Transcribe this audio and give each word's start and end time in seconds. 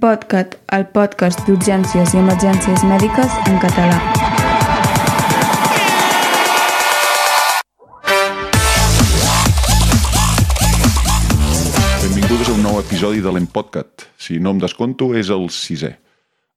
En 0.00 0.06
Podcat, 0.08 0.54
el 0.72 0.86
podcast 0.94 1.42
d'urgències 1.44 2.14
i 2.14 2.18
emergències 2.22 2.84
mèdiques 2.88 3.34
en 3.50 3.58
català. 3.60 3.98
Benvingudes 12.00 12.48
a 12.48 12.54
un 12.54 12.64
nou 12.64 12.80
episodi 12.80 13.20
de 13.20 13.28
l'Empodcat. 13.28 14.06
Si 14.16 14.40
no 14.40 14.54
em 14.56 14.62
desconto, 14.64 15.10
és 15.12 15.28
el 15.28 15.50
sisè. 15.52 15.92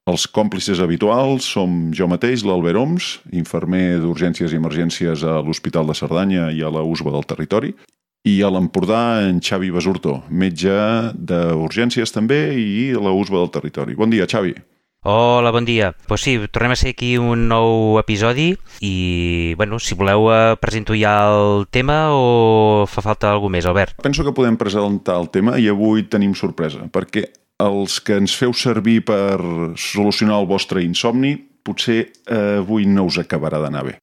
Els 0.07 0.23
còmplices 0.31 0.79
habituals 0.79 1.43
som 1.43 1.91
jo 1.91 2.07
mateix, 2.07 2.45
l'Albert 2.47 2.79
Oms, 2.79 3.09
infermer 3.35 3.99
d'urgències 3.99 4.55
i 4.55 4.61
emergències 4.61 5.27
a 5.27 5.41
l'Hospital 5.43 5.91
de 5.91 5.99
Cerdanya 5.99 6.47
i 6.55 6.63
a 6.63 6.71
la 6.71 6.87
USBA 6.87 7.11
del 7.17 7.27
territori, 7.27 7.75
i 8.23 8.39
a 8.41 8.49
l'Empordà 8.51 9.23
en 9.27 9.41
Xavi 9.43 9.69
Basurto, 9.75 10.21
metge 10.31 10.73
d'urgències 11.13 12.15
també 12.15 12.53
i 12.55 12.93
la 12.95 13.11
USBA 13.11 13.41
del 13.41 13.51
territori. 13.51 13.97
Bon 13.99 14.11
dia, 14.11 14.27
Xavi. 14.29 14.55
Hola, 15.03 15.51
bon 15.51 15.65
dia. 15.67 15.89
Doncs 15.91 16.07
pues 16.07 16.23
sí, 16.23 16.37
tornem 16.47 16.71
a 16.71 16.77
ser 16.79 16.93
aquí 16.93 17.17
un 17.19 17.49
nou 17.51 17.97
episodi 17.99 18.53
i, 18.79 19.51
bueno, 19.59 19.75
si 19.83 19.97
voleu 19.99 20.29
eh, 20.31 20.55
presento 20.55 20.95
ja 20.95 21.17
el 21.27 21.67
tema 21.67 22.13
o 22.15 22.85
fa 22.87 23.03
falta 23.03 23.33
alguna 23.33 23.57
més, 23.57 23.67
Albert? 23.67 23.99
Penso 24.05 24.23
que 24.23 24.31
podem 24.31 24.55
presentar 24.55 25.17
el 25.19 25.27
tema 25.27 25.57
i 25.59 25.67
avui 25.67 26.07
tenim 26.07 26.31
sorpresa, 26.39 26.87
perquè 26.87 27.27
els 27.59 27.99
que 27.99 28.15
ens 28.23 28.31
feu 28.39 28.55
servir 28.55 29.01
per 29.03 29.35
solucionar 29.75 30.39
el 30.39 30.47
vostre 30.47 30.83
insomni 30.87 31.35
potser 31.63 31.99
eh, 32.07 32.63
avui 32.63 32.87
no 32.87 33.03
us 33.11 33.19
acabarà 33.19 33.59
d'anar 33.59 33.83
bé. 33.91 33.99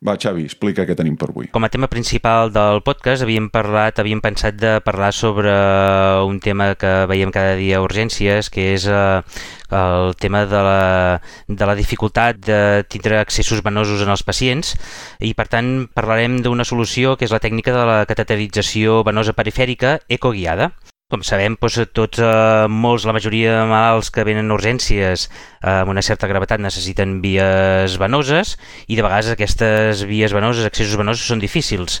Va, 0.00 0.14
Xavi, 0.16 0.46
explica 0.48 0.86
què 0.88 0.94
tenim 0.96 1.16
per 1.20 1.26
avui. 1.28 1.50
Com 1.52 1.66
a 1.66 1.68
tema 1.68 1.84
principal 1.92 2.48
del 2.54 2.78
podcast 2.80 3.20
havíem 3.26 3.50
parlat, 3.52 3.98
havíem 4.00 4.22
pensat 4.24 4.56
de 4.56 4.70
parlar 4.80 5.10
sobre 5.12 5.52
un 6.24 6.38
tema 6.40 6.70
que 6.80 6.92
veiem 7.10 7.28
cada 7.34 7.52
dia 7.58 7.76
a 7.76 7.84
urgències, 7.84 8.48
que 8.48 8.70
és 8.78 8.86
eh, 8.88 9.20
el 9.76 10.16
tema 10.16 10.46
de 10.48 10.62
la, 10.64 11.20
de 11.46 11.68
la 11.68 11.76
dificultat 11.76 12.40
de 12.48 12.60
tindre 12.88 13.20
accessos 13.20 13.60
venosos 13.60 14.00
en 14.00 14.08
els 14.16 14.24
pacients 14.24 14.72
i 15.20 15.34
per 15.36 15.50
tant 15.52 15.90
parlarem 15.92 16.40
d'una 16.40 16.64
solució 16.64 17.18
que 17.20 17.28
és 17.28 17.36
la 17.36 17.42
tècnica 17.44 17.76
de 17.76 17.84
la 17.84 17.98
cateterització 18.08 19.02
venosa 19.04 19.36
perifèrica 19.36 19.98
ecoguiada. 20.08 20.72
Com 21.10 21.24
sabem, 21.26 21.56
doncs, 21.58 21.74
tots, 21.90 22.20
eh, 22.22 22.66
molts, 22.70 23.02
la 23.02 23.10
majoria 23.10 23.56
de 23.56 23.62
malalts 23.66 24.12
que 24.14 24.22
venen 24.22 24.46
a 24.46 24.54
urgències 24.54 25.24
eh, 25.26 25.80
amb 25.80 25.90
una 25.90 26.04
certa 26.06 26.28
gravetat 26.30 26.60
necessiten 26.62 27.16
vies 27.24 27.96
venoses 27.98 28.52
i 28.86 28.94
de 28.94 29.02
vegades 29.02 29.32
aquestes 29.32 30.04
vies 30.06 30.30
venoses, 30.30 30.62
accessos 30.68 30.94
venosos, 31.00 31.24
són 31.26 31.42
difícils. 31.42 31.96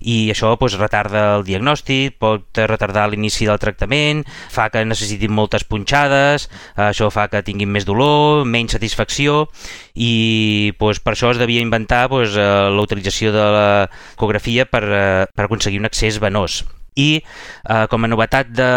I 0.00 0.30
això 0.32 0.54
doncs, 0.56 0.78
retarda 0.80 1.26
el 1.34 1.44
diagnòstic, 1.44 2.16
pot 2.16 2.62
retardar 2.72 3.10
l'inici 3.12 3.44
del 3.44 3.60
tractament, 3.60 4.22
fa 4.48 4.70
que 4.72 4.80
necessitin 4.88 5.34
moltes 5.36 5.68
punxades, 5.68 6.48
eh, 6.78 6.86
això 6.86 7.10
fa 7.12 7.26
que 7.28 7.42
tinguin 7.44 7.68
més 7.68 7.84
dolor, 7.84 8.46
menys 8.48 8.78
satisfacció 8.78 9.42
i 9.92 10.72
doncs, 10.80 11.02
per 11.04 11.12
això 11.12 11.34
es 11.34 11.42
devia 11.42 11.60
inventar 11.60 12.06
doncs, 12.08 12.32
eh, 12.32 12.48
la 12.72 12.88
utilització 12.88 13.28
de 13.36 13.44
l'ecografia 13.58 14.64
per, 14.64 14.82
eh, 14.88 15.26
per 15.36 15.50
aconseguir 15.50 15.84
un 15.84 15.92
accés 15.92 16.16
venós 16.16 16.62
i 16.94 17.08
eh, 17.20 17.86
com 17.90 18.04
a 18.04 18.10
novetat 18.10 18.50
de, 18.54 18.68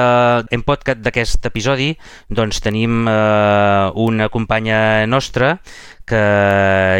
en 0.51 0.63
podcast 0.67 1.03
d'aquest 1.05 1.45
episodi 1.49 1.91
doncs 2.29 2.61
tenim 2.63 3.07
eh, 3.07 3.91
una 4.07 4.29
companya 4.33 5.05
nostra 5.09 5.57
que 6.07 6.21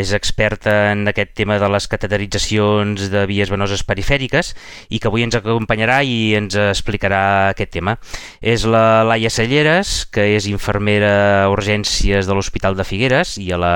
és 0.02 0.12
experta 0.16 0.92
en 0.92 1.08
aquest 1.08 1.32
tema 1.40 1.58
de 1.62 1.70
les 1.72 1.88
cateteritzacions 1.88 3.08
de 3.14 3.24
vies 3.30 3.50
venoses 3.54 3.84
perifèriques 3.88 4.54
i 4.92 5.00
que 5.00 5.10
avui 5.10 5.24
ens 5.26 5.38
acompanyarà 5.40 6.02
i 6.04 6.36
ens 6.38 6.58
explicarà 6.68 7.24
aquest 7.54 7.72
tema. 7.78 7.98
És 8.42 8.68
la 8.68 9.04
Laia 9.08 9.32
Selleres, 9.34 10.04
que 10.12 10.28
és 10.36 10.50
infermera 10.52 11.14
a 11.46 11.50
urgències 11.54 12.28
de 12.28 12.36
l'Hospital 12.36 12.76
de 12.76 12.86
Figueres 12.88 13.38
i 13.40 13.52
a 13.56 13.62
la, 13.62 13.76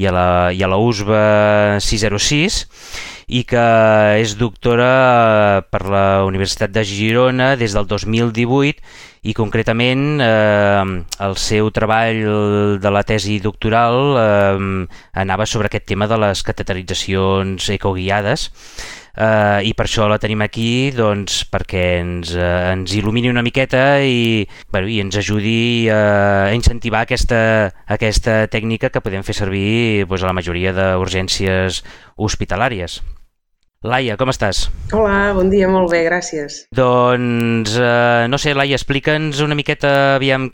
i 0.00 0.08
a 0.08 0.16
la, 0.16 0.28
i 0.56 0.64
a 0.64 0.72
la 0.72 0.80
USBA 0.80 1.24
606 1.84 2.64
i 3.32 3.44
que 3.48 3.64
és 4.20 4.34
doctora 4.40 5.62
per 5.72 5.84
la 5.88 6.24
Universitat 6.26 6.72
de 6.74 6.84
Girona 6.84 7.54
des 7.60 7.76
del 7.76 7.86
2018 7.88 8.80
i 9.22 9.34
concretament 9.38 10.18
eh, 10.22 10.86
el 11.26 11.36
seu 11.38 11.70
treball 11.70 12.78
de 12.82 12.90
la 12.90 13.04
tesi 13.06 13.38
doctoral 13.42 14.16
eh, 14.18 14.88
anava 15.22 15.46
sobre 15.46 15.70
aquest 15.70 15.86
tema 15.92 16.08
de 16.10 16.18
les 16.24 16.42
cateteritzacions 16.42 17.70
ecoguiades 17.76 18.50
Uh, 19.12 19.60
i 19.60 19.74
per 19.76 19.84
això 19.84 20.06
la 20.08 20.16
tenim 20.16 20.40
aquí 20.40 20.88
doncs, 20.96 21.42
perquè 21.52 21.82
ens, 21.98 22.30
uh, 22.32 22.70
ens 22.72 22.94
il·lumini 22.96 23.28
una 23.28 23.42
miqueta 23.44 24.00
i, 24.00 24.46
bueno, 24.72 24.88
i 24.88 25.02
ens 25.04 25.18
ajudi 25.20 25.84
uh, 25.92 26.48
a 26.48 26.54
incentivar 26.56 27.02
aquesta, 27.04 27.42
aquesta 27.92 28.46
tècnica 28.48 28.88
que 28.88 29.04
podem 29.04 29.20
fer 29.20 29.36
servir 29.36 30.06
doncs, 30.06 30.24
a 30.24 30.30
la 30.32 30.38
majoria 30.40 30.72
d'urgències 30.72 31.82
hospitalàries. 32.16 33.02
Laia, 33.82 34.14
com 34.14 34.30
estàs? 34.30 34.68
Hola, 34.94 35.32
bon 35.34 35.48
dia, 35.50 35.66
molt 35.66 35.90
bé, 35.90 36.04
gràcies. 36.06 36.60
Doncs, 36.70 37.72
eh, 37.82 38.28
no 38.30 38.38
sé, 38.38 38.52
Laia, 38.54 38.76
explica'ns 38.78 39.40
una 39.42 39.56
miqueta, 39.58 40.14
aviam, 40.20 40.46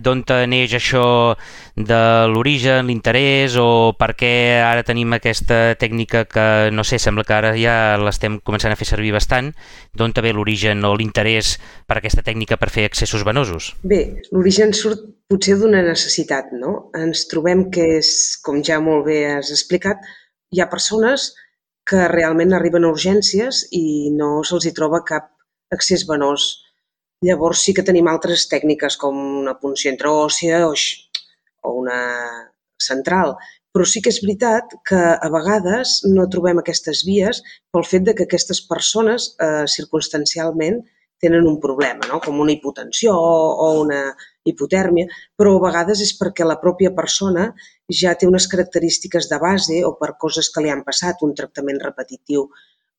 d'on 0.00 0.24
neix 0.48 0.72
això 0.72 1.36
de 1.76 2.00
l'origen, 2.32 2.88
l'interès, 2.88 3.58
o 3.60 3.92
per 3.92 4.14
què 4.16 4.32
ara 4.64 4.86
tenim 4.88 5.12
aquesta 5.12 5.76
tècnica 5.76 6.24
que, 6.24 6.72
no 6.72 6.82
sé, 6.82 6.96
sembla 6.96 7.28
que 7.28 7.36
ara 7.36 7.52
ja 7.60 7.98
l'estem 8.00 8.40
començant 8.40 8.72
a 8.72 8.80
fer 8.80 8.88
servir 8.88 9.12
bastant, 9.12 9.52
d'on 9.92 10.16
ve 10.16 10.32
l'origen 10.32 10.82
o 10.88 10.96
l'interès 10.96 11.58
per 11.86 11.98
aquesta 11.98 12.24
tècnica 12.24 12.56
per 12.56 12.70
fer 12.70 12.86
accessos 12.88 13.22
venosos? 13.22 13.74
Bé, 13.84 14.22
l'origen 14.32 14.72
surt 14.72 15.04
potser 15.28 15.58
d'una 15.60 15.82
necessitat, 15.82 16.56
no? 16.56 16.88
Ens 16.96 17.28
trobem 17.28 17.68
que 17.68 17.98
és, 17.98 18.40
com 18.40 18.64
ja 18.64 18.80
molt 18.80 19.04
bé 19.04 19.26
has 19.36 19.52
explicat, 19.52 20.00
hi 20.48 20.62
ha 20.62 20.72
persones 20.72 21.34
que 21.34 21.45
realment 21.92 22.54
arriben 22.56 22.84
a 22.84 22.92
urgències 22.92 23.66
i 23.72 24.10
no 24.14 24.42
se'ls 24.44 24.66
hi 24.66 24.72
troba 24.74 25.04
cap 25.06 25.30
accés 25.72 26.06
venós. 26.08 26.46
Llavors 27.24 27.62
sí 27.64 27.74
que 27.74 27.84
tenim 27.86 28.08
altres 28.10 28.48
tècniques 28.50 28.96
com 29.00 29.16
una 29.42 29.54
punció 29.60 29.92
intraòssia 29.92 30.66
o, 30.66 30.74
o 31.62 31.72
una 31.82 32.00
central, 32.82 33.36
però 33.72 33.86
sí 33.88 34.02
que 34.02 34.12
és 34.12 34.20
veritat 34.24 34.74
que 34.88 34.98
a 34.98 35.28
vegades 35.32 36.00
no 36.08 36.28
trobem 36.32 36.60
aquestes 36.60 37.02
vies 37.08 37.42
pel 37.72 37.84
fet 37.84 38.04
de 38.08 38.14
que 38.16 38.26
aquestes 38.26 38.60
persones 38.68 39.34
eh, 39.40 39.64
circumstancialment 39.68 40.82
tenen 41.20 41.48
un 41.48 41.58
problema, 41.60 42.04
no? 42.08 42.20
com 42.24 42.40
una 42.40 42.52
hipotensió 42.52 43.14
o 43.16 43.68
una 43.80 44.00
hipotèrmia, 44.50 45.08
però 45.38 45.56
a 45.56 45.64
vegades 45.66 46.02
és 46.04 46.14
perquè 46.20 46.46
la 46.46 46.58
pròpia 46.62 46.92
persona 46.96 47.50
ja 48.00 48.14
té 48.14 48.28
unes 48.30 48.46
característiques 48.52 49.28
de 49.32 49.40
base 49.42 49.82
o 49.88 49.92
per 50.00 50.14
coses 50.22 50.50
que 50.54 50.64
li 50.64 50.72
han 50.72 50.84
passat, 50.86 51.22
un 51.26 51.34
tractament 51.34 51.82
repetitiu 51.82 52.46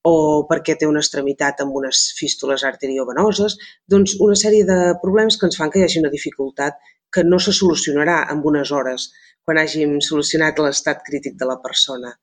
o 0.07 0.13
perquè 0.49 0.77
té 0.79 0.87
una 0.87 1.01
extremitat 1.03 1.63
amb 1.63 1.75
unes 1.75 2.03
fístules 2.19 2.63
arteriovenoses, 2.67 3.57
doncs 3.93 4.15
una 4.23 4.37
sèrie 4.39 4.67
de 4.67 4.77
problemes 5.01 5.39
que 5.39 5.49
ens 5.49 5.57
fan 5.59 5.73
que 5.73 5.81
hi 5.81 5.87
hagi 5.87 6.03
una 6.03 6.13
dificultat 6.13 6.77
que 7.13 7.23
no 7.23 7.39
se 7.39 7.53
solucionarà 7.55 8.21
en 8.31 8.43
unes 8.51 8.71
hores 8.71 9.09
quan 9.47 9.59
hàgim 9.59 9.99
solucionat 10.03 10.59
l'estat 10.63 11.03
crític 11.07 11.37
de 11.39 11.47
la 11.49 11.59
persona. 11.63 12.13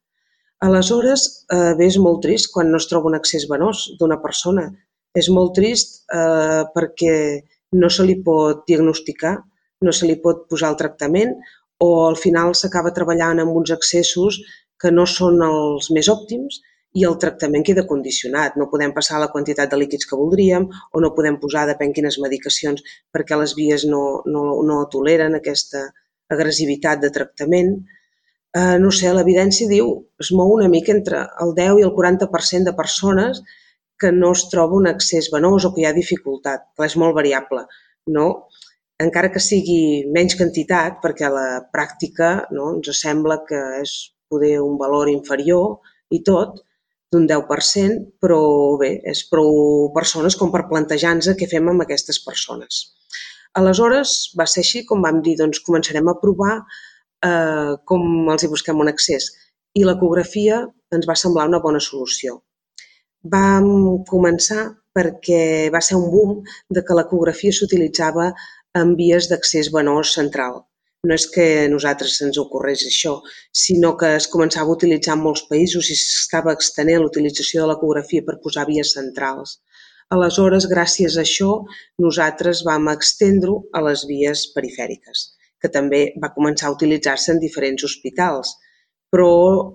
Aleshores, 0.64 1.22
eh, 1.52 1.72
bé, 1.78 1.88
és 1.92 1.98
molt 2.06 2.20
trist 2.24 2.50
quan 2.52 2.70
no 2.72 2.80
es 2.80 2.88
troba 2.90 3.10
un 3.10 3.16
accés 3.18 3.46
venós 3.50 3.84
d'una 4.00 4.20
persona. 4.22 4.68
És 5.20 5.28
molt 5.36 5.54
trist 5.56 6.04
eh, 6.12 6.62
perquè 6.74 7.16
no 7.80 7.90
se 7.90 8.06
li 8.06 8.16
pot 8.26 8.64
diagnosticar, 8.68 9.36
no 9.84 9.92
se 9.92 10.08
li 10.08 10.16
pot 10.24 10.46
posar 10.50 10.70
el 10.72 10.78
tractament 10.80 11.34
o 11.84 11.88
al 12.08 12.16
final 12.20 12.54
s'acaba 12.58 12.94
treballant 12.96 13.42
amb 13.42 13.56
uns 13.60 13.72
accessos 13.74 14.38
que 14.80 14.92
no 14.94 15.06
són 15.10 15.42
els 15.46 15.90
més 15.96 16.08
òptims 16.12 16.60
i 16.94 17.04
el 17.08 17.16
tractament 17.22 17.64
queda 17.66 17.86
condicionat. 17.90 18.54
No 18.60 18.68
podem 18.70 18.94
passar 18.94 19.18
la 19.20 19.30
quantitat 19.32 19.72
de 19.72 19.78
líquids 19.80 20.06
que 20.06 20.18
voldríem 20.18 20.68
o 20.70 21.02
no 21.02 21.12
podem 21.16 21.40
posar, 21.42 21.66
depèn 21.70 21.94
quines 21.96 22.20
medicacions, 22.22 22.84
perquè 23.12 23.38
les 23.40 23.56
vies 23.58 23.86
no, 23.90 24.04
no, 24.30 24.44
no 24.68 24.78
toleren 24.92 25.34
aquesta 25.38 25.88
agressivitat 26.30 27.02
de 27.02 27.10
tractament. 27.16 27.74
Eh, 28.54 28.78
no 28.78 28.92
sé, 28.94 29.10
l'evidència 29.10 29.68
diu, 29.70 29.90
es 30.22 30.30
mou 30.38 30.54
una 30.54 30.70
mica 30.70 30.94
entre 30.94 31.24
el 31.42 31.54
10 31.58 31.82
i 31.82 31.86
el 31.88 31.94
40% 31.98 32.70
de 32.70 32.76
persones 32.78 33.42
que 34.00 34.10
no 34.12 34.32
es 34.36 34.44
troba 34.52 34.78
un 34.80 34.88
accés 34.90 35.30
venós 35.32 35.64
o 35.64 35.72
que 35.74 35.82
hi 35.82 35.88
ha 35.88 35.96
dificultat, 35.96 36.66
que 36.76 36.86
és 36.88 36.96
molt 37.00 37.16
variable, 37.16 37.64
no? 38.18 38.26
Encara 39.04 39.30
que 39.34 39.42
sigui 39.42 40.04
menys 40.14 40.36
quantitat, 40.38 41.00
perquè 41.02 41.26
a 41.26 41.32
la 41.34 41.48
pràctica 41.74 42.30
no, 42.54 42.70
ens 42.76 43.00
sembla 43.00 43.40
que 43.48 43.60
és 43.80 43.94
poder 44.30 44.56
un 44.62 44.78
valor 44.80 45.10
inferior 45.10 45.80
i 46.14 46.22
tot, 46.26 46.62
d'un 47.14 47.26
10%, 47.30 47.98
però 48.22 48.40
bé, 48.80 48.90
és 49.10 49.22
prou 49.30 49.90
persones 49.94 50.34
com 50.38 50.50
per 50.54 50.64
plantejar-nos 50.70 51.36
què 51.38 51.48
fem 51.50 51.70
amb 51.70 51.84
aquestes 51.84 52.18
persones. 52.24 52.80
Aleshores, 53.60 54.14
va 54.38 54.46
ser 54.50 54.64
així 54.64 54.82
com 54.88 55.04
vam 55.04 55.20
dir, 55.26 55.36
doncs 55.38 55.62
començarem 55.66 56.10
a 56.10 56.16
provar 56.22 56.56
eh, 56.58 57.74
com 57.90 58.32
els 58.34 58.42
hi 58.42 58.50
busquem 58.50 58.82
un 58.82 58.90
accés. 58.90 59.30
I 59.78 59.86
l'ecografia 59.86 60.64
ens 60.94 61.06
va 61.10 61.18
semblar 61.18 61.46
una 61.50 61.62
bona 61.62 61.82
solució 61.82 62.40
vam 63.32 64.04
començar 64.08 64.64
perquè 64.94 65.70
va 65.74 65.80
ser 65.82 65.96
un 65.98 66.10
boom 66.12 66.36
de 66.70 66.84
que 66.86 66.96
l'ecografia 66.96 67.52
s'utilitzava 67.56 68.30
en 68.80 68.94
vies 68.98 69.28
d'accés 69.30 69.70
venós 69.74 70.12
central. 70.18 70.62
No 71.08 71.16
és 71.20 71.26
que 71.34 71.44
a 71.64 71.68
nosaltres 71.68 72.16
se'ns 72.18 72.38
ocorrés 72.40 72.84
això, 72.88 73.14
sinó 73.64 73.92
que 74.00 74.14
es 74.18 74.26
començava 74.34 74.72
a 74.72 74.76
utilitzar 74.78 75.16
en 75.16 75.24
molts 75.24 75.44
països 75.50 75.90
i 75.92 75.96
s'estava 76.00 76.54
extenent 76.56 77.02
l'utilització 77.02 77.62
de 77.62 77.70
l'ecografia 77.72 78.24
per 78.28 78.40
posar 78.44 78.64
vies 78.70 78.94
centrals. 78.96 79.58
Aleshores, 80.14 80.66
gràcies 80.70 81.16
a 81.18 81.24
això, 81.26 81.50
nosaltres 82.06 82.62
vam 82.68 82.88
extendre-ho 82.92 83.56
a 83.72 83.82
les 83.88 84.04
vies 84.08 84.46
perifèriques, 84.56 85.24
que 85.60 85.72
també 85.76 86.02
va 86.22 86.32
començar 86.38 86.68
a 86.70 86.76
utilitzar-se 86.76 87.32
en 87.34 87.40
diferents 87.42 87.84
hospitals. 87.88 88.54
Però 89.12 89.30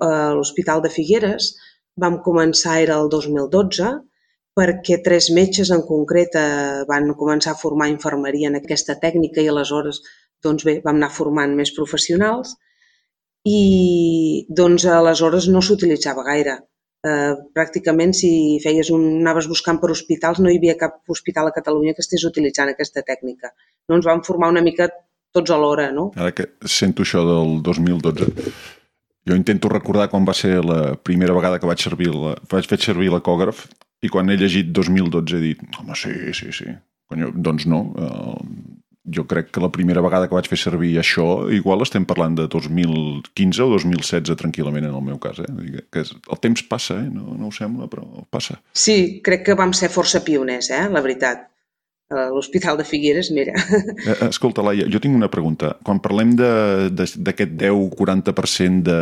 eh, 0.05 0.31
l'Hospital 0.37 0.81
de 0.85 0.91
Figueres 0.93 1.53
vam 2.01 2.19
començar, 2.25 2.79
era 2.83 2.97
el 3.01 3.09
2012, 3.11 3.91
perquè 4.59 4.99
tres 5.03 5.29
metges 5.35 5.71
en 5.75 5.83
concret 5.87 6.35
eh, 6.39 6.85
van 6.89 7.11
començar 7.19 7.53
a 7.53 7.59
formar 7.59 7.89
infermeria 7.91 8.49
en 8.51 8.57
aquesta 8.59 8.97
tècnica 9.03 9.43
i 9.43 9.51
aleshores 9.51 10.01
doncs 10.43 10.65
bé, 10.67 10.79
vam 10.83 10.97
anar 10.99 11.11
formant 11.11 11.53
més 11.55 11.71
professionals 11.75 12.55
i 13.47 14.45
doncs 14.61 14.85
aleshores 14.91 15.47
no 15.51 15.61
s'utilitzava 15.63 16.25
gaire. 16.27 16.57
Eh, 17.07 17.33
pràcticament 17.55 18.11
si 18.15 18.31
feies 18.63 18.89
un, 18.91 19.05
anaves 19.21 19.47
buscant 19.47 19.79
per 19.79 19.91
hospitals 19.93 20.41
no 20.43 20.51
hi 20.51 20.57
havia 20.59 20.75
cap 20.79 20.97
hospital 21.07 21.47
a 21.47 21.55
Catalunya 21.55 21.95
que 21.95 22.03
estés 22.03 22.25
utilitzant 22.27 22.71
aquesta 22.71 23.05
tècnica. 23.07 23.53
No 23.87 23.99
ens 23.99 24.09
vam 24.09 24.23
formar 24.27 24.51
una 24.51 24.63
mica 24.65 24.89
tots 25.35 25.53
alhora, 25.55 25.87
no? 25.95 26.09
Ara 26.17 26.33
que 26.35 26.49
sento 26.67 27.05
això 27.05 27.23
del 27.27 27.59
2012, 27.63 28.27
jo 29.29 29.37
intento 29.37 29.69
recordar 29.69 30.09
quan 30.09 30.25
va 30.25 30.33
ser 30.33 30.57
la 30.65 30.95
primera 30.97 31.35
vegada 31.37 31.61
que 31.61 31.69
vaig 31.69 31.81
servir 31.83 32.09
la, 32.15 32.33
vaig 32.49 32.67
fer 32.69 32.79
servir 32.81 33.11
l'ecògraf 33.13 33.67
i 34.01 34.09
quan 34.11 34.29
he 34.31 34.37
llegit 34.39 34.71
2012 34.73 35.37
he 35.37 35.41
dit, 35.43 35.63
home, 35.77 35.95
sí, 35.95 36.13
sí, 36.33 36.53
sí. 36.55 36.73
Conyo, 37.09 37.31
doncs 37.35 37.65
no. 37.67 37.81
Uh, 37.97 38.79
jo 39.09 39.25
crec 39.25 39.49
que 39.51 39.61
la 39.63 39.71
primera 39.73 40.01
vegada 40.05 40.27
que 40.29 40.37
vaig 40.37 40.47
fer 40.49 40.59
servir 40.61 40.91
això, 41.01 41.25
igual 41.55 41.81
estem 41.83 42.05
parlant 42.07 42.35
de 42.37 42.45
2015 42.51 43.63
o 43.65 43.69
2016 43.73 44.37
tranquil·lament 44.39 44.85
en 44.85 44.95
el 44.95 45.05
meu 45.05 45.19
cas. 45.21 45.41
Eh? 45.41 45.83
Que 45.91 46.05
el 46.05 46.41
temps 46.43 46.63
passa, 46.69 46.99
eh? 47.01 47.09
no, 47.09 47.33
no 47.39 47.49
ho 47.49 47.55
sembla, 47.55 47.89
però 47.91 48.05
passa. 48.31 48.59
Sí, 48.73 49.19
crec 49.25 49.47
que 49.47 49.57
vam 49.59 49.73
ser 49.73 49.91
força 49.93 50.21
pioners, 50.25 50.69
eh? 50.75 50.85
la 50.93 51.03
veritat. 51.05 51.47
L'Hospital 52.09 52.79
de 52.79 52.85
Figueres, 52.89 53.29
mira. 53.29 53.53
Eh, 54.09 54.29
escolta, 54.29 54.63
Laia, 54.65 54.87
jo 54.89 55.01
tinc 55.01 55.13
una 55.13 55.29
pregunta. 55.29 55.75
Quan 55.85 55.99
parlem 56.01 56.33
d'aquest 56.39 57.53
10-40% 57.61 58.81
de, 58.87 58.99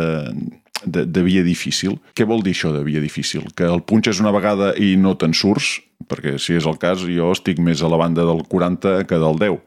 de, 0.84 1.04
de 1.08 1.22
via 1.24 1.44
difícil. 1.46 1.96
Què 2.12 2.26
vol 2.28 2.44
dir 2.44 2.52
això 2.56 2.72
de 2.74 2.82
via 2.84 3.00
difícil? 3.00 3.46
Que 3.56 3.68
el 3.68 3.80
punxes 3.88 4.20
una 4.20 4.32
vegada 4.34 4.74
i 4.76 4.94
no 5.00 5.14
te'n 5.16 5.32
surts? 5.32 5.78
Perquè 6.08 6.36
si 6.42 6.58
és 6.58 6.68
el 6.68 6.76
cas, 6.80 7.00
jo 7.08 7.32
estic 7.32 7.60
més 7.64 7.80
a 7.82 7.90
la 7.90 7.98
banda 8.00 8.26
del 8.28 8.44
40 8.48 9.00
que 9.08 9.20
del 9.20 9.40
10. 9.40 9.58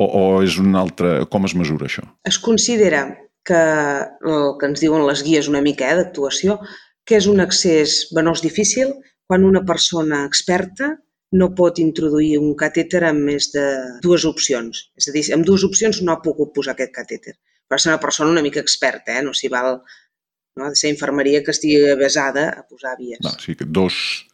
O, 0.00 0.06
o 0.06 0.24
és 0.42 0.58
un 0.58 0.74
altre... 0.80 1.20
Com 1.30 1.46
es 1.46 1.54
mesura 1.54 1.86
això? 1.86 2.02
Es 2.26 2.40
considera 2.42 3.04
que 3.46 3.60
el 3.60 4.56
que 4.58 4.68
ens 4.68 4.82
diuen 4.82 5.06
les 5.06 5.22
guies 5.26 5.48
una 5.48 5.62
mica 5.64 5.88
eh, 5.88 5.96
d'actuació, 5.98 6.58
que 7.06 7.18
és 7.20 7.28
un 7.30 7.40
accés 7.42 8.08
venós 8.16 8.42
difícil 8.44 8.92
quan 9.30 9.46
una 9.46 9.62
persona 9.66 10.24
experta 10.26 10.96
no 11.36 11.50
pot 11.54 11.78
introduir 11.78 12.38
un 12.40 12.54
catèter 12.58 13.04
amb 13.06 13.22
més 13.30 13.50
de 13.54 13.64
dues 14.02 14.26
opcions. 14.26 14.86
És 14.98 15.08
a 15.08 15.14
dir, 15.14 15.24
amb 15.34 15.46
dues 15.46 15.64
opcions 15.66 16.02
no 16.02 16.14
ha 16.14 16.22
pogut 16.24 16.52
posar 16.56 16.74
aquest 16.74 16.94
catèter. 16.96 17.36
Per 17.70 17.78
ser 17.78 17.92
una 17.92 18.02
persona 18.02 18.32
una 18.34 18.42
mica 18.42 18.62
experta, 18.62 19.14
eh? 19.14 19.22
no 19.22 19.34
s'hi 19.36 19.50
val 19.52 19.76
no? 19.78 20.66
de 20.66 20.74
ser 20.74 20.90
infermeria 20.90 21.44
que 21.46 21.54
estigui 21.54 21.92
avesada 21.92 22.48
a 22.50 22.66
posar 22.66 22.96
vies. 22.98 23.22
No, 23.22 23.36
sí, 23.38 23.54
que 23.54 23.68
dos 23.68 24.26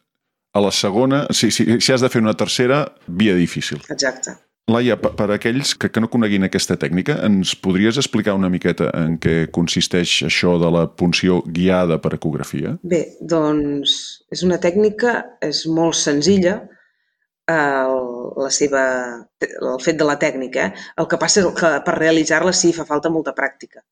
a 0.57 0.63
la 0.63 0.73
segona, 0.73 1.27
si, 1.29 1.51
si, 1.53 1.77
si 1.77 1.93
has 1.93 2.01
de 2.01 2.09
fer 2.09 2.23
una 2.23 2.33
tercera, 2.33 2.81
via 3.05 3.35
difícil. 3.37 3.83
Exacte. 3.93 4.33
Laia, 4.67 4.97
per, 4.99 5.13
per 5.15 5.29
aquells 5.31 5.75
que, 5.79 5.87
que 5.93 6.01
no 6.03 6.09
coneguin 6.11 6.43
aquesta 6.43 6.75
tècnica, 6.81 7.19
ens 7.23 7.53
podries 7.63 7.99
explicar 8.01 8.33
una 8.35 8.49
miqueta 8.51 8.89
en 8.99 9.15
què 9.21 9.35
consisteix 9.55 10.17
això 10.27 10.57
de 10.59 10.71
la 10.73 10.87
punció 10.89 11.39
guiada 11.45 12.01
per 12.03 12.17
ecografia? 12.17 12.73
Bé, 12.83 13.03
doncs 13.21 13.93
és 14.33 14.43
una 14.43 14.57
tècnica, 14.59 15.21
és 15.45 15.61
molt 15.71 15.95
senzilla, 15.95 16.57
el, 16.57 16.76
la 17.47 18.49
seva, 18.51 18.83
el 19.39 19.81
fet 19.83 19.97
de 19.99 20.07
la 20.07 20.17
tècnica. 20.19 20.67
Eh? 20.67 20.85
El 21.01 21.07
que 21.07 21.19
passa 21.21 21.41
és 21.41 21.47
que 21.55 21.71
per 21.85 21.95
realitzar-la 21.97 22.53
sí 22.53 22.73
fa 22.75 22.85
falta 22.85 23.11
molta 23.13 23.33
pràctica. 23.37 23.83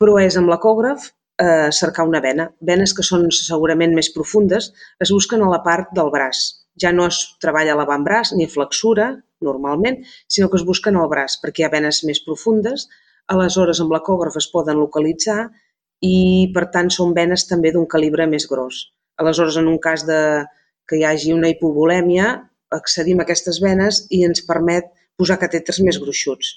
Però 0.00 0.18
és 0.22 0.36
amb 0.36 0.52
l'ecògraf 0.52 1.08
eh, 1.42 1.70
cercar 1.72 2.06
una 2.06 2.20
vena. 2.20 2.50
Venes 2.60 2.94
que 2.94 3.04
són 3.06 3.28
segurament 3.34 3.94
més 3.96 4.12
profundes 4.14 4.70
es 5.00 5.12
busquen 5.12 5.42
a 5.42 5.50
la 5.50 5.62
part 5.66 5.92
del 5.96 6.12
braç. 6.14 6.46
Ja 6.80 6.92
no 6.92 7.08
es 7.08 7.22
treballa 7.40 7.74
a 7.74 7.80
l'avantbraç 7.80 8.34
ni 8.36 8.46
a 8.46 8.52
flexura, 8.52 9.10
normalment, 9.40 10.02
sinó 10.28 10.48
que 10.50 10.60
es 10.60 10.64
busquen 10.64 10.96
al 10.96 11.08
braç, 11.12 11.38
perquè 11.42 11.62
hi 11.62 11.66
ha 11.66 11.72
venes 11.72 12.02
més 12.08 12.22
profundes, 12.24 12.86
aleshores 13.32 13.80
amb 13.82 13.92
l'ecògraf 13.92 14.36
es 14.40 14.48
poden 14.52 14.78
localitzar 14.80 15.46
i, 16.04 16.52
per 16.54 16.68
tant, 16.72 16.90
són 16.92 17.14
venes 17.16 17.46
també 17.48 17.72
d'un 17.72 17.88
calibre 17.88 18.26
més 18.30 18.46
gros. 18.48 18.86
Aleshores, 19.20 19.56
en 19.56 19.68
un 19.72 19.78
cas 19.82 20.04
de 20.08 20.20
que 20.88 21.00
hi 21.00 21.04
hagi 21.08 21.32
una 21.34 21.48
hipovolèmia, 21.50 22.34
accedim 22.74 23.20
a 23.20 23.26
aquestes 23.26 23.60
venes 23.62 24.04
i 24.10 24.24
ens 24.26 24.42
permet 24.46 24.88
posar 25.16 25.38
catèters 25.40 25.80
més 25.86 26.00
gruixuts, 26.02 26.54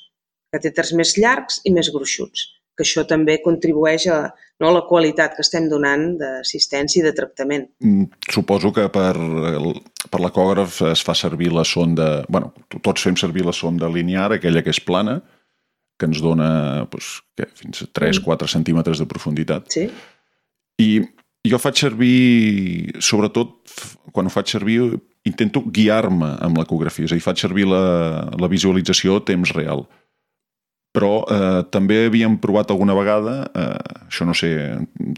catèters 0.54 0.94
més 0.98 1.16
llargs 1.18 1.62
i 1.66 1.74
més 1.76 1.92
gruixuts 1.94 2.48
que 2.80 2.86
això 2.88 3.04
també 3.04 3.42
contribueix 3.44 4.06
a 4.08 4.18
no, 4.64 4.70
la 4.72 4.86
qualitat 4.88 5.34
que 5.36 5.44
estem 5.44 5.66
donant 5.68 6.14
d'assistència 6.22 7.02
i 7.02 7.04
de 7.04 7.12
tractament. 7.18 7.66
Mm, 7.84 8.08
suposo 8.32 8.72
que 8.76 8.86
per, 8.94 9.12
per 10.08 10.22
l'ecògraf 10.24 10.78
es 10.94 11.04
fa 11.04 11.16
servir 11.18 11.52
la 11.52 11.66
sonda... 11.68 12.08
bueno, 12.32 12.54
tots 12.80 13.04
fem 13.04 13.20
servir 13.20 13.44
la 13.44 13.56
sonda 13.56 13.92
linear, 13.92 14.30
aquella 14.38 14.64
que 14.64 14.72
és 14.72 14.80
plana, 14.80 15.18
que 16.00 16.08
ens 16.08 16.24
dona 16.24 16.50
doncs, 16.88 17.18
què, 17.36 17.50
fins 17.60 17.84
a 17.84 17.90
3-4 18.00 18.16
mm. 18.24 18.54
centímetres 18.56 19.04
de 19.04 19.10
profunditat. 19.12 19.68
Sí. 19.76 19.90
I 20.80 20.90
jo 21.52 21.60
faig 21.60 21.84
servir, 21.84 22.96
sobretot 23.04 23.76
quan 24.16 24.32
ho 24.32 24.32
faig 24.32 24.56
servir, 24.56 24.86
intento 25.30 25.64
guiar-me 25.66 26.34
amb 26.44 26.60
l'ecografia, 26.60 27.08
és 27.08 27.14
a 27.14 27.18
dir, 27.18 27.26
faig 27.26 27.42
servir 27.42 27.70
la, 27.70 27.81
la 28.40 28.52
visualització 28.52 29.20
a 29.20 29.26
temps 29.30 29.54
real 29.56 29.86
però 30.96 31.22
eh, 31.30 31.62
també 31.72 32.06
havíem 32.08 32.38
provat 32.42 32.72
alguna 32.74 32.96
vegada, 32.98 33.36
eh, 33.54 34.06
això 34.08 34.26
no 34.26 34.34
sé, 34.34 34.50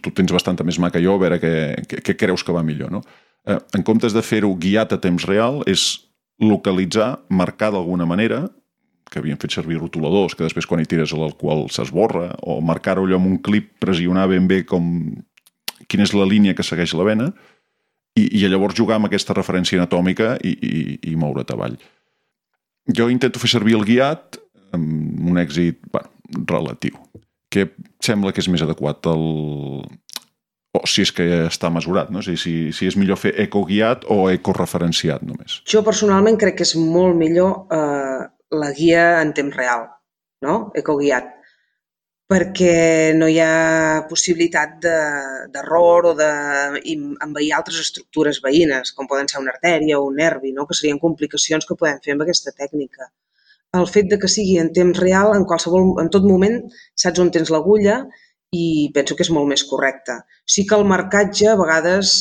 tu 0.04 0.12
tens 0.16 0.34
bastanta 0.36 0.66
més 0.68 0.80
mà 0.84 0.92
que 0.92 1.02
jo, 1.04 1.16
a 1.16 1.22
veure 1.22 1.40
què, 1.40 1.54
què, 1.88 2.02
què 2.10 2.18
creus 2.20 2.44
que 2.44 2.56
va 2.56 2.64
millor, 2.66 2.92
no? 2.92 3.02
Eh, 3.48 3.58
en 3.78 3.86
comptes 3.88 4.14
de 4.14 4.24
fer-ho 4.26 4.52
guiat 4.60 4.94
a 4.94 5.00
temps 5.02 5.26
real, 5.30 5.62
és 5.72 6.04
localitzar, 6.42 7.22
marcar 7.30 7.72
d'alguna 7.72 8.08
manera, 8.10 8.44
que 9.12 9.20
havien 9.20 9.40
fet 9.40 9.56
servir 9.56 9.80
rotuladors, 9.80 10.36
que 10.36 10.46
després 10.46 10.68
quan 10.68 10.84
hi 10.84 10.88
tires 10.88 11.14
l'alcohol 11.16 11.66
s'esborra, 11.72 12.30
o 12.44 12.60
marcar-ho 12.64 13.08
allò 13.08 13.20
amb 13.20 13.32
un 13.32 13.40
clip, 13.44 13.74
pressionar 13.84 14.28
ben 14.32 14.48
bé 14.52 14.62
com 14.68 14.86
quina 15.92 16.08
és 16.08 16.14
la 16.16 16.28
línia 16.28 16.56
que 16.56 16.64
segueix 16.68 16.94
la 16.96 17.08
vena, 17.08 17.32
i, 18.18 18.28
i 18.42 18.44
llavors 18.48 18.78
jugar 18.78 19.00
amb 19.00 19.08
aquesta 19.10 19.36
referència 19.38 19.80
anatòmica 19.80 20.36
i, 20.44 20.52
i, 20.52 20.84
i 21.12 21.16
moure't 21.20 21.54
avall. 21.54 21.78
Jo 22.92 23.08
intento 23.14 23.40
fer 23.40 23.52
servir 23.54 23.78
el 23.78 23.86
guiat, 23.88 24.40
amb 24.76 25.32
un 25.32 25.40
èxit 25.42 25.80
bueno, 25.94 26.12
relatiu. 26.50 26.98
Què 27.52 27.68
sembla 28.04 28.32
que 28.34 28.44
és 28.44 28.50
més 28.52 28.64
adequat? 28.66 29.12
El... 29.12 29.26
O 30.72 30.80
si 30.88 31.04
és 31.04 31.12
que 31.12 31.26
està 31.50 31.68
mesurat, 31.68 32.08
no? 32.16 32.22
si, 32.24 32.38
si, 32.40 32.54
si 32.72 32.88
és 32.88 32.96
millor 32.96 33.20
fer 33.20 33.34
ecoguiat 33.44 34.06
o 34.08 34.30
ecoreferenciat 34.32 35.26
només. 35.28 35.58
Jo 35.68 35.82
personalment 35.84 36.40
crec 36.40 36.62
que 36.62 36.64
és 36.64 36.78
molt 36.80 37.18
millor 37.20 37.66
eh, 37.76 38.22
la 38.56 38.70
guia 38.78 39.20
en 39.20 39.34
temps 39.36 39.58
real, 39.58 39.90
no? 40.48 40.56
ecoguiat, 40.80 41.28
perquè 42.32 43.12
no 43.18 43.28
hi 43.28 43.40
ha 43.44 44.06
possibilitat 44.10 44.78
d'error 45.54 46.06
de, 46.06 46.12
o 46.12 46.14
d'envair 46.20 47.50
altres 47.58 47.82
estructures 47.86 48.40
veïnes, 48.46 48.94
com 48.96 49.10
poden 49.10 49.28
ser 49.32 49.42
una 49.42 49.52
artèria 49.56 50.00
o 50.00 50.06
un 50.08 50.22
nervi, 50.24 50.54
no? 50.56 50.68
que 50.70 50.78
serien 50.78 51.02
complicacions 51.02 51.68
que 51.68 51.78
podem 51.82 52.00
fer 52.06 52.16
amb 52.16 52.24
aquesta 52.28 52.56
tècnica 52.56 53.12
el 53.80 53.88
fet 53.88 54.10
de 54.12 54.20
que 54.20 54.30
sigui 54.32 54.58
en 54.60 54.72
temps 54.76 55.00
real, 55.00 55.32
en 55.36 55.46
qualsevol, 55.48 55.94
en 56.04 56.10
tot 56.16 56.28
moment 56.28 56.58
saps 57.04 57.22
on 57.24 57.32
tens 57.36 57.52
l'agulla 57.54 58.02
i 58.52 58.92
penso 58.96 59.16
que 59.16 59.24
és 59.24 59.32
molt 59.32 59.48
més 59.48 59.64
correcte. 59.70 60.18
Sí 60.54 60.66
que 60.68 60.76
el 60.76 60.88
marcatge 60.92 61.48
a 61.48 61.58
vegades 61.60 62.16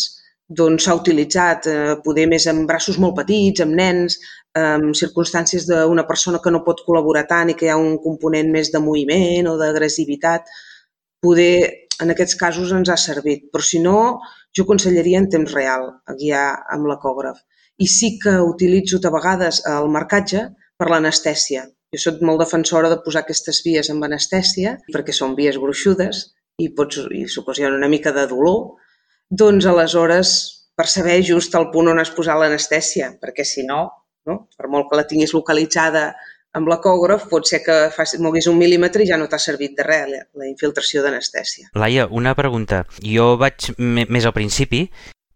doncs 0.60 0.86
s'ha 0.86 0.96
utilitzat, 0.98 1.66
eh, 1.70 1.96
poder 2.04 2.26
més 2.30 2.46
amb 2.50 2.66
braços 2.70 2.98
molt 3.02 3.16
petits, 3.18 3.62
amb 3.64 3.74
nens, 3.80 4.18
en 4.58 4.90
circumstàncies 4.98 5.66
d'una 5.68 6.06
persona 6.08 6.40
que 6.42 6.50
no 6.50 6.64
pot 6.66 6.82
col·laborar 6.86 7.26
tant 7.28 7.52
i 7.52 7.54
que 7.58 7.68
hi 7.68 7.70
ha 7.70 7.78
un 7.78 7.98
component 8.02 8.50
més 8.50 8.72
de 8.74 8.80
moviment 8.82 9.46
o 9.46 9.56
d'agressivitat, 9.60 10.48
poder 11.22 11.86
en 12.02 12.10
aquests 12.10 12.36
casos 12.40 12.72
ens 12.72 12.90
ha 12.90 12.96
servit. 12.98 13.46
Però 13.52 13.62
si 13.62 13.78
no, 13.82 14.20
jo 14.56 14.64
aconsellaria 14.64 15.20
en 15.20 15.28
temps 15.30 15.54
real 15.54 15.86
a 16.06 16.16
guiar 16.18 16.46
amb 16.74 16.88
l'ecògraf. 16.90 17.38
I 17.78 17.86
sí 17.88 18.16
que 18.22 18.40
utilitzo 18.44 18.98
de 18.98 19.12
vegades 19.12 19.62
el 19.68 19.88
marcatge 19.92 20.48
per 20.76 20.90
l'anestèsia. 20.90 21.66
Jo 21.94 22.00
sóc 22.00 22.20
molt 22.26 22.42
defensora 22.42 22.90
de 22.90 23.00
posar 23.04 23.24
aquestes 23.24 23.62
vies 23.64 23.90
amb 23.90 24.04
anestèsia 24.06 24.76
perquè 24.94 25.14
són 25.14 25.34
vies 25.38 25.58
gruixudes 25.58 26.26
i, 26.60 26.68
pots, 26.76 27.00
i 27.10 27.26
s'ocasiona 27.26 27.78
una 27.78 27.88
mica 27.90 28.12
de 28.14 28.26
dolor, 28.30 28.76
doncs 29.30 29.66
aleshores 29.66 30.34
per 30.76 30.86
saber 30.88 31.18
just 31.26 31.54
el 31.58 31.68
punt 31.74 31.90
on 31.92 32.00
has 32.00 32.12
posat 32.14 32.38
l'anestèsia, 32.40 33.10
perquè 33.20 33.44
si 33.44 33.64
no, 33.66 33.82
no, 34.28 34.46
per 34.56 34.68
molt 34.72 34.90
que 34.90 34.98
la 34.98 35.06
tinguis 35.08 35.32
localitzada 35.36 36.10
amb 36.58 36.66
l'ecògraf, 36.70 37.28
pot 37.30 37.46
ser 37.46 37.60
que 37.62 37.76
faci, 37.94 38.18
moguis 38.22 38.48
un 38.50 38.58
mil·límetre 38.58 39.04
i 39.04 39.08
ja 39.10 39.18
no 39.20 39.28
t'ha 39.30 39.38
servit 39.38 39.76
de 39.78 39.86
res 39.86 40.08
la, 40.10 40.24
la 40.42 40.48
infiltració 40.50 41.04
d'anestèsia. 41.04 41.70
Laia, 41.78 42.08
una 42.10 42.34
pregunta. 42.38 42.82
Jo 43.04 43.36
vaig 43.40 43.70
més 43.78 44.26
al 44.26 44.34
principi 44.34 44.88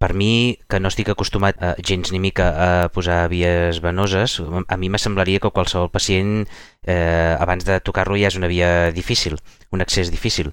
per 0.05 0.13
mi, 0.13 0.61
que 0.69 0.83
no 0.85 0.91
estic 0.93 1.09
acostumat 1.09 1.57
a, 1.65 1.71
gens 1.81 2.11
ni 2.13 2.21
mica 2.21 2.51
a 2.53 2.69
posar 2.93 3.23
vies 3.33 3.81
venoses, 3.81 4.37
a 4.37 4.77
mi 4.77 4.91
m'assemblaria 4.93 5.41
que 5.41 5.53
qualsevol 5.55 5.89
pacient 5.95 6.45
eh, 6.85 7.33
abans 7.41 7.65
de 7.65 7.79
tocar-lo 7.81 8.19
ja 8.21 8.29
és 8.29 8.37
una 8.37 8.51
via 8.53 8.91
difícil, 8.93 9.39
un 9.73 9.81
accés 9.81 10.13
difícil. 10.13 10.53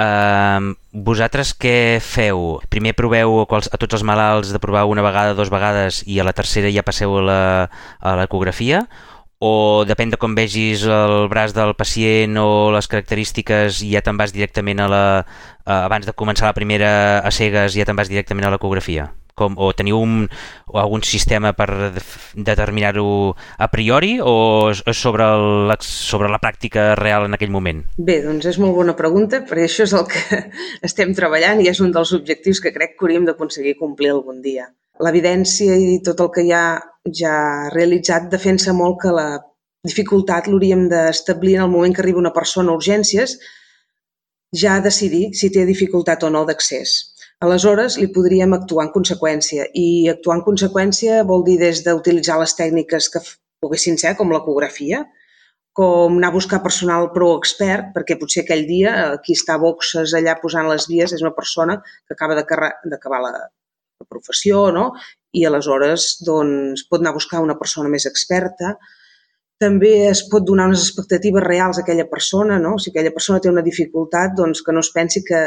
Eh, 0.00 0.72
vosaltres 0.92 1.52
què 1.52 2.00
feu? 2.00 2.62
Primer 2.72 2.94
proveu 2.96 3.42
a 3.44 3.76
tots 3.76 4.00
els 4.00 4.06
malalts 4.08 4.54
de 4.56 4.62
provar 4.62 4.86
una 4.88 5.04
vegada, 5.04 5.36
dues 5.36 5.52
vegades 5.52 6.00
i 6.08 6.16
a 6.16 6.24
la 6.24 6.32
tercera 6.32 6.72
ja 6.72 6.86
passeu 6.86 7.20
a 7.20 8.16
l'ecografia? 8.22 8.86
O 9.38 9.84
depèn 9.86 10.10
de 10.10 10.18
com 10.18 10.34
vegis 10.34 10.82
el 10.82 11.28
braç 11.30 11.54
del 11.54 11.76
pacient 11.78 12.34
o 12.42 12.70
les 12.74 12.90
característiques 12.90 13.84
ja 13.86 14.02
te'n 14.02 14.18
vas 14.18 14.34
directament 14.34 14.82
a 14.82 14.90
la... 14.90 15.04
abans 15.64 16.06
de 16.06 16.12
començar 16.12 16.50
la 16.50 16.56
primera 16.56 16.90
a 17.22 17.30
cegues 17.30 17.76
ja 17.78 17.86
te'n 17.86 17.98
vas 17.98 18.10
directament 18.10 18.48
a 18.48 18.52
l'ecografia? 18.54 19.12
Com, 19.38 19.54
o 19.54 19.70
teniu 19.70 20.00
un, 20.02 20.24
o 20.66 20.80
algun 20.82 21.04
sistema 21.06 21.52
per 21.54 21.68
determinar-ho 22.34 23.36
a 23.62 23.68
priori 23.70 24.16
o 24.18 24.72
sobre, 24.74 25.28
el, 25.30 25.76
sobre 25.78 26.26
la 26.32 26.40
pràctica 26.42 26.88
real 26.98 27.28
en 27.28 27.38
aquell 27.38 27.54
moment? 27.54 27.84
Bé, 27.94 28.18
doncs 28.24 28.50
és 28.50 28.58
molt 28.58 28.74
bona 28.74 28.96
pregunta, 28.98 29.44
perquè 29.46 29.68
això 29.68 29.86
és 29.86 29.94
el 29.94 30.10
que 30.10 30.42
estem 30.90 31.14
treballant 31.14 31.62
i 31.62 31.70
és 31.70 31.78
un 31.78 31.94
dels 31.94 32.16
objectius 32.18 32.58
que 32.58 32.74
crec 32.74 32.96
que 32.96 33.06
hauríem 33.06 33.30
d'aconseguir 33.30 33.78
complir 33.78 34.10
algun 34.10 34.42
dia. 34.42 34.66
L'evidència 35.06 35.76
i 35.78 35.98
tot 36.06 36.20
el 36.24 36.30
que 36.34 36.44
hi 36.46 36.52
ha 36.52 36.64
ja 37.20 37.34
realitzat 37.74 38.26
defensa 38.32 38.74
molt 38.74 38.98
que 39.02 39.12
la 39.14 39.28
dificultat 39.86 40.48
l'hauríem 40.48 40.88
d'establir 40.92 41.56
en 41.56 41.66
el 41.66 41.72
moment 41.74 41.94
que 41.94 42.02
arriba 42.02 42.22
una 42.22 42.34
persona 42.34 42.72
a 42.72 42.80
urgències 42.80 43.36
ja 44.62 44.74
a 44.76 44.84
decidir 44.84 45.28
si 45.40 45.52
té 45.54 45.64
dificultat 45.68 46.24
o 46.24 46.30
no 46.34 46.44
d'accés. 46.48 46.96
Aleshores, 47.46 47.98
li 48.02 48.08
podríem 48.14 48.54
actuar 48.56 48.88
en 48.88 48.92
conseqüència 48.94 49.68
i 49.74 50.08
actuar 50.10 50.38
en 50.38 50.46
conseqüència 50.46 51.22
vol 51.28 51.44
dir 51.46 51.58
des 51.60 51.84
d'utilitzar 51.84 52.40
les 52.40 52.56
tècniques 52.58 53.08
que 53.14 53.22
poguessin 53.62 53.98
ser, 54.00 54.16
com 54.18 54.32
l'ecografia, 54.34 55.04
com 55.78 56.16
anar 56.18 56.32
a 56.32 56.34
buscar 56.34 56.58
personal 56.64 57.12
pro 57.14 57.28
expert, 57.38 57.92
perquè 57.94 58.16
potser 58.18 58.42
aquell 58.42 58.64
dia 58.66 58.94
qui 59.22 59.36
està 59.38 59.54
a 59.54 59.62
boxes 59.62 60.14
allà 60.18 60.34
posant 60.42 60.66
les 60.72 60.88
vies 60.90 61.14
és 61.14 61.22
una 61.22 61.36
persona 61.36 61.78
que 61.86 62.16
acaba 62.16 62.40
d'acabar 62.40 63.20
la, 63.22 63.32
la 64.00 64.06
professió, 64.08 64.68
no? 64.74 64.90
i 65.36 65.44
aleshores 65.44 66.08
doncs, 66.24 66.86
pot 66.88 67.02
anar 67.02 67.12
a 67.12 67.18
buscar 67.18 67.42
una 67.44 67.58
persona 67.60 67.90
més 67.92 68.06
experta. 68.10 68.76
També 69.62 69.92
es 70.08 70.22
pot 70.30 70.44
donar 70.46 70.68
unes 70.70 70.84
expectatives 70.84 71.44
reals 71.44 71.78
a 71.78 71.82
aquella 71.84 72.06
persona, 72.10 72.58
no? 72.62 72.76
Si 72.78 72.92
aquella 72.92 73.12
persona 73.14 73.42
té 73.42 73.50
una 73.50 73.64
dificultat, 73.66 74.36
doncs 74.38 74.62
que 74.64 74.74
no 74.74 74.84
es 74.86 74.92
pensi 74.94 75.24
que, 75.26 75.42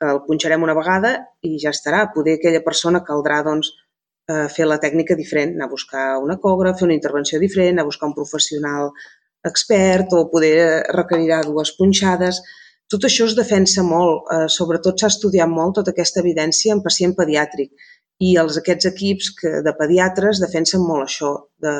que 0.00 0.10
el 0.12 0.20
punxarem 0.26 0.66
una 0.66 0.76
vegada 0.76 1.14
i 1.48 1.56
ja 1.62 1.72
estarà. 1.72 2.04
Poder 2.14 2.36
aquella 2.36 2.62
persona 2.66 3.02
caldrà 3.08 3.40
doncs, 3.46 3.72
eh, 4.30 4.46
fer 4.52 4.68
la 4.68 4.78
tècnica 4.82 5.16
diferent, 5.16 5.56
anar 5.56 5.70
a 5.70 5.72
buscar 5.72 6.06
un 6.22 6.34
ecògraf, 6.36 6.78
fer 6.78 6.90
una 6.90 6.98
intervenció 6.98 7.40
diferent, 7.40 7.74
anar 7.74 7.86
a 7.86 7.92
buscar 7.92 8.10
un 8.10 8.18
professional 8.20 8.92
expert 9.46 10.12
o 10.12 10.26
poder 10.30 10.84
requerirà 11.00 11.40
dues 11.46 11.72
punxades. 11.78 12.42
Tot 12.92 13.04
això 13.08 13.26
es 13.26 13.34
defensa 13.34 13.82
molt, 13.82 14.28
eh, 14.30 14.46
sobretot 14.56 15.00
s'ha 15.00 15.10
estudiat 15.10 15.50
molt 15.50 15.74
tota 15.80 15.90
aquesta 15.94 16.22
evidència 16.22 16.74
en 16.74 16.82
pacient 16.84 17.16
pediàtric 17.18 17.72
i 18.22 18.36
els, 18.40 18.56
aquests 18.60 18.88
equips 18.92 19.32
que, 19.40 19.52
de 19.66 19.72
pediatres 19.80 20.40
defensen 20.40 20.84
molt 20.86 21.08
això, 21.08 21.32
de, 21.62 21.74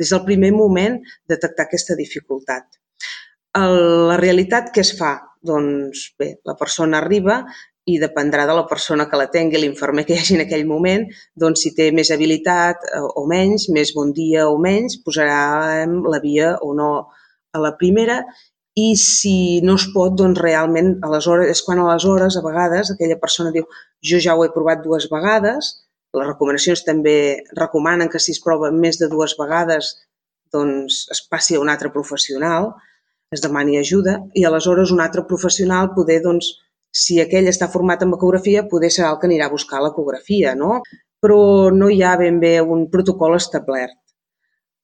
des 0.00 0.10
del 0.12 0.24
primer 0.26 0.50
moment 0.56 0.98
detectar 1.30 1.68
aquesta 1.68 1.96
dificultat. 1.96 2.66
El, 3.58 3.78
la 4.10 4.18
realitat 4.20 4.72
què 4.74 4.84
es 4.84 4.92
fa? 4.98 5.14
Doncs 5.48 6.08
bé, 6.18 6.34
la 6.48 6.56
persona 6.58 6.98
arriba 6.98 7.44
i 7.88 7.96
dependrà 8.02 8.44
de 8.48 8.56
la 8.58 8.66
persona 8.68 9.06
que 9.08 9.16
la 9.16 9.28
tingui, 9.32 9.60
l'infermer 9.62 10.04
que 10.04 10.16
hi 10.16 10.20
hagi 10.20 10.36
en 10.36 10.44
aquell 10.44 10.66
moment, 10.68 11.06
doncs 11.38 11.62
si 11.64 11.72
té 11.78 11.88
més 11.94 12.10
habilitat 12.12 12.84
eh, 12.90 13.00
o 13.00 13.24
menys, 13.30 13.70
més 13.72 13.94
bon 13.96 14.12
dia 14.12 14.48
o 14.50 14.58
menys, 14.60 14.98
posarà 15.06 15.86
la 15.86 16.20
via 16.24 16.56
o 16.66 16.74
no 16.76 16.90
a 17.54 17.62
la 17.62 17.72
primera 17.80 18.20
i 18.78 18.84
si 19.00 19.60
no 19.66 19.76
es 19.80 19.86
pot, 19.94 20.14
doncs 20.20 20.40
realment 20.44 20.96
aleshores, 21.08 21.50
és 21.54 21.62
quan 21.66 21.80
aleshores 21.82 22.36
a 22.38 22.42
vegades 22.44 22.92
aquella 22.92 23.18
persona 23.22 23.52
diu 23.54 23.66
jo 24.10 24.20
ja 24.24 24.36
ho 24.36 24.44
he 24.44 24.50
provat 24.54 24.82
dues 24.84 25.08
vegades, 25.12 25.70
les 26.16 26.28
recomanacions 26.28 26.84
també 26.86 27.16
recomanen 27.58 28.10
que 28.12 28.20
si 28.22 28.34
es 28.36 28.42
prova 28.44 28.70
més 28.84 29.00
de 29.00 29.08
dues 29.12 29.34
vegades 29.40 29.94
doncs 30.52 31.02
es 31.14 31.20
passi 31.30 31.56
a 31.56 31.62
un 31.64 31.68
altre 31.72 31.90
professional, 31.96 32.72
es 33.36 33.42
demani 33.44 33.76
ajuda 33.78 34.16
i 34.40 34.44
aleshores 34.48 34.92
un 34.94 35.02
altre 35.04 35.24
professional 35.28 35.92
poder, 35.96 36.22
doncs, 36.24 36.54
si 36.98 37.18
aquell 37.20 37.50
està 37.50 37.68
format 37.72 38.02
en 38.04 38.14
ecografia, 38.16 38.64
poder 38.70 38.90
serà 38.94 39.10
el 39.12 39.18
que 39.20 39.28
anirà 39.28 39.48
a 39.48 39.54
buscar 39.54 39.82
l'ecografia, 39.84 40.54
no? 40.56 40.80
Però 41.22 41.40
no 41.74 41.90
hi 41.92 42.00
ha 42.02 42.14
ben 42.16 42.38
bé 42.40 42.54
un 42.76 42.86
protocol 42.94 43.36
establert. 43.36 43.98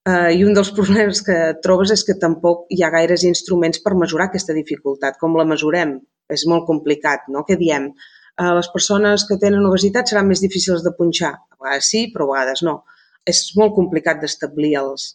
Uh, 0.04 0.28
I 0.36 0.42
un 0.44 0.52
dels 0.52 0.68
problemes 0.76 1.22
que 1.24 1.36
trobes 1.64 1.88
és 1.94 2.02
que 2.04 2.18
tampoc 2.20 2.66
hi 2.74 2.82
ha 2.84 2.90
gaires 2.92 3.22
instruments 3.24 3.80
per 3.80 3.94
mesurar 3.96 4.26
aquesta 4.28 4.56
dificultat. 4.56 5.16
Com 5.20 5.38
la 5.38 5.46
mesurem? 5.48 5.94
És 6.28 6.44
molt 6.50 6.66
complicat, 6.68 7.24
no? 7.32 7.40
Què 7.48 7.56
diem? 7.60 7.88
Uh, 8.36 8.50
les 8.58 8.68
persones 8.74 9.24
que 9.24 9.38
tenen 9.40 9.64
obesitat 9.64 10.10
seran 10.10 10.28
més 10.28 10.42
difícils 10.44 10.84
de 10.84 10.92
punxar. 10.98 11.32
A 11.32 11.56
vegades 11.56 11.88
sí, 11.88 12.04
però 12.12 12.26
a 12.28 12.34
vegades 12.34 12.60
no. 12.68 12.82
És 13.24 13.40
molt 13.56 13.72
complicat 13.78 14.20
d'establir 14.20 14.74
els, 14.82 15.14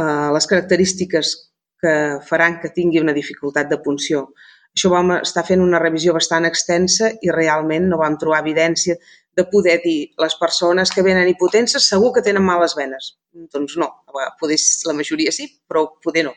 uh, 0.00 0.30
les 0.32 0.48
característiques 0.54 1.34
que 1.82 1.94
faran 2.30 2.62
que 2.62 2.72
tingui 2.72 3.04
una 3.04 3.16
dificultat 3.16 3.68
de 3.68 3.82
punció. 3.84 4.30
Això 4.72 4.88
vam 4.94 5.18
estar 5.18 5.44
fent 5.44 5.60
una 5.60 5.80
revisió 5.82 6.16
bastant 6.16 6.48
extensa 6.48 7.12
i 7.20 7.32
realment 7.34 7.90
no 7.92 8.00
vam 8.00 8.16
trobar 8.16 8.40
evidència 8.40 8.96
de 9.38 9.44
poder 9.46 9.78
dir 9.84 10.10
les 10.18 10.34
persones 10.34 10.90
que 10.90 11.04
venen 11.06 11.28
hipotenses 11.30 11.86
segur 11.86 12.10
que 12.14 12.24
tenen 12.26 12.42
males 12.42 12.74
venes. 12.74 13.12
Doncs 13.54 13.76
no, 13.78 13.92
poder, 14.40 14.58
la 14.90 14.96
majoria 14.98 15.30
sí, 15.34 15.46
però 15.70 15.84
poder 16.02 16.24
no. 16.26 16.34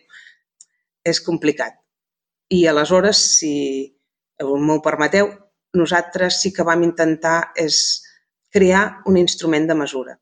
És 1.01 1.21
complicat. 1.25 1.79
I 2.53 2.67
aleshores, 2.69 3.23
si 3.39 3.53
m'ho 4.45 4.77
permeteu, 4.85 5.31
nosaltres 5.73 6.41
sí 6.43 6.51
que 6.53 6.65
vam 6.67 6.83
intentar 6.85 7.53
és 7.57 7.79
crear 8.53 9.01
un 9.09 9.17
instrument 9.17 9.65
de 9.69 9.77
mesura. 9.79 10.17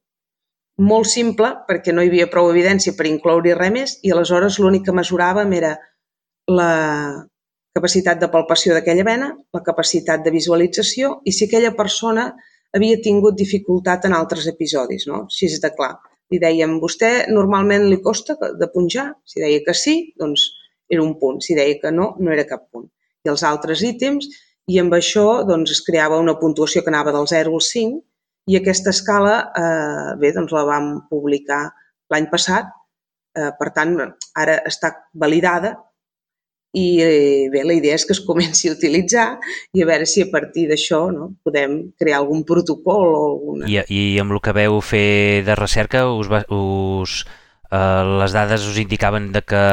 Molt 0.79 1.09
simple, 1.11 1.49
perquè 1.67 1.91
no 1.91 2.05
hi 2.05 2.07
havia 2.07 2.29
prou 2.31 2.47
evidència 2.53 2.95
per 2.95 3.09
incloure 3.09 3.57
res 3.57 3.73
més, 3.75 3.95
i 4.07 4.13
aleshores 4.15 4.59
l'únic 4.63 4.85
que 4.87 4.95
mesuràvem 4.95 5.51
era 5.57 5.73
la 6.47 6.69
capacitat 7.75 8.21
de 8.21 8.29
palpació 8.31 8.77
d'aquella 8.77 9.03
vena, 9.03 9.33
la 9.53 9.63
capacitat 9.65 10.23
de 10.23 10.31
visualització 10.31 11.17
i 11.25 11.33
si 11.35 11.49
aquella 11.49 11.73
persona 11.75 12.29
havia 12.75 12.99
tingut 13.03 13.37
dificultat 13.37 14.05
en 14.05 14.15
altres 14.17 14.47
episodis, 14.51 15.07
no? 15.09 15.25
Així 15.29 15.49
és 15.49 15.59
de 15.63 15.71
clar. 15.75 15.95
Li 16.29 16.37
dèiem, 16.41 16.77
vostè 16.81 17.11
normalment 17.33 17.87
li 17.89 17.97
costa 18.05 18.35
de 18.37 18.67
punjar? 18.73 19.07
Si 19.25 19.41
deia 19.41 19.63
que 19.65 19.73
sí, 19.73 19.95
doncs 20.19 20.45
era 20.89 21.01
un 21.05 21.15
punt. 21.21 21.39
Si 21.41 21.57
deia 21.57 21.79
que 21.81 21.91
no, 21.93 22.11
no 22.19 22.33
era 22.33 22.45
cap 22.49 22.67
punt. 22.71 22.85
I 23.25 23.31
els 23.33 23.43
altres 23.47 23.81
ítems, 23.85 24.29
i 24.69 24.77
amb 24.81 24.93
això 24.93 25.41
doncs, 25.49 25.73
es 25.73 25.81
creava 25.85 26.21
una 26.21 26.37
puntuació 26.39 26.83
que 26.85 26.93
anava 26.93 27.13
del 27.15 27.27
0 27.29 27.55
al 27.57 27.65
5 27.65 28.53
i 28.53 28.57
aquesta 28.57 28.93
escala, 28.93 29.35
eh, 29.57 30.11
bé, 30.21 30.31
doncs 30.35 30.53
la 30.53 30.65
vam 30.67 30.91
publicar 31.09 31.63
l'any 32.13 32.29
passat, 32.29 32.69
eh, 33.37 33.51
per 33.57 33.69
tant, 33.73 33.95
ara 34.37 34.59
està 34.69 34.93
validada 35.13 35.75
i 36.71 37.01
eh, 37.01 37.49
bé, 37.49 37.63
la 37.65 37.73
idea 37.73 37.97
és 37.97 38.05
que 38.05 38.13
es 38.13 38.21
comenci 38.21 38.69
a 38.69 38.75
utilitzar 38.75 39.27
i 39.73 39.81
a 39.81 39.87
veure 39.89 40.05
si 40.05 40.21
a 40.21 40.29
partir 40.29 40.67
d'això 40.69 41.07
no, 41.13 41.31
podem 41.43 41.79
crear 41.97 42.19
algun 42.21 42.43
protocol 42.45 43.09
o 43.09 43.23
alguna... 43.31 43.69
I, 43.69 43.81
I 43.89 44.19
amb 44.21 44.35
el 44.35 44.41
que 44.45 44.53
veu 44.53 44.77
fer 44.85 45.41
de 45.47 45.57
recerca, 45.57 46.05
us, 46.13 46.29
va, 46.29 46.43
us, 46.53 47.23
eh, 47.71 48.03
les 48.21 48.37
dades 48.37 48.67
us 48.69 48.77
indicaven 48.77 49.31
de 49.33 49.41
que, 49.41 49.65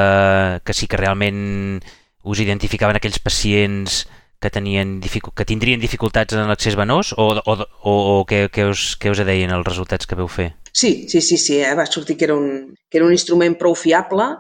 que 0.65 0.76
sí 0.76 0.88
que 0.88 1.00
realment 1.00 1.85
us 2.25 2.41
identificaven 2.41 2.97
aquells 2.97 3.21
pacients 3.21 4.07
que, 4.41 4.50
tenien 4.50 4.99
que 5.00 5.45
tindrien 5.49 5.81
dificultats 5.81 6.37
en 6.37 6.49
l'accés 6.49 6.76
venós 6.81 7.12
o, 7.17 7.29
o, 7.37 7.55
o, 7.57 7.93
o 7.93 8.17
què, 8.29 8.47
què, 8.53 8.67
us, 8.73 8.95
què 9.00 9.12
us 9.12 9.21
deien 9.21 9.53
els 9.53 9.69
resultats 9.69 10.09
que 10.09 10.17
veu 10.19 10.29
fer? 10.33 10.55
Sí, 10.73 11.09
sí, 11.09 11.21
sí, 11.21 11.37
sí 11.37 11.61
eh? 11.61 11.75
va 11.76 11.87
sortir 11.88 12.17
que 12.17 12.29
era, 12.29 12.37
un, 12.37 12.75
que 12.88 13.00
era 13.00 13.07
un 13.07 13.12
instrument 13.12 13.57
prou 13.61 13.76
fiable 13.76 14.33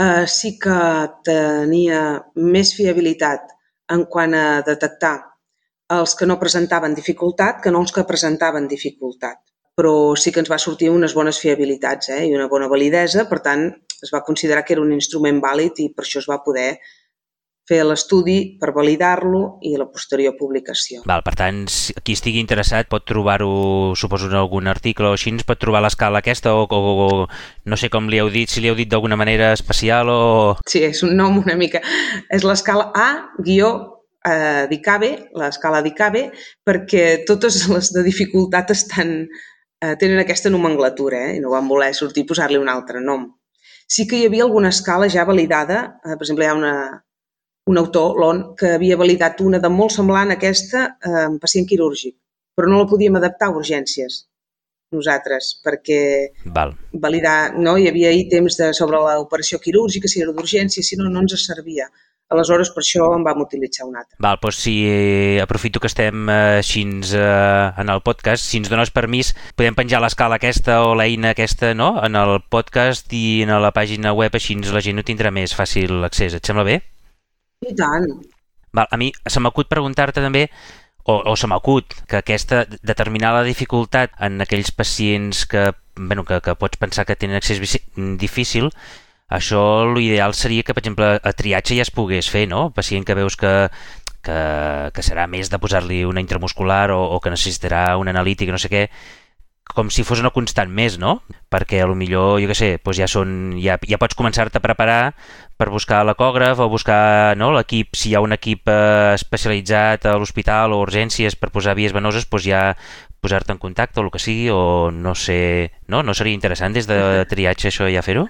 eh, 0.00 0.26
sí 0.26 0.56
que 0.62 0.78
tenia 1.26 2.00
més 2.36 2.72
fiabilitat 2.76 3.52
en 3.94 4.06
quant 4.12 4.34
a 4.36 4.46
detectar 4.66 5.16
els 5.90 6.14
que 6.14 6.26
no 6.30 6.38
presentaven 6.38 6.94
dificultat 6.94 7.60
que 7.64 7.72
no 7.74 7.82
els 7.84 7.92
que 7.92 8.06
presentaven 8.06 8.68
dificultat. 8.70 9.40
Però 9.76 10.14
sí 10.18 10.32
que 10.32 10.42
ens 10.42 10.50
va 10.50 10.58
sortir 10.62 10.90
unes 10.92 11.14
bones 11.16 11.38
fiabilitats 11.42 12.10
eh, 12.14 12.24
i 12.28 12.34
una 12.36 12.48
bona 12.52 12.68
validesa, 12.70 13.26
per 13.30 13.40
tant, 13.44 13.68
es 14.00 14.12
va 14.14 14.24
considerar 14.26 14.64
que 14.64 14.74
era 14.76 14.84
un 14.84 14.92
instrument 14.96 15.40
vàlid 15.42 15.80
i 15.84 15.90
per 15.94 16.04
això 16.06 16.20
es 16.22 16.28
va 16.30 16.40
poder 16.44 16.70
fer 17.70 17.84
l'estudi 17.86 18.38
per 18.58 18.72
validar-lo 18.74 19.60
i 19.62 19.76
la 19.78 19.86
posterior 19.86 20.34
publicació. 20.38 21.04
Val, 21.06 21.22
per 21.26 21.36
tant, 21.38 21.62
qui 22.02 22.16
estigui 22.18 22.42
interessat 22.42 22.90
pot 22.90 23.06
trobar-ho, 23.06 23.94
suposo, 23.98 24.26
en 24.30 24.38
algun 24.40 24.70
article 24.70 25.12
o 25.12 25.14
així, 25.14 25.32
pot 25.46 25.60
trobar 25.62 25.84
l'escala 25.84 26.24
aquesta 26.24 26.56
o, 26.56 26.66
o, 26.66 26.80
o 27.06 27.70
no 27.70 27.78
sé 27.78 27.90
com 27.92 28.10
li 28.10 28.18
heu 28.18 28.32
dit, 28.34 28.50
si 28.50 28.62
li 28.62 28.70
heu 28.70 28.78
dit 28.78 28.90
d'alguna 28.90 29.18
manera 29.20 29.52
especial 29.54 30.10
o... 30.10 30.20
Sí, 30.66 30.82
és 30.86 31.04
un 31.06 31.14
nom 31.18 31.38
una 31.40 31.56
mica... 31.58 31.82
És 32.30 32.44
l'escala 32.46 32.90
A 32.96 33.08
guió 33.38 33.70
eh, 34.26 34.66
d'ICABE, 34.70 35.10
l'escala 35.40 35.82
d'ICABE, 35.84 36.24
perquè 36.66 37.04
totes 37.28 37.62
les 37.70 37.92
de 37.94 38.04
dificultat 38.06 38.72
estan, 38.74 39.20
eh, 39.80 39.94
tenen 40.00 40.20
aquesta 40.22 40.52
nomenclatura 40.52 41.26
eh, 41.28 41.36
i 41.38 41.44
no 41.44 41.54
van 41.54 41.68
voler 41.68 41.92
sortir 41.96 42.24
i 42.24 42.30
posar-li 42.30 42.60
un 42.60 42.72
altre 42.72 43.02
nom. 43.04 43.28
Sí 43.90 44.06
que 44.06 44.20
hi 44.20 44.26
havia 44.28 44.44
alguna 44.46 44.70
escala 44.70 45.08
ja 45.10 45.24
validada, 45.26 45.80
eh, 46.04 46.14
per 46.16 46.26
exemple, 46.26 46.46
hi 46.46 46.50
ha 46.50 46.58
una, 46.58 46.74
un 47.66 47.78
autor, 47.78 48.16
l'ON, 48.18 48.42
que 48.56 48.74
havia 48.78 48.96
validat 48.96 49.40
una 49.44 49.60
de 49.62 49.68
molt 49.68 49.94
semblant 49.94 50.32
a 50.32 50.38
aquesta 50.38 50.86
eh, 50.96 51.26
en 51.26 51.38
pacient 51.42 51.68
quirúrgic, 51.68 52.16
però 52.56 52.70
no 52.70 52.80
la 52.82 52.90
podíem 52.90 53.20
adaptar 53.20 53.50
a 53.50 53.56
urgències 53.60 54.24
nosaltres, 54.90 55.54
perquè 55.62 56.00
Val. 56.50 56.74
validar, 56.92 57.54
no? 57.58 57.76
hi 57.78 57.88
havia 57.88 58.10
ítems 58.10 58.58
de, 58.58 58.72
sobre 58.74 58.98
l'operació 58.98 59.60
quirúrgica, 59.62 60.10
si 60.10 60.22
era 60.22 60.34
d'urgència, 60.34 60.82
si 60.82 60.98
no, 60.98 61.08
no 61.08 61.22
ens 61.22 61.36
servia. 61.46 61.88
Aleshores, 62.30 62.68
per 62.70 62.84
això 62.84 63.08
en 63.16 63.24
vam 63.26 63.40
utilitzar 63.42 63.88
un 63.88 63.96
altre. 63.98 64.14
Val, 64.22 64.38
doncs 64.38 64.60
si 64.62 64.74
aprofito 65.42 65.80
que 65.82 65.88
estem 65.90 66.28
eh, 66.30 66.60
així 66.60 66.84
eh, 66.86 67.80
en 67.82 67.90
el 67.90 68.02
podcast, 68.06 68.46
si 68.46 68.60
ens 68.60 68.70
dones 68.70 68.92
permís, 68.94 69.32
podem 69.58 69.74
penjar 69.74 69.98
l'escala 70.02 70.38
aquesta 70.38 70.78
o 70.86 70.94
l'eina 70.94 71.32
aquesta 71.34 71.72
no? 71.74 71.96
en 72.06 72.14
el 72.14 72.36
podcast 72.46 73.10
i 73.10 73.42
en 73.42 73.56
la 73.62 73.74
pàgina 73.74 74.14
web, 74.14 74.38
així 74.38 74.54
la 74.70 74.82
gent 74.84 75.00
no 75.00 75.06
tindrà 75.06 75.34
més 75.34 75.56
fàcil 75.58 76.06
accés. 76.06 76.38
Et 76.38 76.46
sembla 76.46 76.66
bé? 76.66 76.80
I 77.60 77.74
tant. 77.76 78.06
Val, 78.72 78.86
a 78.88 78.96
mi 78.96 79.10
se 79.28 79.40
m'acut 79.42 79.68
preguntar-te 79.68 80.22
també 80.24 80.46
o, 81.04 81.16
o 81.18 81.34
se 81.36 81.48
m'acut 81.50 81.96
que 82.08 82.20
aquesta, 82.20 82.62
determinar 82.86 83.34
la 83.36 83.44
dificultat 83.44 84.14
en 84.22 84.40
aquells 84.40 84.72
pacients 84.72 85.44
que, 85.50 85.66
bueno, 85.96 86.24
que, 86.24 86.40
que 86.40 86.56
pots 86.56 86.80
pensar 86.80 87.04
que 87.04 87.18
tenen 87.20 87.36
accés 87.36 87.60
difícil, 88.20 88.70
això 89.28 89.62
l'ideal 89.92 90.34
seria 90.34 90.64
que, 90.64 90.74
per 90.74 90.84
exemple, 90.84 91.12
a 91.20 91.32
triatge 91.36 91.76
ja 91.76 91.84
es 91.86 91.92
pogués 91.94 92.30
fer, 92.32 92.46
no? 92.48 92.70
Pacient 92.76 93.04
que 93.06 93.18
veus 93.18 93.36
que, 93.36 93.52
que, 94.24 94.38
que 94.94 95.04
serà 95.06 95.26
més 95.30 95.52
de 95.52 95.60
posar-li 95.60 96.02
una 96.08 96.24
intramuscular 96.24 96.90
o, 96.96 97.00
o 97.16 97.20
que 97.20 97.32
necessitarà 97.34 97.98
un 98.00 98.08
analític, 98.08 98.50
no 98.50 98.58
sé 98.62 98.72
què, 98.72 98.86
com 99.74 99.90
si 99.90 100.02
fos 100.02 100.20
una 100.22 100.32
constant 100.34 100.70
més, 100.72 100.96
no? 100.98 101.20
Perquè 101.50 101.80
a 101.82 101.86
lo 101.86 101.94
millor, 101.98 102.40
jo 102.42 102.48
què 102.50 102.56
sé, 102.58 102.70
doncs 102.82 102.98
ja, 102.98 103.06
són, 103.10 103.54
ja, 103.62 103.76
ja 103.86 103.98
pots 104.00 104.18
començar-te 104.18 104.58
a 104.58 104.64
preparar 104.64 105.12
per 105.60 105.68
buscar 105.70 106.00
l'ecògraf 106.06 106.62
o 106.64 106.70
buscar 106.72 107.36
no, 107.38 107.50
l'equip, 107.54 107.94
si 107.94 108.10
hi 108.10 108.16
ha 108.16 108.24
un 108.24 108.34
equip 108.34 108.70
eh, 108.72 109.14
especialitzat 109.14 110.08
a 110.08 110.16
l'hospital 110.18 110.74
o 110.74 110.80
urgències 110.82 111.36
per 111.36 111.52
posar 111.54 111.76
vies 111.78 111.94
venoses, 111.94 112.26
doncs 112.30 112.48
ja 112.48 112.62
posar-te 113.20 113.52
en 113.52 113.60
contacte 113.60 114.00
o 114.00 114.06
el 114.06 114.10
que 114.10 114.22
sigui, 114.22 114.48
o 114.50 114.90
no 114.90 115.14
sé, 115.14 115.70
no? 115.92 116.02
No 116.02 116.16
seria 116.16 116.34
interessant 116.34 116.74
des 116.74 116.88
de 116.88 117.26
triatge 117.30 117.68
això 117.68 117.90
ja 117.92 118.02
fer-ho? 118.02 118.26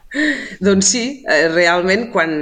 Doncs 0.60 0.90
sí, 0.92 1.04
eh, 1.30 1.46
realment 1.54 2.10
quan, 2.12 2.34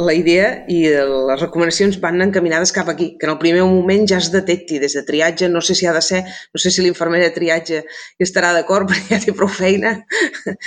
la 0.00 0.14
idea 0.16 0.48
i 0.72 0.80
les 0.88 1.40
recomanacions 1.42 1.98
van 2.02 2.20
encaminades 2.24 2.72
cap 2.72 2.88
aquí, 2.88 3.12
que 3.18 3.26
en 3.28 3.32
el 3.34 3.40
primer 3.42 3.64
moment 3.64 4.06
ja 4.08 4.18
es 4.18 4.30
detecti 4.32 4.78
des 4.82 4.94
de 4.96 5.02
triatge, 5.06 5.48
no 5.48 5.60
sé 5.60 5.74
si 5.74 5.86
ha 5.86 5.94
de 5.96 6.02
ser, 6.02 6.22
no 6.24 6.60
sé 6.62 6.70
si 6.70 6.84
l'infermer 6.84 7.20
de 7.22 7.32
triatge 7.34 7.82
hi 7.84 8.26
estarà 8.26 8.52
d'acord 8.56 8.88
perquè 8.90 9.16
ja 9.16 9.20
té 9.24 9.34
prou 9.36 9.50
feina 9.50 9.96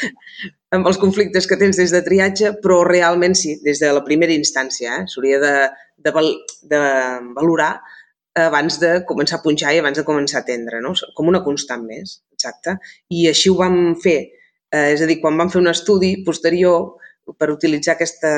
amb 0.76 0.88
els 0.90 1.00
conflictes 1.02 1.48
que 1.50 1.58
tens 1.62 1.78
des 1.80 1.94
de 1.94 2.04
triatge, 2.06 2.56
però 2.64 2.82
realment 2.88 3.36
sí, 3.38 3.58
des 3.66 3.82
de 3.82 3.92
la 3.94 4.04
primera 4.06 4.34
instància, 4.34 5.00
eh? 5.02 5.10
s'hauria 5.10 5.42
de, 5.42 5.54
de, 5.98 6.14
val, 6.16 6.32
de 6.70 6.80
valorar 7.38 7.74
abans 8.34 8.80
de 8.82 9.04
començar 9.06 9.38
a 9.40 9.44
punxar 9.44 9.74
i 9.74 9.82
abans 9.82 10.00
de 10.00 10.06
començar 10.08 10.40
a 10.40 10.44
atendre, 10.44 10.82
no? 10.82 10.96
com 11.14 11.30
una 11.30 11.44
constant 11.46 11.84
més, 11.86 12.20
exacte. 12.34 12.80
I 13.14 13.28
així 13.30 13.52
ho 13.52 13.60
vam 13.60 13.94
fer, 14.02 14.18
eh, 14.74 14.90
és 14.96 15.04
a 15.06 15.10
dir, 15.10 15.20
quan 15.22 15.38
vam 15.38 15.52
fer 15.54 15.62
un 15.62 15.70
estudi 15.70 16.16
posterior 16.26 16.96
per 17.38 17.52
utilitzar 17.54 17.94
aquesta, 17.94 18.32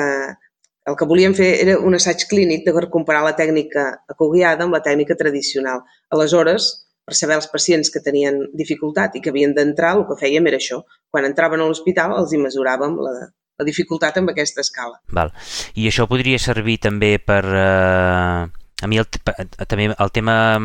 el 0.86 0.96
que 0.98 1.06
volíem 1.10 1.34
fer 1.34 1.48
era 1.62 1.76
un 1.82 1.98
assaig 1.98 2.26
clínic 2.30 2.66
de 2.66 2.74
per 2.74 2.88
comparar 2.90 3.24
la 3.26 3.36
tècnica 3.38 3.86
acoguiada 4.12 4.66
amb 4.66 4.76
la 4.76 4.82
tècnica 4.84 5.16
tradicional. 5.18 5.82
Aleshores, 6.14 6.68
per 7.06 7.14
saber 7.18 7.38
els 7.38 7.48
pacients 7.50 7.90
que 7.90 8.02
tenien 8.02 8.38
dificultat 8.54 9.16
i 9.16 9.22
que 9.22 9.32
havien 9.34 9.54
d'entrar, 9.54 9.96
el 9.98 10.06
que 10.06 10.18
fèiem 10.20 10.46
era 10.50 10.60
això. 10.62 10.82
Quan 11.10 11.26
entraven 11.26 11.62
a 11.62 11.66
l'hospital 11.66 12.14
els 12.18 12.34
hi 12.34 12.42
mesuràvem 12.42 13.00
la, 13.02 13.16
la 13.58 13.66
dificultat 13.66 14.20
amb 14.20 14.30
aquesta 14.34 14.62
escala. 14.62 15.00
Val. 15.18 15.34
I 15.74 15.90
això 15.90 16.06
podria 16.10 16.38
servir 16.42 16.78
també 16.86 17.16
per... 17.18 17.42
Eh 17.46 18.65
a 18.82 18.86
mi 18.86 18.98
el, 19.00 19.06
també 19.08 19.86
el 19.88 20.10
tema 20.12 20.60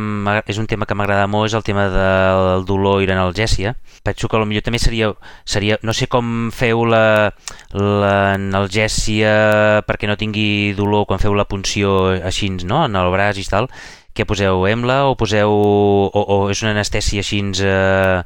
és 0.51 0.57
un 0.59 0.67
tema 0.67 0.83
que 0.85 0.93
m'agrada 0.99 1.31
molt, 1.31 1.47
és 1.47 1.55
el 1.55 1.63
tema 1.63 1.87
del 1.93 2.65
dolor 2.67 2.99
i 2.99 3.07
l'analgèsia. 3.07 3.71
Penso 4.03 4.27
que 4.27 4.35
potser 4.41 4.59
també 4.65 4.79
seria, 4.83 5.13
seria, 5.47 5.77
no 5.87 5.95
sé 5.95 6.11
com 6.11 6.51
feu 6.51 6.83
l'analgèsia 6.91 9.31
la, 9.31 9.79
perquè 9.87 10.11
no 10.11 10.19
tingui 10.19 10.75
dolor 10.75 11.07
quan 11.07 11.23
feu 11.23 11.31
la 11.37 11.47
punció 11.47 12.11
així, 12.19 12.51
no?, 12.67 12.83
en 12.89 12.95
el 12.99 13.07
braç 13.15 13.39
i 13.39 13.47
tal. 13.47 13.71
Què 14.11 14.27
poseu, 14.27 14.67
EMLA 14.67 15.07
o 15.07 15.15
poseu, 15.15 15.47
o, 15.47 16.11
o 16.11 16.51
és 16.51 16.59
una 16.65 16.75
anestèsia 16.75 17.23
així, 17.23 17.39
eh, 17.63 18.19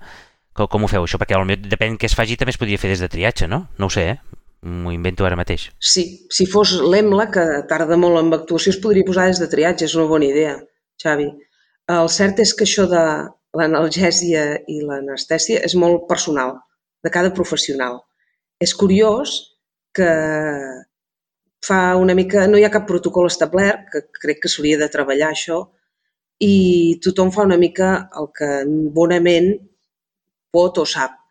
com, 0.57 0.65
com 0.71 0.81
ho 0.87 0.89
feu 0.89 1.05
això? 1.05 1.21
Perquè 1.21 1.37
potser 1.37 1.61
depèn 1.61 2.01
què 2.01 2.09
es 2.09 2.17
faci 2.17 2.33
també 2.41 2.49
es 2.55 2.57
podria 2.57 2.81
fer 2.81 2.89
des 2.89 3.05
de 3.05 3.09
triatge, 3.11 3.45
no? 3.51 3.67
No 3.77 3.85
ho 3.85 3.93
sé, 3.93 4.03
eh? 4.15 4.17
M'ho 4.65 4.91
invento 4.95 5.25
ara 5.28 5.38
mateix. 5.38 5.67
Sí, 5.93 6.04
si 6.34 6.47
fos 6.49 6.71
l'EMLA, 6.82 7.28
que 7.34 7.43
tarda 7.69 7.97
molt 8.01 8.17
en 8.21 8.34
actuació, 8.34 8.73
es 8.73 8.82
podria 8.82 9.06
posar 9.06 9.28
des 9.30 9.41
de 9.41 9.49
triatge, 9.51 9.86
és 9.86 9.93
una 9.97 10.08
bona 10.10 10.25
idea, 10.25 10.56
Xavi. 11.01 11.28
El 11.95 12.10
cert 12.10 12.41
és 12.41 12.54
que 12.58 12.65
això 12.65 12.88
de 12.89 13.04
l'analgèsia 13.60 14.45
i 14.71 14.80
l'anestèsia 14.82 15.62
és 15.67 15.75
molt 15.78 16.08
personal, 16.10 16.56
de 17.06 17.13
cada 17.13 17.34
professional. 17.38 18.01
És 18.58 18.73
curiós 18.73 19.36
que 19.93 20.10
fa 21.65 21.80
una 22.01 22.15
mica... 22.17 22.47
No 22.49 22.58
hi 22.58 22.65
ha 22.65 22.73
cap 22.73 22.88
protocol 22.89 23.30
establert, 23.30 23.86
que 23.91 24.04
crec 24.21 24.41
que 24.43 24.51
s'hauria 24.51 24.82
de 24.82 24.89
treballar 24.91 25.30
això, 25.30 25.62
i 26.41 26.97
tothom 27.06 27.32
fa 27.32 27.45
una 27.47 27.60
mica 27.62 27.91
el 28.19 28.32
que 28.36 28.49
bonament 28.97 29.54
pot 30.56 30.82
o 30.82 30.86
sap. 30.89 31.21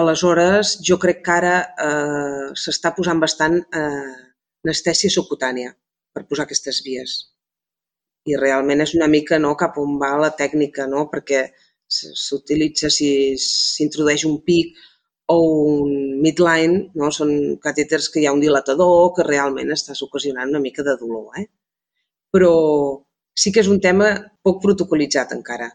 Aleshores, 0.00 0.78
jo 0.88 0.96
crec 1.02 1.20
que 1.26 1.32
ara 1.32 1.58
eh, 1.88 2.46
s'està 2.62 2.90
posant 2.96 3.20
bastant 3.22 3.60
eh, 3.80 4.14
anestèsia 4.66 5.12
subcutània 5.14 5.70
per 6.14 6.24
posar 6.30 6.46
aquestes 6.48 6.80
vies. 6.86 7.12
I 8.26 8.34
realment 8.40 8.82
és 8.82 8.94
una 8.98 9.06
mica 9.12 9.38
no, 9.38 9.52
cap 9.60 9.78
on 9.82 9.94
va 10.00 10.10
la 10.22 10.32
tècnica, 10.40 10.88
no? 10.90 11.04
perquè 11.12 11.44
s'utilitza 11.94 12.90
si 12.90 13.08
s'introdueix 13.44 14.24
un 14.26 14.40
pic 14.48 14.74
o 15.30 15.38
un 15.76 15.94
midline, 16.24 16.88
no? 16.98 17.12
són 17.14 17.32
catèters 17.62 18.10
que 18.10 18.22
hi 18.22 18.26
ha 18.26 18.34
un 18.34 18.42
dilatador 18.42 19.12
que 19.14 19.28
realment 19.30 19.70
estàs 19.76 20.02
ocasionant 20.08 20.50
una 20.56 20.64
mica 20.66 20.82
de 20.82 20.96
dolor. 21.04 21.30
Eh? 21.38 21.46
Però 22.34 22.52
sí 23.30 23.54
que 23.54 23.62
és 23.62 23.70
un 23.70 23.78
tema 23.86 24.10
poc 24.42 24.58
protocolitzat 24.66 25.38
encara 25.38 25.70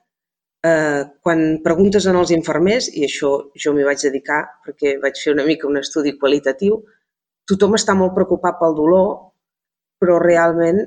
quan 0.62 1.42
preguntes 1.64 2.06
en 2.10 2.18
els 2.20 2.32
infermers, 2.36 2.90
i 2.92 3.06
això 3.08 3.32
jo 3.56 3.74
m'hi 3.74 3.86
vaig 3.88 4.02
dedicar 4.04 4.42
perquè 4.66 4.98
vaig 5.00 5.16
fer 5.24 5.34
una 5.34 5.46
mica 5.48 5.68
un 5.70 5.80
estudi 5.80 6.18
qualitatiu, 6.20 6.82
tothom 7.48 7.78
està 7.78 7.96
molt 7.96 8.14
preocupat 8.18 8.60
pel 8.60 8.76
dolor, 8.76 9.08
però 10.00 10.20
realment 10.20 10.84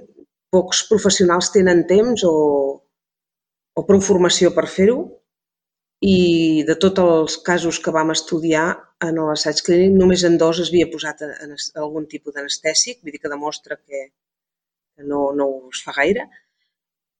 pocs 0.52 0.84
professionals 0.90 1.50
tenen 1.54 1.86
temps 1.88 2.24
o, 2.28 2.36
o 3.72 3.84
prou 3.88 4.00
formació 4.04 4.52
per 4.52 4.68
fer-ho. 4.68 5.00
I 6.02 6.64
de 6.66 6.74
tots 6.82 6.98
els 6.98 7.36
casos 7.46 7.78
que 7.78 7.92
vam 7.94 8.10
estudiar 8.10 8.64
en 9.06 9.20
l'assaig 9.22 9.60
clínic, 9.62 9.92
només 9.94 10.24
en 10.26 10.34
dos 10.38 10.58
es 10.58 10.72
havia 10.72 10.88
posat 10.90 11.22
algun 11.78 12.08
tipus 12.10 12.34
d'anestèsic, 12.34 12.98
vull 13.02 13.14
dir 13.14 13.20
que 13.22 13.30
demostra 13.30 13.78
que 13.78 14.08
no, 15.06 15.30
no 15.38 15.46
us 15.70 15.82
fa 15.86 15.94
gaire, 16.00 16.26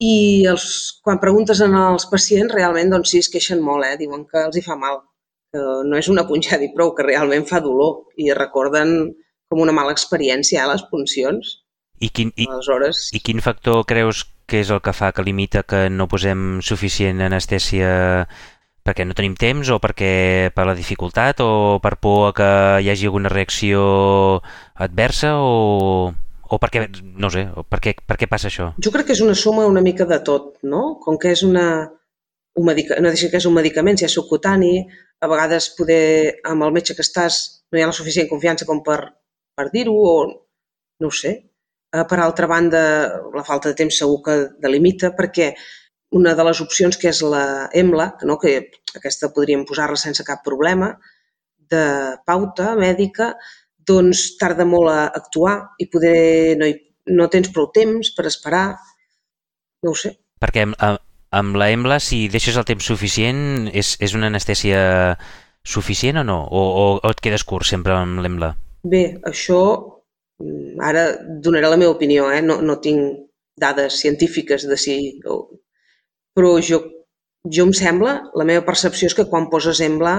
i 0.03 0.45
els, 0.51 0.67
quan 1.05 1.21
preguntes 1.23 1.61
als 1.63 2.07
pacients, 2.11 2.53
realment 2.55 2.91
doncs 2.91 3.13
sí, 3.15 3.23
es 3.23 3.31
queixen 3.31 3.63
molt, 3.63 3.87
eh? 3.87 3.97
diuen 4.01 4.27
que 4.27 4.43
els 4.49 4.59
hi 4.59 4.65
fa 4.65 4.77
mal, 4.79 5.01
que 5.53 5.63
no 5.87 5.99
és 5.99 6.09
una 6.11 6.27
punxada 6.27 6.67
i 6.67 6.73
prou, 6.75 6.95
que 6.97 7.07
realment 7.07 7.47
fa 7.49 7.61
dolor 7.63 8.09
i 8.19 8.33
recorden 8.35 9.13
com 9.53 9.63
una 9.63 9.75
mala 9.77 9.95
experiència 9.95 10.63
eh, 10.63 10.71
les 10.73 10.83
puncions. 10.91 11.59
I 12.03 12.11
quin, 12.11 12.33
i, 12.35 12.49
Aleshores... 12.51 13.11
I 13.15 13.21
quin 13.23 13.43
factor 13.45 13.85
creus 13.87 14.25
que 14.51 14.65
és 14.65 14.73
el 14.75 14.83
que 14.83 14.95
fa 14.97 15.13
que 15.15 15.25
limita 15.25 15.63
que 15.63 15.87
no 15.93 16.09
posem 16.11 16.59
suficient 16.67 17.23
anestèsia 17.23 17.93
perquè 18.83 19.07
no 19.07 19.15
tenim 19.15 19.37
temps 19.39 19.71
o 19.71 19.79
perquè 19.79 20.51
per 20.57 20.67
la 20.67 20.75
dificultat 20.75 21.41
o 21.45 21.79
per 21.85 21.95
por 22.03 22.33
que 22.35 22.49
hi 22.83 22.91
hagi 22.91 23.07
alguna 23.07 23.31
reacció 23.31 23.85
adversa 24.75 25.37
o 25.39 26.11
o 26.53 26.59
per 26.61 26.69
què, 26.73 26.85
no 27.25 27.31
sé, 27.33 27.47
per 27.73 27.81
què, 27.85 27.95
per 28.09 28.19
què 28.21 28.29
passa 28.29 28.51
això? 28.51 28.69
Jo 28.85 28.93
crec 28.93 29.09
que 29.09 29.17
és 29.17 29.23
una 29.25 29.37
suma 29.39 29.65
una 29.71 29.83
mica 29.85 30.05
de 30.09 30.19
tot, 30.27 30.59
no? 30.69 30.83
Com 31.05 31.17
que 31.21 31.33
és 31.33 31.43
una, 31.47 31.67
un 32.61 32.69
medica, 32.69 32.99
no 33.01 33.13
deixa 33.13 33.31
que 33.33 33.41
és 33.41 33.49
un 33.49 33.57
medicament, 33.57 33.97
si 33.97 34.05
és 34.09 34.17
subcutani, 34.19 34.75
a 35.23 35.31
vegades 35.31 35.71
poder, 35.79 36.43
amb 36.51 36.67
el 36.67 36.75
metge 36.75 36.97
que 36.99 37.05
estàs 37.07 37.41
no 37.73 37.79
hi 37.79 37.85
ha 37.85 37.89
la 37.89 37.97
suficient 37.97 38.29
confiança 38.29 38.69
com 38.69 38.83
per, 38.85 38.99
per 39.57 39.69
dir-ho, 39.73 39.95
o 39.97 40.17
no 41.01 41.09
ho 41.09 41.17
sé. 41.17 41.33
Eh, 41.93 42.05
per 42.11 42.19
altra 42.21 42.49
banda, 42.51 42.83
la 43.33 43.47
falta 43.47 43.71
de 43.71 43.79
temps 43.79 44.03
segur 44.03 44.21
que 44.27 44.37
delimita, 44.61 45.15
perquè 45.17 45.53
una 46.19 46.35
de 46.37 46.45
les 46.45 46.61
opcions 46.61 46.99
que 47.01 47.09
és 47.09 47.23
la 47.25 47.45
EMLA, 47.73 48.11
que, 48.21 48.29
no, 48.29 48.37
que 48.43 48.59
aquesta 48.99 49.33
podríem 49.33 49.65
posar-la 49.69 50.01
sense 50.01 50.27
cap 50.29 50.45
problema, 50.45 50.93
de 51.73 51.85
pauta 52.29 52.75
mèdica, 52.77 53.33
doncs 53.89 54.25
tarda 54.41 54.67
molt 54.69 54.93
a 54.93 54.99
actuar 55.19 55.57
i 55.83 55.89
poder 55.93 56.57
no, 56.61 56.69
hi, 56.69 56.77
no 57.13 57.29
tens 57.33 57.53
prou 57.55 57.71
temps 57.75 58.13
per 58.17 58.27
esperar, 58.31 58.67
no 59.83 59.95
ho 59.95 59.99
sé. 59.99 60.15
Perquè 60.43 60.67
amb, 60.67 60.77
amb 61.33 61.57
la 61.59 61.71
EMLA, 61.75 62.01
si 62.03 62.27
deixes 62.33 62.59
el 62.59 62.67
temps 62.69 62.87
suficient, 62.87 63.71
és, 63.73 63.97
és 64.03 64.15
una 64.19 64.29
anestèsia 64.33 65.17
suficient 65.63 66.21
o 66.23 66.27
no? 66.27 66.43
O, 66.51 66.63
o, 66.63 66.85
o 66.99 67.11
et 67.15 67.23
quedes 67.23 67.47
curt 67.47 67.69
sempre 67.69 67.95
amb 67.95 68.23
l'EMLA? 68.23 68.55
Bé, 68.83 69.05
això 69.29 69.63
Mm, 70.43 70.81
ara 70.83 71.03
donaré 71.45 71.69
la 71.69 71.79
meva 71.79 71.95
opinió, 71.95 72.31
eh? 72.33 72.43
no, 72.43 72.61
no 72.63 72.81
tinc 72.81 73.29
dades 73.61 74.01
científiques 74.01 74.67
de 74.69 74.79
si... 74.81 74.97
Però 76.33 76.55
jo, 76.65 76.81
jo 77.57 77.67
em 77.69 77.75
sembla, 77.77 78.15
la 78.39 78.47
meva 78.49 78.65
percepció 78.67 79.11
és 79.11 79.17
que 79.19 79.29
quan 79.29 79.51
poses 79.53 79.83
embla, 79.85 80.15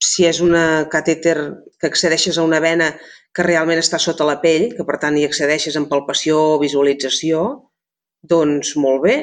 si 0.00 0.24
és 0.26 0.40
una 0.40 0.86
catèter 0.92 1.36
que 1.78 1.88
accedeixes 1.90 2.38
a 2.38 2.44
una 2.46 2.60
vena 2.60 2.94
que 3.36 3.44
realment 3.46 3.78
està 3.78 4.00
sota 4.00 4.26
la 4.26 4.40
pell, 4.42 4.70
que 4.76 4.86
per 4.88 4.98
tant 5.02 5.16
hi 5.16 5.26
accedeixes 5.26 5.76
en 5.78 5.86
palpació 5.90 6.38
o 6.54 6.60
visualització, 6.62 7.42
doncs 8.32 8.72
molt 8.80 9.04
bé, 9.04 9.16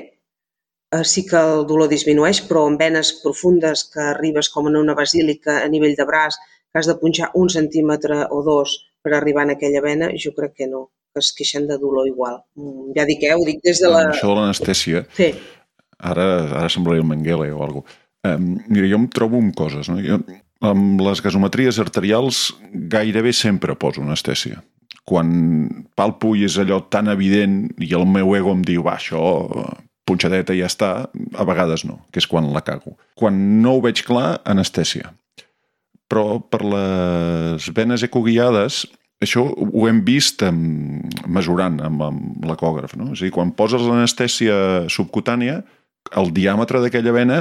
eh, 0.94 1.04
sí 1.04 1.26
que 1.28 1.40
el 1.40 1.66
dolor 1.70 1.90
disminueix, 1.92 2.44
però 2.50 2.68
en 2.70 2.78
venes 2.78 3.12
profundes 3.24 3.84
que 3.94 4.06
arribes 4.14 4.50
com 4.54 4.70
en 4.70 4.78
una 4.80 4.96
basílica 4.96 5.60
a 5.64 5.68
nivell 5.74 5.98
de 5.98 6.06
braç, 6.08 6.38
que 6.72 6.80
has 6.80 6.88
de 6.88 6.98
punxar 7.02 7.32
un 7.42 7.50
centímetre 7.50 8.24
o 8.30 8.44
dos 8.46 8.78
per 9.04 9.16
arribar 9.18 9.48
en 9.48 9.56
aquella 9.56 9.82
vena, 9.82 10.12
jo 10.24 10.34
crec 10.38 10.56
que 10.62 10.72
no, 10.72 10.88
que 11.14 11.24
es 11.26 11.34
queixen 11.36 11.68
de 11.68 11.78
dolor 11.82 12.08
igual. 12.08 12.42
Mm, 12.56 12.92
ja 12.98 13.06
dic, 13.10 13.24
eh, 13.26 13.36
ho 13.36 13.46
dic 13.46 13.64
des 13.66 13.82
de 13.84 13.92
la... 13.92 14.08
Això 14.14 14.32
de 14.32 14.40
l'anestèsia, 14.40 15.06
sí. 15.18 15.32
ara, 15.98 16.28
ara 16.64 16.70
semblaria 16.72 17.04
el 17.04 17.10
Mengele 17.10 17.52
o 17.52 17.64
alguna 17.64 17.88
cosa. 17.88 18.04
Um, 18.28 18.58
mira, 18.68 18.88
jo 18.92 18.98
em 19.00 19.08
trobo 19.14 19.40
amb 19.40 19.54
coses. 19.56 19.88
No? 19.92 20.02
Jo, 20.04 20.18
amb 20.66 21.02
les 21.06 21.22
gasometries 21.22 21.80
arterials 21.84 22.48
gairebé 22.74 23.34
sempre 23.34 23.76
poso 23.76 24.02
anestèsia. 24.02 24.64
Quan 25.08 25.30
palpo 25.96 26.34
i 26.36 26.44
és 26.48 26.58
allò 26.60 26.82
tan 26.92 27.08
evident 27.12 27.68
i 27.80 27.94
el 27.96 28.08
meu 28.10 28.34
ego 28.36 28.56
em 28.56 28.64
diu, 28.66 28.84
va, 28.84 28.98
això, 28.98 29.22
punxadeta 30.08 30.56
i 30.56 30.64
ja 30.64 30.72
està, 30.72 30.92
a 31.08 31.48
vegades 31.48 31.86
no, 31.88 32.02
que 32.12 32.20
és 32.24 32.28
quan 32.28 32.50
la 32.54 32.64
cago. 32.66 32.98
Quan 33.16 33.38
no 33.62 33.78
ho 33.78 33.86
veig 33.86 34.04
clar, 34.08 34.42
anestèsia 34.48 35.14
però 36.08 36.40
per 36.40 36.64
les 36.64 37.68
venes 37.76 38.04
ecoguiades 38.08 38.86
això 39.24 39.44
ho 39.50 39.88
hem 39.90 40.04
vist 40.06 40.44
amb, 40.46 41.08
mesurant 41.26 41.80
amb, 41.84 42.04
amb 42.06 42.46
l'ecògraf. 42.46 42.94
No? 43.00 43.12
És 43.16 43.24
a 43.24 43.28
dir, 43.28 43.34
quan 43.34 43.54
poses 43.58 43.82
l'anestèsia 43.82 44.88
subcutània, 44.94 45.64
el 46.22 46.30
diàmetre 46.36 46.84
d'aquella 46.84 47.16
vena, 47.16 47.40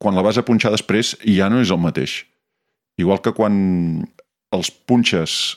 quan 0.00 0.16
la 0.16 0.24
vas 0.24 0.40
a 0.40 0.44
punxar 0.46 0.72
després, 0.72 1.14
ja 1.28 1.50
no 1.52 1.60
és 1.60 1.70
el 1.70 1.80
mateix. 1.82 2.22
Igual 3.00 3.20
que 3.24 3.34
quan 3.36 3.56
els 4.56 4.70
punxes... 4.88 5.56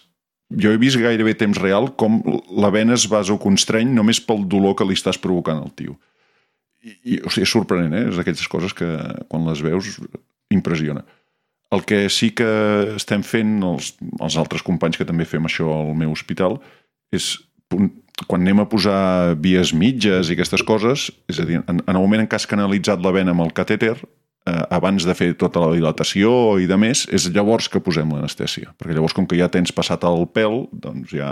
Jo 0.53 0.69
he 0.69 0.77
vist 0.77 0.99
gairebé 1.01 1.31
temps 1.33 1.57
real 1.57 1.87
com 1.97 2.19
la 2.61 2.69
vena 2.69 2.93
es 2.93 3.07
vasoconstreny 3.09 3.89
només 3.89 4.19
pel 4.21 4.43
dolor 4.45 4.75
que 4.77 4.85
li 4.85 4.93
estàs 4.93 5.17
provocant 5.17 5.63
al 5.63 5.71
tio. 5.73 5.95
I, 6.83 6.91
i 6.93 7.15
o 7.23 7.31
sigui, 7.31 7.47
és 7.47 7.53
sorprenent, 7.55 7.95
eh? 7.97 8.03
És 8.11 8.19
d'aquestes 8.19 8.51
coses 8.51 8.75
que 8.77 8.85
quan 9.31 9.47
les 9.47 9.63
veus 9.65 9.95
impressiona. 10.53 11.01
El 11.73 11.81
que 11.89 12.03
sí 12.13 12.29
que 12.37 12.51
estem 12.99 13.23
fent 13.25 13.55
els, 13.65 13.95
els 14.19 14.37
altres 14.37 14.61
companys 14.67 14.99
que 14.99 15.07
també 15.09 15.25
fem 15.25 15.49
això 15.49 15.71
al 15.73 15.95
meu 15.97 16.13
hospital 16.13 16.59
és 17.15 17.31
quan 18.27 18.43
anem 18.43 18.61
a 18.61 18.69
posar 18.69 19.33
vies 19.41 19.73
mitges 19.73 20.29
i 20.29 20.35
aquestes 20.35 20.61
coses, 20.67 21.07
és 21.31 21.39
a 21.41 21.47
dir, 21.49 21.63
en, 21.63 21.81
en 21.81 21.95
el 21.95 22.03
moment 22.03 22.21
en 22.21 22.29
què 22.29 22.37
has 22.37 22.49
canalitzat 22.49 23.01
la 23.01 23.15
vena 23.15 23.33
amb 23.33 23.41
el 23.47 23.55
catèter, 23.57 23.95
eh, 24.49 24.63
abans 24.69 25.05
de 25.07 25.15
fer 25.17 25.31
tota 25.39 25.61
la 25.63 25.71
dilatació 25.75 26.57
i 26.61 26.67
de 26.69 26.77
més, 26.79 27.05
és 27.13 27.29
llavors 27.35 27.69
que 27.71 27.81
posem 27.83 28.11
l'anestèsia. 28.13 28.73
Perquè 28.79 28.95
llavors, 28.95 29.15
com 29.15 29.27
que 29.29 29.39
ja 29.39 29.51
tens 29.51 29.73
passat 29.75 30.03
el 30.07 30.27
pèl, 30.33 30.65
doncs 30.71 31.13
ja, 31.15 31.31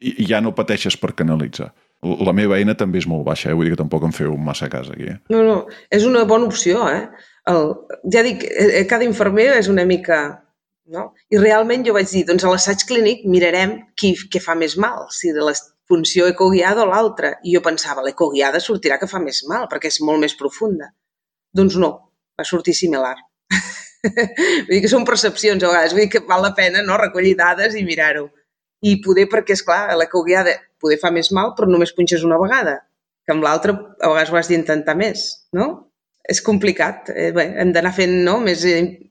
ja 0.00 0.42
no 0.44 0.54
pateixes 0.56 0.98
per 1.00 1.14
canalitzar. 1.18 1.72
La 2.02 2.34
meva 2.34 2.56
eina 2.58 2.74
també 2.74 2.98
és 2.98 3.06
molt 3.06 3.22
baixa, 3.28 3.50
eh? 3.50 3.54
vull 3.54 3.68
dir 3.68 3.76
que 3.76 3.82
tampoc 3.84 4.02
em 4.08 4.14
feu 4.14 4.34
massa 4.34 4.68
cas 4.70 4.90
aquí. 4.90 5.12
Eh? 5.12 5.18
No, 5.30 5.44
no, 5.46 5.58
és 5.94 6.06
una 6.08 6.24
bona 6.26 6.48
opció, 6.50 6.82
eh? 6.90 7.06
el, 7.50 7.68
ja 8.10 8.24
dic, 8.26 8.42
eh, 8.48 8.70
eh, 8.80 8.86
cada 8.90 9.06
infermer 9.08 9.52
és 9.58 9.70
una 9.72 9.86
mica... 9.88 10.22
No? 10.92 11.12
I 11.30 11.38
realment 11.38 11.84
jo 11.86 11.92
vaig 11.94 12.08
dir, 12.10 12.24
doncs 12.26 12.42
a 12.44 12.50
l'assaig 12.50 12.82
clínic 12.88 13.22
mirarem 13.30 13.76
qui, 13.96 14.10
què 14.28 14.40
fa 14.42 14.56
més 14.58 14.74
mal, 14.76 15.06
si 15.14 15.30
de 15.32 15.44
la 15.46 15.54
funció 15.88 16.26
ecoguiada 16.28 16.82
o 16.82 16.88
l'altra. 16.90 17.36
I 17.46 17.54
jo 17.54 17.62
pensava, 17.64 18.02
l'ecoguiada 18.04 18.60
sortirà 18.60 18.98
que 19.00 19.08
fa 19.08 19.20
més 19.22 19.44
mal, 19.48 19.68
perquè 19.70 19.92
és 19.92 20.00
molt 20.04 20.20
més 20.20 20.34
profunda. 20.36 20.90
Doncs 21.52 21.76
no, 21.80 21.92
va 22.38 22.46
sortir 22.48 22.74
similar. 22.76 23.14
vull 24.06 24.72
dir 24.72 24.80
que 24.84 24.90
són 24.90 25.06
percepcions 25.08 25.62
a 25.62 25.70
vegades, 25.72 25.94
vull 25.94 26.06
dir 26.06 26.12
que 26.14 26.24
val 26.28 26.42
la 26.46 26.54
pena 26.58 26.82
no, 26.86 26.98
recollir 27.00 27.36
dades 27.38 27.76
i 27.78 27.84
mirar-ho. 27.86 28.28
I 28.82 28.96
poder, 29.04 29.28
perquè, 29.30 29.54
és 29.54 29.62
clar, 29.62 29.84
l'ecoguiada 29.98 30.56
poder 30.82 30.98
fa 30.98 31.12
més 31.14 31.30
mal, 31.30 31.52
però 31.56 31.68
només 31.70 31.94
punxes 31.94 32.24
una 32.26 32.40
vegada, 32.40 32.80
que 33.22 33.34
amb 33.34 33.44
l'altra 33.46 33.76
a 33.76 34.10
vegades 34.10 34.32
ho 34.32 34.38
has 34.40 34.50
d'intentar 34.50 34.96
més, 34.98 35.28
no? 35.54 35.68
és 36.28 36.42
complicat. 36.42 37.10
Eh, 37.10 37.30
bé, 37.34 37.48
hem 37.60 37.72
d'anar 37.74 37.92
fent 37.96 38.12
no, 38.26 38.38
més, 38.42 38.64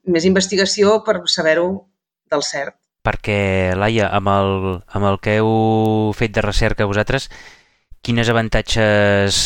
més 0.08 0.28
investigació 0.28 1.00
per 1.06 1.20
saber-ho 1.30 1.68
del 2.32 2.44
cert. 2.46 2.76
Perquè, 3.02 3.74
Laia, 3.74 4.08
amb 4.14 4.30
el, 4.30 4.52
amb 4.94 5.08
el 5.10 5.18
que 5.22 5.36
heu 5.40 6.12
fet 6.16 6.34
de 6.36 6.44
recerca 6.44 6.86
vosaltres, 6.86 7.28
quines 8.02 8.30
avantatges, 8.30 9.42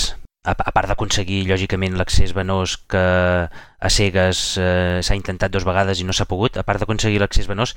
a, 0.47 0.55
a 0.55 0.73
part 0.75 0.91
d'aconseguir, 0.91 1.43
lògicament, 1.51 1.97
l'accés 1.99 2.35
venós 2.37 2.77
que 2.91 3.03
a 3.47 3.91
cegues 3.93 4.43
eh, 4.63 5.03
s'ha 5.03 5.19
intentat 5.19 5.53
dues 5.53 5.67
vegades 5.67 6.01
i 6.01 6.07
no 6.07 6.15
s'ha 6.17 6.29
pogut, 6.31 6.57
a 6.57 6.65
part 6.67 6.83
d'aconseguir 6.83 7.21
l'accés 7.23 7.51
venós, 7.51 7.75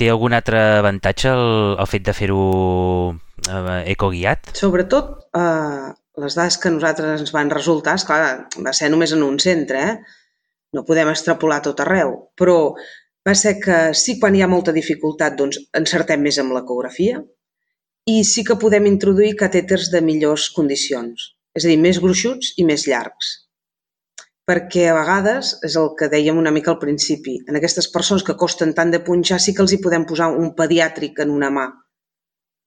té 0.00 0.08
algun 0.08 0.34
altre 0.36 0.60
avantatge 0.80 1.32
el, 1.32 1.76
el 1.76 1.90
fet 1.90 2.06
de 2.06 2.14
fer-ho 2.16 2.44
eh, 3.48 3.82
ecoguiat? 3.92 4.54
Sobretot, 4.56 5.12
eh, 5.36 5.90
les 6.20 6.36
dades 6.38 6.56
que 6.60 6.72
nosaltres 6.72 7.26
ens 7.26 7.34
van 7.36 7.52
resultar, 7.52 7.98
esclar, 8.00 8.22
va 8.64 8.74
ser 8.76 8.90
només 8.92 9.12
en 9.16 9.22
un 9.26 9.38
centre, 9.42 9.84
eh? 9.92 10.18
no 10.76 10.86
podem 10.86 11.10
extrapolar 11.10 11.60
tot 11.64 11.82
arreu, 11.82 12.14
però 12.38 12.56
va 13.26 13.34
ser 13.34 13.56
que 13.60 13.78
sí 13.98 14.16
quan 14.20 14.36
hi 14.36 14.42
ha 14.44 14.50
molta 14.50 14.72
dificultat 14.76 15.36
doncs 15.38 15.58
encertem 15.76 16.22
més 16.24 16.38
amb 16.40 16.54
l'ecografia 16.56 17.20
i 18.08 18.22
sí 18.24 18.44
que 18.46 18.58
podem 18.60 18.86
introduir 18.88 19.34
catèters 19.40 19.90
de 19.92 20.00
millors 20.04 20.48
condicions, 20.56 21.34
és 21.56 21.64
a 21.64 21.68
dir, 21.68 21.78
més 21.82 22.00
gruixuts 22.02 22.54
i 22.58 22.66
més 22.68 22.86
llargs. 22.90 23.30
Perquè 24.50 24.88
a 24.90 24.96
vegades, 24.96 25.52
és 25.66 25.76
el 25.78 25.92
que 25.98 26.08
dèiem 26.10 26.38
una 26.38 26.50
mica 26.54 26.72
al 26.72 26.80
principi, 26.82 27.36
en 27.48 27.58
aquestes 27.58 27.86
persones 27.92 28.24
que 28.26 28.38
costen 28.38 28.74
tant 28.74 28.90
de 28.90 29.02
punxar 29.06 29.38
sí 29.42 29.54
que 29.54 29.62
els 29.62 29.74
hi 29.74 29.82
podem 29.84 30.06
posar 30.08 30.32
un 30.34 30.50
pediàtric 30.58 31.22
en 31.24 31.30
una 31.36 31.52
mà, 31.54 31.68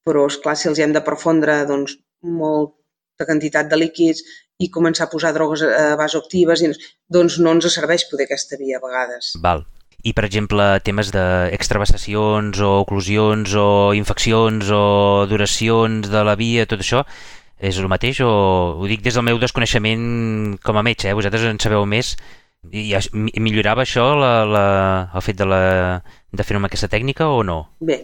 però 0.08 0.28
és 0.30 0.40
clar 0.44 0.56
si 0.60 0.70
els 0.72 0.80
hi 0.80 0.86
hem 0.86 0.96
de 0.96 1.04
perfondre 1.04 1.64
doncs, 1.68 1.98
molt 2.24 2.78
de 3.20 3.28
quantitat 3.28 3.70
de 3.72 3.80
líquids 3.80 4.24
i 4.64 4.70
començar 4.72 5.08
a 5.08 5.12
posar 5.12 5.34
drogues 5.36 5.64
eh, 5.66 5.94
vasoactives, 6.00 6.64
doncs 7.12 7.40
no 7.44 7.54
ens 7.56 7.70
serveix 7.74 8.08
poder 8.10 8.28
aquesta 8.30 8.60
via 8.60 8.80
a 8.80 8.84
vegades. 8.84 9.34
Val. 9.44 9.66
I, 10.04 10.12
per 10.12 10.26
exemple, 10.28 10.66
temes 10.84 11.14
d'extravassacions 11.16 12.60
o 12.60 12.74
oclusions 12.82 13.54
o 13.56 13.68
infeccions 13.96 14.72
o 14.76 14.84
duracions 15.32 16.10
de 16.12 16.24
la 16.28 16.36
via, 16.40 16.66
tot 16.68 16.84
això, 16.84 17.06
és 17.60 17.78
el 17.80 17.90
mateix 17.92 18.22
o 18.26 18.32
ho 18.80 18.88
dic 18.90 19.04
des 19.04 19.18
del 19.18 19.26
meu 19.28 19.40
desconeixement 19.42 20.58
com 20.64 20.78
a 20.78 20.84
metge, 20.86 21.10
eh? 21.10 21.18
vosaltres 21.18 21.46
en 21.50 21.62
sabeu 21.62 21.86
més 21.86 22.16
i 22.72 23.42
millorava 23.44 23.84
això 23.84 24.14
la, 24.16 24.34
la, 24.48 24.66
el 25.14 25.24
fet 25.26 25.40
de, 25.42 25.48
la, 25.48 25.64
de 26.32 26.46
fer-ho 26.48 26.62
amb 26.62 26.70
aquesta 26.70 26.90
tècnica 26.92 27.28
o 27.28 27.42
no? 27.44 27.58
Bé, 27.84 28.00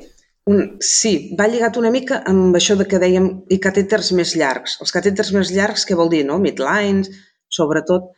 un, 0.52 0.64
sí, 0.84 1.32
va 1.40 1.48
lligat 1.48 1.78
una 1.80 1.92
mica 1.94 2.22
amb 2.28 2.56
això 2.58 2.76
de 2.80 2.88
que 2.90 3.00
dèiem 3.02 3.30
i 3.54 3.60
catèters 3.64 4.12
més 4.18 4.36
llargs. 4.40 4.78
Els 4.84 4.94
catèters 4.96 5.32
més 5.36 5.54
llargs, 5.56 5.86
què 5.88 5.98
vol 5.98 6.12
dir, 6.12 6.26
no? 6.28 6.40
Midlines, 6.44 7.12
sobretot. 7.54 8.12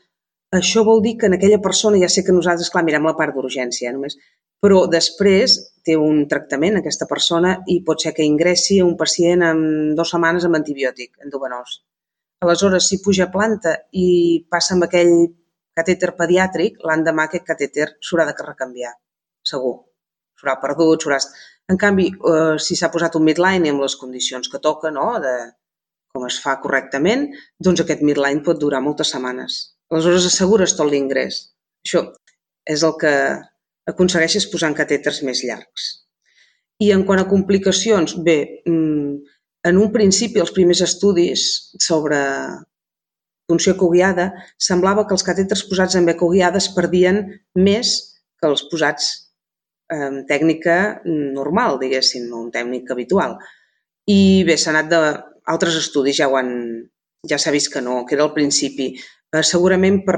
Això 0.57 0.83
vol 0.83 1.01
dir 1.03 1.15
que 1.17 1.29
en 1.29 1.37
aquella 1.37 1.61
persona, 1.63 1.99
ja 2.01 2.09
sé 2.11 2.25
que 2.27 2.35
nosaltres, 2.35 2.69
clar, 2.71 2.83
mirem 2.83 3.05
la 3.07 3.15
part 3.19 3.35
d'urgència 3.35 3.91
només, 3.95 4.17
però 4.61 4.81
després 4.91 5.55
té 5.87 5.95
un 5.97 6.25
tractament 6.31 6.77
aquesta 6.77 7.07
persona 7.09 7.53
i 7.71 7.79
pot 7.87 8.03
ser 8.03 8.11
que 8.17 8.27
ingressi 8.27 8.81
un 8.85 8.97
pacient 8.99 9.45
en 9.47 9.61
dues 9.97 10.11
setmanes 10.13 10.45
amb 10.45 10.59
antibiòtic 10.59 11.23
endovenós. 11.25 11.79
Aleshores, 12.45 12.89
si 12.89 12.99
puja 13.05 13.29
planta 13.31 13.77
i 13.93 14.09
passa 14.49 14.75
amb 14.75 14.89
aquell 14.89 15.13
catèter 15.77 16.11
pediàtric, 16.19 16.83
l'endemà 16.89 17.29
aquest 17.29 17.47
catèter 17.47 17.87
s'haurà 18.03 18.27
de 18.29 18.35
recanviar, 18.43 18.93
segur. 19.53 19.75
S'haurà 20.37 20.57
perdut, 20.61 21.01
s'haurà 21.01 21.21
en 21.71 21.77
canvi, 21.77 22.07
eh, 22.11 22.55
si 22.59 22.75
s'ha 22.75 22.91
posat 22.93 23.15
un 23.15 23.23
midline 23.23 23.69
amb 23.71 23.83
les 23.85 23.95
condicions 23.95 24.49
que 24.51 24.59
toca, 24.59 24.91
no? 24.91 25.13
de 25.25 25.35
com 26.11 26.25
es 26.27 26.39
fa 26.43 26.57
correctament, 26.63 27.29
doncs 27.67 27.83
aquest 27.83 28.01
midline 28.03 28.43
pot 28.43 28.59
durar 28.59 28.81
moltes 28.83 29.13
setmanes. 29.15 29.61
Aleshores 29.91 30.27
assegures 30.29 30.75
tot 30.77 30.89
l'ingrés. 30.89 31.41
Això 31.85 32.05
és 32.69 32.83
el 32.87 32.95
que 33.01 33.13
aconsegueixes 33.91 34.47
posant 34.51 34.77
catèters 34.77 35.21
més 35.27 35.43
llargs. 35.43 35.89
I 36.81 36.91
en 36.95 37.03
quant 37.05 37.19
a 37.21 37.27
complicacions, 37.29 38.15
bé, 38.25 38.63
mm, 38.65 39.19
En 39.63 39.77
un 39.77 39.91
principi, 39.93 40.41
els 40.41 40.53
primers 40.55 40.81
estudis 40.81 41.41
sobre 41.85 42.17
funció 43.51 43.75
ecoguiada, 43.75 44.31
semblava 44.57 45.03
que 45.05 45.13
els 45.13 45.25
catèters 45.27 45.65
posats 45.69 45.97
amb 45.99 46.09
ecoguiada 46.13 46.57
es 46.61 46.69
perdien 46.73 47.21
més 47.67 47.91
que 48.41 48.49
els 48.49 48.63
posats 48.71 49.09
en 49.93 50.21
tècnica 50.29 50.77
normal, 51.05 51.77
diguéssim, 51.81 52.29
no 52.31 52.45
en 52.45 52.53
tècnica 52.55 52.95
habitual. 52.95 53.35
I 54.09 54.41
bé, 54.47 54.57
s'ha 54.57 54.73
anat 54.73 54.89
de... 54.93 55.01
Altres 55.51 55.75
estudis 55.77 56.17
ja 56.21 56.29
ho 56.29 56.37
han... 56.39 56.51
ja 57.27 57.37
s'ha 57.41 57.53
vist 57.53 57.69
que 57.73 57.81
no, 57.85 58.01
que 58.07 58.15
era 58.15 58.25
al 58.25 58.33
principi. 58.33 58.93
Eh, 59.31 59.43
segurament 59.47 60.01
per 60.03 60.17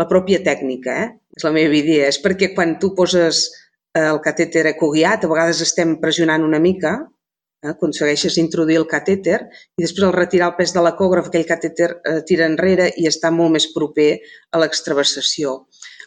la 0.00 0.06
pròpia 0.08 0.40
tècnica, 0.44 0.94
eh? 1.04 1.08
és 1.36 1.44
la 1.44 1.52
meva 1.52 1.76
idea. 1.76 2.08
És 2.08 2.18
perquè 2.24 2.52
quan 2.54 2.78
tu 2.80 2.94
poses 2.96 3.42
eh, 3.48 4.06
el 4.06 4.20
catèter 4.24 4.64
ecoguiat, 4.72 5.24
a 5.24 5.32
vegades 5.32 5.60
estem 5.64 5.96
pressionant 6.00 6.44
una 6.44 6.60
mica 6.62 6.94
eh, 7.00 7.72
aconsegueixes 7.72 8.38
introduir 8.40 8.78
el 8.80 8.88
catèter 8.88 9.40
i 9.76 9.84
després 9.84 10.06
al 10.06 10.16
retirar 10.16 10.50
el 10.50 10.56
pes 10.60 10.72
de 10.76 10.84
l'ecògraf 10.84 11.28
aquell 11.28 11.48
catèter 11.48 11.90
eh, 11.96 12.22
tira 12.28 12.48
enrere 12.48 12.88
i 12.96 13.08
està 13.10 13.32
molt 13.40 13.56
més 13.58 13.68
proper 13.74 14.14
a 14.52 14.62
l'extravasació. 14.62 15.58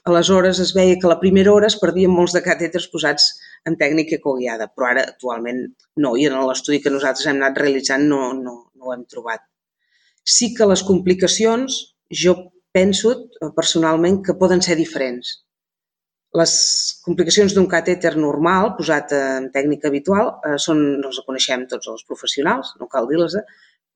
Aleshores 0.10 0.62
es 0.64 0.74
veia 0.74 0.98
que 0.98 1.06
a 1.06 1.14
la 1.14 1.20
primera 1.22 1.54
hora 1.54 1.70
es 1.70 1.78
perdien 1.78 2.14
molts 2.16 2.34
de 2.34 2.42
catèters 2.46 2.90
posats 2.90 3.30
en 3.70 3.78
tècnica 3.78 4.18
ecoguiada, 4.18 4.70
però 4.74 4.90
ara 4.90 5.06
actualment 5.12 5.66
no, 6.02 6.16
i 6.16 6.26
en 6.30 6.42
l'estudi 6.50 6.82
que 6.82 6.94
nosaltres 6.94 7.28
hem 7.28 7.42
anat 7.42 7.62
realitzant 7.62 8.10
no, 8.10 8.32
no, 8.34 8.56
no 8.74 8.90
ho 8.90 8.96
hem 8.96 9.06
trobat. 9.12 9.46
Sí 10.24 10.54
que 10.56 10.68
les 10.70 10.82
complicacions, 10.88 11.80
jo 12.10 12.36
penso 12.72 13.12
eh, 13.12 13.52
personalment 13.56 14.22
que 14.26 14.36
poden 14.38 14.62
ser 14.62 14.78
diferents. 14.80 15.40
Les 16.38 16.54
complicacions 17.06 17.56
d'un 17.56 17.66
catèter 17.70 18.14
normal, 18.18 18.76
posat 18.78 19.14
en 19.18 19.50
tècnica 19.54 19.90
habitual, 19.90 20.36
eh, 20.46 20.58
són, 20.62 20.84
els 21.06 21.22
coneixem 21.26 21.66
tots 21.72 21.90
els 21.90 22.06
professionals, 22.06 22.76
no 22.82 22.90
cal 22.92 23.10
dir-les, 23.10 23.40
eh? 23.40 23.46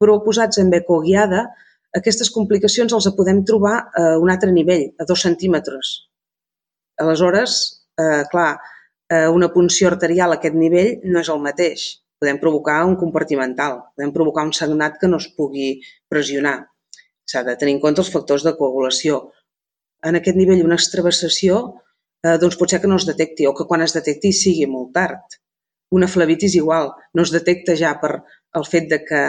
però 0.01 0.17
posats 0.25 0.59
en 0.61 0.71
beco 0.73 0.99
guiada, 1.03 1.45
aquestes 1.93 2.31
complicacions 2.33 2.93
els 2.97 3.07
podem 3.17 3.43
trobar 3.45 3.75
a 3.93 4.07
un 4.17 4.31
altre 4.33 4.51
nivell, 4.51 4.87
a 4.97 5.05
dos 5.05 5.21
centímetres. 5.21 5.93
Aleshores, 7.01 7.57
eh, 8.01 8.23
clar, 8.31 8.53
una 9.29 9.51
punció 9.53 9.91
arterial 9.91 10.31
a 10.31 10.39
aquest 10.39 10.55
nivell 10.57 10.95
no 11.05 11.19
és 11.21 11.27
el 11.29 11.41
mateix. 11.43 11.83
Podem 12.17 12.39
provocar 12.41 12.79
un 12.87 12.95
compartimental, 12.97 13.75
podem 13.93 14.13
provocar 14.15 14.47
un 14.47 14.53
sagnat 14.57 14.95
que 14.97 15.09
no 15.11 15.19
es 15.21 15.27
pugui 15.37 15.67
pressionar. 16.09 16.72
S'ha 17.29 17.43
de 17.47 17.55
tenir 17.59 17.77
en 17.77 17.81
compte 17.83 18.03
els 18.03 18.11
factors 18.13 18.45
de 18.47 18.55
coagulació. 18.57 19.19
En 20.03 20.19
aquest 20.19 20.37
nivell, 20.39 20.63
una 20.65 20.77
extravassació 20.79 21.59
eh, 22.23 22.37
doncs 22.41 22.57
pot 22.59 22.73
ser 22.73 22.81
que 22.83 22.91
no 22.91 22.99
es 22.99 23.07
detecti 23.09 23.47
o 23.47 23.53
que 23.57 23.67
quan 23.69 23.83
es 23.85 23.95
detecti 23.95 24.33
sigui 24.35 24.67
molt 24.71 24.93
tard. 24.97 25.39
Una 25.97 26.09
flavitis 26.09 26.55
igual, 26.59 26.89
no 27.13 27.25
es 27.25 27.33
detecta 27.33 27.75
ja 27.79 27.93
per 28.01 28.15
el 28.59 28.65
fet 28.69 28.89
de 28.89 29.03
que, 29.05 29.23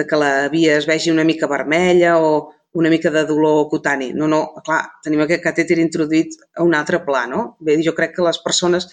de 0.00 0.06
que 0.06 0.20
la 0.20 0.48
via 0.52 0.76
es 0.80 0.86
vegi 0.90 1.12
una 1.12 1.24
mica 1.24 1.48
vermella 1.50 2.18
o 2.20 2.52
una 2.74 2.90
mica 2.90 3.10
de 3.10 3.24
dolor 3.24 3.68
cutani. 3.70 4.12
No, 4.12 4.28
no, 4.28 4.42
clar, 4.66 4.82
tenim 5.06 5.22
aquest 5.24 5.42
catèter 5.44 5.78
introduït 5.80 6.34
a 6.58 6.66
un 6.66 6.74
altre 6.74 7.00
pla, 7.06 7.24
no? 7.30 7.54
Bé, 7.60 7.78
jo 7.86 7.94
crec 7.96 8.16
que 8.16 8.26
les 8.26 8.40
persones 8.44 8.88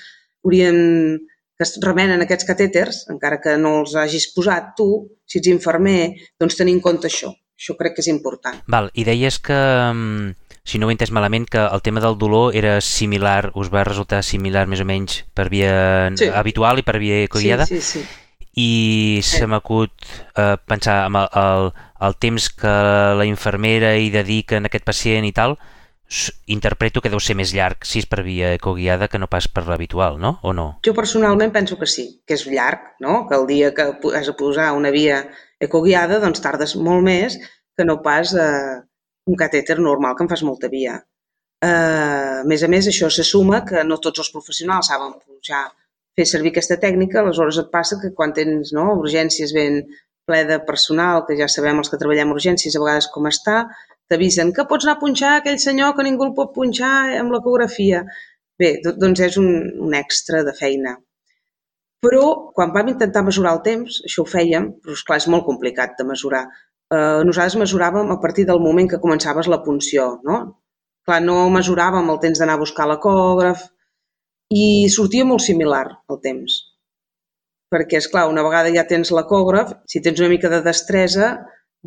haurien 0.46 0.78
que 1.58 1.68
es 1.68 1.76
remenen 1.84 2.24
aquests 2.24 2.48
catèters, 2.48 3.04
encara 3.14 3.42
que 3.42 3.58
no 3.58 3.82
els 3.82 3.94
hagis 3.98 4.30
posat 4.34 4.72
tu, 4.78 4.88
si 5.30 5.42
ets 5.42 5.50
infermer, 5.52 6.14
doncs 6.42 6.58
tenir 6.58 6.78
en 6.78 6.82
compte 6.86 7.10
això. 7.10 7.34
Això 7.62 7.76
crec 7.78 7.94
que 7.94 8.02
és 8.02 8.10
important. 8.10 8.58
Val, 8.66 8.90
i 8.98 9.04
deies 9.06 9.38
que, 9.38 9.54
mm, 9.94 10.32
si 10.66 10.80
no 10.82 10.88
ho 10.88 10.90
he 10.90 10.96
entès 10.96 11.12
malament, 11.14 11.46
que 11.46 11.62
el 11.62 11.84
tema 11.86 12.02
del 12.02 12.18
dolor 12.18 12.56
era 12.58 12.80
similar, 12.82 13.52
us 13.54 13.70
va 13.70 13.84
resultar 13.86 14.24
similar 14.26 14.66
més 14.66 14.82
o 14.82 14.86
menys 14.90 15.20
per 15.38 15.46
via 15.54 16.10
sí. 16.18 16.26
habitual 16.26 16.82
i 16.82 16.86
per 16.88 16.98
via 16.98 17.28
coguiada. 17.30 17.68
Sí, 17.70 17.78
sí, 17.82 18.02
sí. 18.02 18.08
I 18.58 19.22
se 19.24 19.46
m'acut 19.46 19.94
eh, 20.36 20.58
pensar 20.66 21.06
amb 21.06 21.22
el, 21.22 21.30
el, 21.38 21.70
el 22.10 22.18
temps 22.18 22.50
que 22.50 22.74
la 23.22 23.30
infermera 23.30 23.94
hi 23.96 24.10
dedica 24.10 24.58
en 24.58 24.66
aquest 24.66 24.84
pacient 24.84 25.30
i 25.30 25.32
tal, 25.32 25.56
interpreto 26.48 27.00
que 27.00 27.14
deu 27.14 27.22
ser 27.24 27.38
més 27.40 27.54
llarg 27.56 27.86
si 27.88 28.02
és 28.02 28.10
per 28.10 28.26
via 28.26 28.52
ecoguiada 28.58 29.08
que 29.08 29.22
no 29.22 29.30
pas 29.32 29.48
per 29.48 29.64
l'habitual, 29.70 30.18
no? 30.20 30.40
O 30.44 30.52
no? 30.52 30.82
Jo 30.84 30.98
personalment 30.98 31.54
penso 31.54 31.78
que 31.80 31.88
sí, 31.88 32.24
que 32.26 32.36
és 32.36 32.44
llarg, 32.50 32.98
no? 33.00 33.28
Que 33.30 33.38
el 33.38 33.48
dia 33.48 33.72
que 33.78 33.88
has 34.18 34.28
de 34.28 34.36
posar 34.36 34.74
una 34.76 34.92
via 34.92 35.22
ecoguiada 35.68 36.20
doncs 36.24 36.44
tardes 36.44 36.76
molt 36.76 37.06
més 37.06 37.38
que 37.78 37.86
no 37.88 38.02
pas 38.06 38.34
eh, 38.36 38.82
un 39.30 39.38
catèter 39.40 39.78
normal 39.80 40.18
que 40.18 40.26
en 40.26 40.32
fas 40.32 40.44
molta 40.48 40.70
via. 40.72 40.98
Eh, 41.62 42.42
a 42.42 42.46
més 42.48 42.64
a 42.66 42.70
més, 42.74 42.88
això 42.90 43.10
se 43.14 43.26
suma 43.28 43.62
que 43.68 43.84
no 43.88 44.00
tots 44.02 44.24
els 44.24 44.32
professionals 44.34 44.90
saben 44.92 45.14
ja 45.48 45.68
fer 46.18 46.26
servir 46.28 46.52
aquesta 46.52 46.78
tècnica, 46.82 47.22
aleshores 47.22 47.60
et 47.62 47.70
passa 47.74 48.00
que 48.02 48.12
quan 48.18 48.34
tens 48.38 48.74
no, 48.76 48.90
urgències 49.04 49.54
ben 49.56 49.84
ple 50.28 50.42
de 50.50 50.58
personal, 50.66 51.24
que 51.28 51.38
ja 51.40 51.48
sabem 51.50 51.80
els 51.82 51.92
que 51.92 52.00
treballem 52.02 52.34
urgències 52.34 52.76
a 52.76 52.82
vegades 52.84 53.08
com 53.14 53.30
està, 53.30 53.62
t'avisen 54.12 54.52
que 54.56 54.68
pots 54.70 54.86
anar 54.86 54.98
a 54.98 55.02
punxar 55.04 55.32
aquell 55.38 55.62
senyor 55.64 55.96
que 55.96 56.06
ningú 56.08 56.28
el 56.28 56.36
pot 56.38 56.52
punxar 56.58 56.96
amb 57.20 57.34
l'ecografia. 57.36 58.04
Bé, 58.60 58.74
doncs 58.84 59.24
és 59.30 59.38
un, 59.42 59.48
un 59.88 59.96
extra 59.98 60.44
de 60.48 60.54
feina. 60.58 60.98
Però 62.02 62.52
quan 62.58 62.74
vam 62.74 62.90
intentar 62.90 63.22
mesurar 63.26 63.54
el 63.58 63.64
temps, 63.66 64.02
això 64.08 64.24
ho 64.24 64.30
fèiem, 64.30 64.72
però 64.82 64.98
esclar, 64.98 65.20
és 65.22 65.30
molt 65.30 65.46
complicat 65.46 65.94
de 66.00 66.08
mesurar 66.10 66.46
eh, 66.92 67.22
nosaltres 67.28 67.60
mesuràvem 67.62 68.12
a 68.12 68.20
partir 68.24 68.46
del 68.50 68.62
moment 68.64 68.90
que 68.90 69.00
començaves 69.04 69.50
la 69.52 69.62
punció, 69.66 70.08
no? 70.28 70.40
Clar, 71.08 71.22
no 71.26 71.38
mesuràvem 71.54 72.10
el 72.14 72.20
temps 72.26 72.42
d'anar 72.42 72.58
a 72.58 72.62
buscar 72.62 72.88
l'ecògraf 72.90 73.64
i 74.54 74.90
sortia 74.94 75.26
molt 75.26 75.44
similar 75.46 75.86
el 76.12 76.20
temps. 76.26 76.60
Perquè, 77.72 78.02
és 78.04 78.10
clar, 78.12 78.28
una 78.30 78.44
vegada 78.44 78.74
ja 78.76 78.84
tens 78.90 79.14
l'ecògraf, 79.16 79.72
si 79.88 80.02
tens 80.04 80.20
una 80.20 80.30
mica 80.34 80.52
de 80.52 80.60
destresa, 80.66 81.32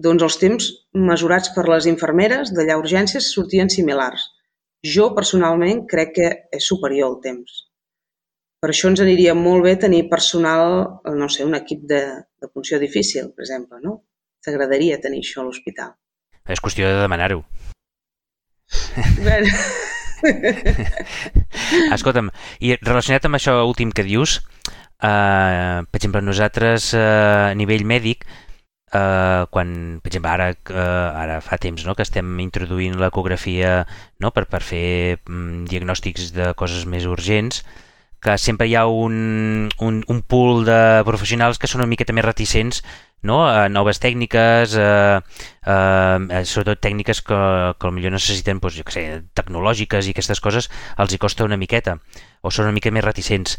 doncs 0.06 0.24
els 0.26 0.38
temps 0.40 0.70
mesurats 1.10 1.52
per 1.54 1.66
les 1.68 1.86
infermeres 1.90 2.54
d'allà 2.56 2.78
urgències 2.80 3.28
sortien 3.36 3.70
similars. 3.70 4.24
Jo, 4.94 5.10
personalment, 5.18 5.84
crec 5.90 6.16
que 6.16 6.32
és 6.58 6.66
superior 6.72 7.12
el 7.12 7.20
temps. 7.28 7.60
Per 8.64 8.70
això 8.72 8.88
ens 8.88 9.02
aniria 9.04 9.34
molt 9.36 9.60
bé 9.66 9.74
tenir 9.76 10.06
personal, 10.08 10.70
no 11.04 11.26
sé, 11.28 11.44
un 11.44 11.52
equip 11.58 11.82
de, 11.90 12.00
de 12.40 12.48
funció 12.48 12.78
difícil, 12.80 13.26
per 13.36 13.44
exemple, 13.44 13.76
no? 13.84 13.98
T'agradaria 14.40 14.96
tenir 15.04 15.20
això 15.20 15.42
a 15.42 15.44
l'hospital. 15.44 15.90
És 16.48 16.62
qüestió 16.64 16.88
de 16.88 17.02
demanar-ho. 17.02 17.42
Bueno. 19.20 19.52
Escolta'm, 21.98 22.32
i 22.64 22.72
relacionat 22.80 23.28
amb 23.28 23.36
això 23.36 23.58
últim 23.68 23.92
que 23.92 24.08
dius, 24.08 24.38
eh, 24.64 25.84
per 25.84 26.00
exemple, 26.00 26.24
nosaltres 26.24 26.94
eh, 26.96 27.04
a 27.52 27.54
nivell 27.60 27.84
mèdic, 27.84 28.24
eh, 28.96 29.44
quan, 29.52 29.78
per 30.00 30.14
exemple, 30.14 30.36
ara, 30.38 30.50
eh, 30.56 31.24
ara 31.28 31.42
fa 31.44 31.60
temps 31.60 31.84
no, 31.84 31.92
que 31.92 32.08
estem 32.08 32.38
introduint 32.48 32.96
l'ecografia 32.96 33.82
no, 34.24 34.32
per, 34.32 34.48
per 34.48 34.64
fer 34.64 34.86
mm, 35.18 35.66
diagnòstics 35.68 36.32
de 36.40 36.54
coses 36.56 36.88
més 36.88 37.04
urgents, 37.04 37.66
que 38.24 38.38
sempre 38.40 38.66
hi 38.68 38.74
ha 38.78 38.86
un, 38.88 39.68
un, 39.84 40.04
un 40.08 40.22
pool 40.22 40.64
de 40.64 40.78
professionals 41.04 41.60
que 41.60 41.68
són 41.68 41.84
una 41.84 41.90
miqueta 41.90 42.16
més 42.16 42.24
reticents 42.24 42.80
no? 43.24 43.42
a 43.48 43.68
noves 43.68 44.00
tècniques, 44.00 44.76
eh, 44.76 45.20
eh, 45.66 46.42
sobretot 46.48 46.80
tècniques 46.84 47.22
que, 47.24 47.38
que 47.76 47.92
potser 47.92 48.12
necessiten 48.12 48.60
doncs, 48.60 48.80
jo 48.80 48.84
sé, 48.92 49.06
tecnològiques 49.36 50.08
i 50.08 50.16
aquestes 50.16 50.40
coses, 50.44 50.70
els 51.00 51.12
hi 51.12 51.20
costa 51.20 51.48
una 51.48 51.60
miqueta, 51.60 51.98
o 52.42 52.52
són 52.52 52.70
una 52.70 52.76
mica 52.76 52.92
més 52.94 53.04
reticents. 53.04 53.58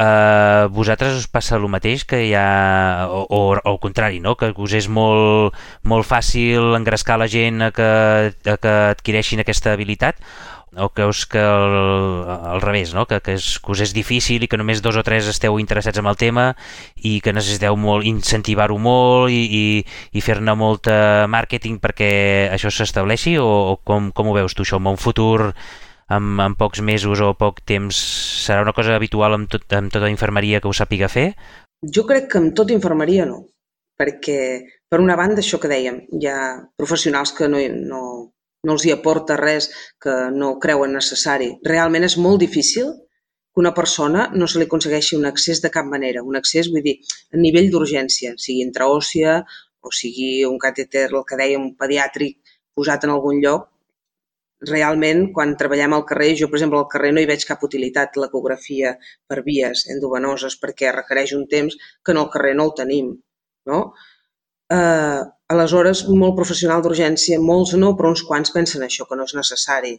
Uh, 0.00 0.70
vosaltres 0.72 1.12
us 1.12 1.26
passa 1.28 1.58
el 1.58 1.66
mateix 1.68 2.06
que 2.08 2.22
hi 2.24 2.30
ha, 2.32 3.08
o, 3.12 3.18
o, 3.28 3.40
o 3.52 3.56
al 3.68 3.76
contrari, 3.82 4.16
no? 4.24 4.32
que 4.40 4.48
us 4.56 4.72
és 4.78 4.86
molt, 4.88 5.58
molt 5.84 6.08
fàcil 6.08 6.72
engrescar 6.78 7.18
la 7.20 7.26
gent 7.28 7.66
a 7.66 7.68
que, 7.76 7.90
a 8.32 8.56
que 8.56 8.72
adquireixin 8.94 9.44
aquesta 9.44 9.74
habilitat 9.74 10.16
o 10.76 10.88
creus 10.94 11.24
que 11.26 11.38
el, 11.38 11.74
al 12.28 12.60
revés, 12.62 12.94
no? 12.94 13.06
que, 13.06 13.18
que, 13.20 13.34
és, 13.34 13.58
que 13.58 13.72
us 13.74 13.82
és 13.82 13.94
difícil 13.96 14.44
i 14.44 14.48
que 14.50 14.58
només 14.60 14.82
dos 14.84 14.96
o 14.96 15.02
tres 15.06 15.26
esteu 15.30 15.58
interessats 15.58 15.98
en 15.98 16.06
el 16.06 16.18
tema 16.20 16.52
i 16.96 17.18
que 17.24 17.34
necessiteu 17.34 17.76
molt 17.80 18.06
incentivar-ho 18.06 18.78
molt 18.78 19.34
i, 19.34 19.42
i, 19.42 19.64
i 20.14 20.22
fer-ne 20.22 20.54
molt 20.54 20.90
màrqueting 21.30 21.80
perquè 21.82 22.10
això 22.54 22.70
s'estableixi 22.70 23.36
o, 23.42 23.46
o 23.46 23.76
com, 23.82 24.12
com 24.14 24.30
ho 24.30 24.36
veus 24.38 24.54
tu 24.54 24.66
això, 24.66 24.78
en 24.78 24.92
un 24.92 25.00
futur 25.00 25.50
en, 26.10 26.34
en 26.42 26.56
pocs 26.58 26.82
mesos 26.86 27.22
o 27.22 27.32
poc 27.38 27.62
temps 27.66 27.96
serà 28.44 28.62
una 28.62 28.74
cosa 28.76 28.94
habitual 28.98 29.36
amb, 29.36 29.50
tot, 29.50 29.66
amb 29.74 29.90
tota 29.92 30.10
infermeria 30.10 30.60
que 30.60 30.70
ho 30.70 30.76
sàpiga 30.76 31.10
fer? 31.10 31.30
Jo 31.82 32.04
crec 32.06 32.28
que 32.30 32.42
amb 32.42 32.54
tota 32.54 32.74
infermeria 32.76 33.26
no, 33.26 33.44
perquè 33.98 34.40
per 34.90 35.00
una 35.00 35.16
banda 35.16 35.40
això 35.42 35.60
que 35.62 35.70
dèiem, 35.70 36.02
hi 36.18 36.26
ha 36.28 36.40
professionals 36.78 37.32
que 37.36 37.48
no, 37.48 37.60
no, 37.90 38.02
no 38.66 38.76
els 38.76 38.84
hi 38.86 38.92
aporta 38.94 39.38
res 39.40 39.70
que 40.04 40.16
no 40.34 40.56
creuen 40.64 40.92
necessari. 40.96 41.50
Realment 41.72 42.06
és 42.08 42.16
molt 42.26 42.42
difícil 42.44 42.92
que 42.94 43.62
una 43.62 43.74
persona 43.74 44.28
no 44.34 44.46
se 44.50 44.60
li 44.60 44.68
aconsegueixi 44.68 45.16
un 45.18 45.26
accés 45.30 45.62
de 45.64 45.72
cap 45.76 45.88
manera. 45.94 46.22
Un 46.22 46.38
accés, 46.40 46.70
vull 46.72 46.84
dir, 46.86 46.96
a 47.34 47.40
nivell 47.40 47.70
d'urgència, 47.72 48.36
sigui 48.36 48.64
intraòcia 48.66 49.40
o 49.80 49.92
sigui 49.96 50.44
un 50.44 50.58
catèter, 50.60 51.08
el 51.10 51.26
que 51.28 51.38
dèiem, 51.40 51.68
un 51.70 51.76
pediàtric 51.80 52.56
posat 52.76 53.06
en 53.06 53.14
algun 53.16 53.40
lloc, 53.44 53.70
realment, 54.68 55.30
quan 55.36 55.56
treballem 55.60 55.94
al 55.96 56.04
carrer, 56.08 56.34
jo, 56.40 56.48
per 56.52 56.58
exemple, 56.58 56.78
al 56.82 56.88
carrer 56.92 57.14
no 57.16 57.22
hi 57.22 57.28
veig 57.30 57.46
cap 57.48 57.62
utilitat 57.64 58.18
l'ecografia 58.20 58.92
per 59.28 59.40
vies 59.46 59.86
endovenoses 59.94 60.58
perquè 60.60 60.92
requereix 60.92 61.32
un 61.36 61.46
temps 61.48 61.76
que 62.04 62.12
en 62.12 62.20
el 62.22 62.28
carrer 62.34 62.54
no 62.58 62.68
el 62.68 62.74
tenim. 62.82 63.14
no? 63.70 63.78
Eh, 64.76 65.20
aleshores, 65.54 66.04
molt 66.22 66.36
professional 66.38 66.82
d'urgència, 66.84 67.40
molts 67.50 67.74
no, 67.82 67.94
però 67.98 68.12
uns 68.14 68.22
quants 68.26 68.52
pensen 68.54 68.86
això, 68.86 69.06
que 69.08 69.18
no 69.18 69.26
és 69.28 69.36
necessari. 69.38 69.96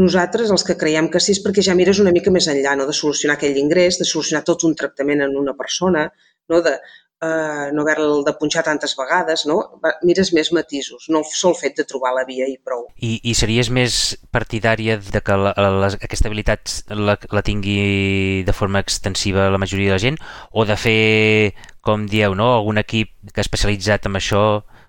Nosaltres, 0.00 0.52
els 0.54 0.64
que 0.68 0.76
creiem 0.80 1.08
que 1.12 1.20
sí, 1.24 1.32
és 1.36 1.42
perquè 1.44 1.64
ja 1.64 1.74
mires 1.76 2.00
una 2.02 2.12
mica 2.12 2.32
més 2.32 2.48
enllà, 2.52 2.74
no? 2.76 2.86
de 2.88 2.96
solucionar 2.96 3.36
aquell 3.36 3.56
ingrés, 3.60 3.96
de 4.00 4.08
solucionar 4.08 4.42
tot 4.48 4.64
un 4.68 4.74
tractament 4.80 5.24
en 5.24 5.36
una 5.42 5.54
persona, 5.60 6.06
no? 6.52 6.60
de 6.66 6.74
eh, 7.22 7.70
no 7.72 7.82
haver-lo 7.82 8.22
de 8.24 8.34
punxar 8.38 8.64
tantes 8.64 8.94
vegades, 8.98 9.46
no? 9.46 9.58
mires 10.02 10.32
més 10.36 10.52
matisos, 10.52 11.08
no 11.08 11.22
sol 11.24 11.56
fet 11.58 11.76
de 11.78 11.86
trobar 11.88 12.14
la 12.16 12.26
via 12.28 12.48
i 12.48 12.56
prou. 12.58 12.86
I, 12.96 13.20
i 13.24 13.34
series 13.38 13.70
més 13.70 14.16
partidària 14.34 14.98
de 15.00 15.22
que 15.24 15.38
la, 15.40 15.54
la, 15.56 15.90
aquesta 15.96 16.30
habilitat 16.30 16.80
la, 16.92 17.16
la 17.32 17.44
tingui 17.46 18.42
de 18.46 18.56
forma 18.56 18.82
extensiva 18.84 19.50
la 19.50 19.60
majoria 19.62 19.92
de 19.92 19.98
la 19.98 20.02
gent 20.02 20.20
o 20.52 20.66
de 20.68 20.76
fer, 20.80 21.54
com 21.80 22.06
dieu, 22.10 22.34
no? 22.34 22.52
algun 22.56 22.82
equip 22.82 23.14
que 23.32 23.40
ha 23.40 23.46
especialitzat 23.46 24.10
en 24.10 24.20
això 24.20 24.42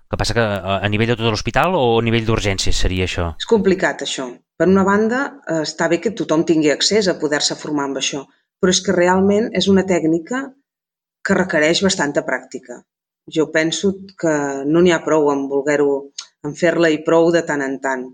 que 0.07 0.15
passa 0.15 0.33
que 0.33 0.43
a 0.43 0.87
nivell 0.87 1.09
de 1.11 1.17
tot 1.19 1.27
l'hospital 1.27 1.75
o 1.75 1.97
a 1.99 2.03
nivell 2.03 2.23
d'urgències 2.27 2.77
seria 2.79 3.07
això? 3.07 3.33
És 3.35 3.47
complicat, 3.49 4.05
això. 4.05 4.29
Per 4.57 4.65
una 4.71 4.85
banda, 4.87 5.41
eh, 5.51 5.61
està 5.67 5.89
bé 5.91 5.99
que 6.01 6.15
tothom 6.15 6.45
tingui 6.47 6.71
accés 6.71 7.09
a 7.11 7.17
poder-se 7.19 7.57
formar 7.59 7.89
amb 7.89 7.99
això, 7.99 8.23
però 8.61 8.71
és 8.71 8.79
que 8.81 8.95
realment 8.95 9.51
és 9.53 9.67
una 9.67 9.83
tècnica 9.85 10.47
que 11.27 11.35
requereix 11.35 11.83
bastanta 11.83 12.23
pràctica. 12.27 12.79
Jo 13.37 13.49
penso 13.51 13.91
que 14.21 14.33
no 14.73 14.83
n'hi 14.83 14.93
ha 14.95 15.03
prou 15.03 15.27
en 15.33 15.47
voler-ho, 15.51 15.95
en 16.47 16.53
fer-la 16.55 16.91
i 16.93 17.01
prou 17.07 17.31
de 17.35 17.43
tant 17.49 17.63
en 17.65 17.75
tant. 17.83 18.05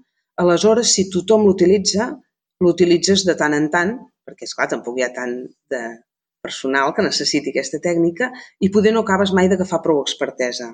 Aleshores, 0.41 0.95
si 0.95 1.05
tothom 1.13 1.45
l'utilitza, 1.45 2.09
l'utilitzes 2.65 3.25
de 3.27 3.35
tant 3.37 3.53
en 3.53 3.69
tant, 3.75 3.93
perquè, 4.25 4.47
esclar, 4.49 4.71
tampoc 4.71 4.97
hi 4.97 5.05
ha 5.05 5.11
tant 5.13 5.35
de 5.69 5.83
personal 6.43 6.91
que 6.95 7.05
necessiti 7.05 7.53
aquesta 7.53 7.79
tècnica 7.83 8.31
i 8.65 8.71
poder 8.73 8.91
no 8.95 9.03
acabes 9.05 9.31
mai 9.37 9.47
d'agafar 9.51 9.79
prou 9.85 10.01
expertesa. 10.03 10.73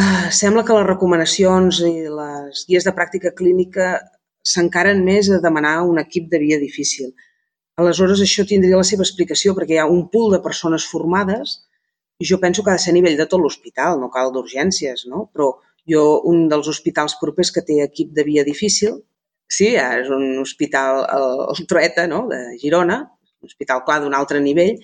Uh, 0.00 0.28
sembla 0.32 0.64
que 0.66 0.74
les 0.76 0.88
recomanacions 0.88 1.82
i 1.86 1.94
les 2.18 2.64
guies 2.68 2.88
de 2.88 2.94
pràctica 2.96 3.32
clínica 3.38 3.94
s'encaren 4.52 5.04
més 5.06 5.30
a 5.30 5.40
demanar 5.44 5.76
un 5.88 6.00
equip 6.02 6.28
de 6.32 6.40
via 6.42 6.58
difícil. 6.60 7.12
Aleshores, 7.80 8.20
això 8.20 8.44
tindria 8.48 8.76
la 8.80 8.86
seva 8.86 9.04
explicació 9.06 9.54
perquè 9.56 9.76
hi 9.76 9.80
ha 9.80 9.90
un 9.90 10.02
pool 10.12 10.34
de 10.34 10.42
persones 10.44 10.84
formades 10.88 11.54
i 12.20 12.28
jo 12.28 12.38
penso 12.42 12.62
que 12.62 12.70
ha 12.72 12.76
de 12.76 12.82
ser 12.84 12.92
a 12.92 12.96
nivell 12.96 13.16
de 13.16 13.26
tot 13.30 13.40
l'hospital, 13.40 14.00
no 14.00 14.10
cal 14.12 14.32
d'urgències, 14.34 15.06
no? 15.12 15.24
Però 15.32 15.48
jo, 15.88 16.02
un 16.32 16.44
dels 16.52 16.68
hospitals 16.68 17.16
propers 17.20 17.50
que 17.54 17.64
té 17.68 17.80
equip 17.84 18.12
de 18.18 18.26
via 18.28 18.44
difícil, 18.44 19.00
sí, 19.48 19.72
és 19.80 20.10
un 20.12 20.38
hospital, 20.42 21.02
el, 21.16 21.26
el 21.54 21.66
Trueta, 21.70 22.06
no?, 22.12 22.26
de 22.30 22.42
Girona, 22.60 23.00
un 23.42 23.50
hospital, 23.50 23.82
clar, 23.88 23.98
d'un 24.04 24.14
altre 24.14 24.40
nivell, 24.44 24.76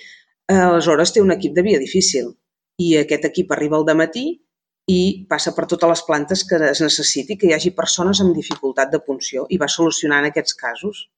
eh, 0.49 0.59
aleshores 0.59 1.13
té 1.15 1.23
un 1.23 1.37
equip 1.37 1.55
de 1.55 1.65
via 1.69 1.79
difícil 1.79 2.33
i 2.83 2.97
aquest 2.99 3.29
equip 3.29 3.53
arriba 3.53 3.79
al 3.79 3.87
matí 4.01 4.27
i 4.89 5.01
passa 5.29 5.53
per 5.55 5.67
totes 5.69 5.91
les 5.93 6.03
plantes 6.09 6.45
que 6.49 6.59
es 6.71 6.81
necessiti 6.81 7.37
que 7.37 7.49
hi 7.49 7.55
hagi 7.55 7.75
persones 7.77 8.21
amb 8.25 8.35
dificultat 8.35 8.91
de 8.91 9.01
punció 9.05 9.47
i 9.51 9.59
va 9.61 9.69
solucionant 9.69 10.25
aquests 10.29 10.57
casos 10.57 11.05
eh, 11.05 11.18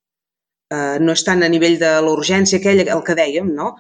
no 0.71 1.15
és 1.17 1.25
tant 1.27 1.43
a 1.43 1.49
nivell 1.51 1.79
de 1.81 1.97
l'urgència 2.05 2.61
aquella, 2.61 2.87
el 2.95 3.03
que 3.07 3.17
dèiem, 3.19 3.49
no? 3.55 3.73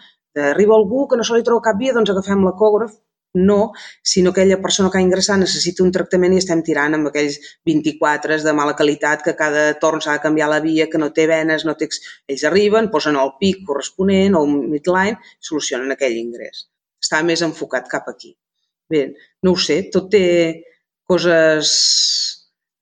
Arriba 0.50 0.74
algú 0.74 1.07
que 1.09 1.18
no 1.18 1.24
se 1.26 1.37
li 1.37 1.46
troba 1.46 1.62
cap 1.68 1.79
via, 1.79 1.94
doncs 1.94 2.11
agafem 2.11 2.42
l'ecògraf. 2.46 2.98
No, 3.33 3.70
sinó 4.03 4.31
aquella 4.31 4.57
persona 4.62 4.90
que 4.90 4.98
ha 4.98 5.05
ingressat 5.05 5.38
necessita 5.38 5.85
un 5.85 5.92
tractament 5.94 6.33
i 6.35 6.40
estem 6.40 6.64
tirant 6.66 6.96
amb 6.96 7.11
aquells 7.11 7.37
24 7.68 8.40
de 8.42 8.55
mala 8.59 8.74
qualitat 8.81 9.22
que 9.22 9.37
cada 9.38 9.68
torn 9.85 10.03
s'ha 10.03 10.16
de 10.16 10.22
canviar 10.24 10.48
la 10.50 10.59
via, 10.64 10.88
que 10.90 10.98
no 10.98 11.12
té 11.14 11.29
venes, 11.31 11.64
no 11.64 11.76
té... 11.79 11.87
Ells 12.26 12.42
arriben, 12.50 12.90
posen 12.90 13.18
el 13.20 13.31
pic 13.38 13.62
corresponent 13.68 14.35
o 14.35 14.42
un 14.48 14.57
midline, 14.72 15.20
solucionen 15.38 15.94
aquell 15.94 16.18
ingrés. 16.18 16.66
Està 16.98 17.22
més 17.22 17.46
enfocat 17.46 17.87
cap 17.92 18.11
aquí. 18.11 18.35
Bé, 18.90 19.05
no 19.46 19.55
ho 19.55 19.62
sé, 19.68 19.79
tot 19.94 20.11
té 20.11 20.24
coses, 21.07 21.70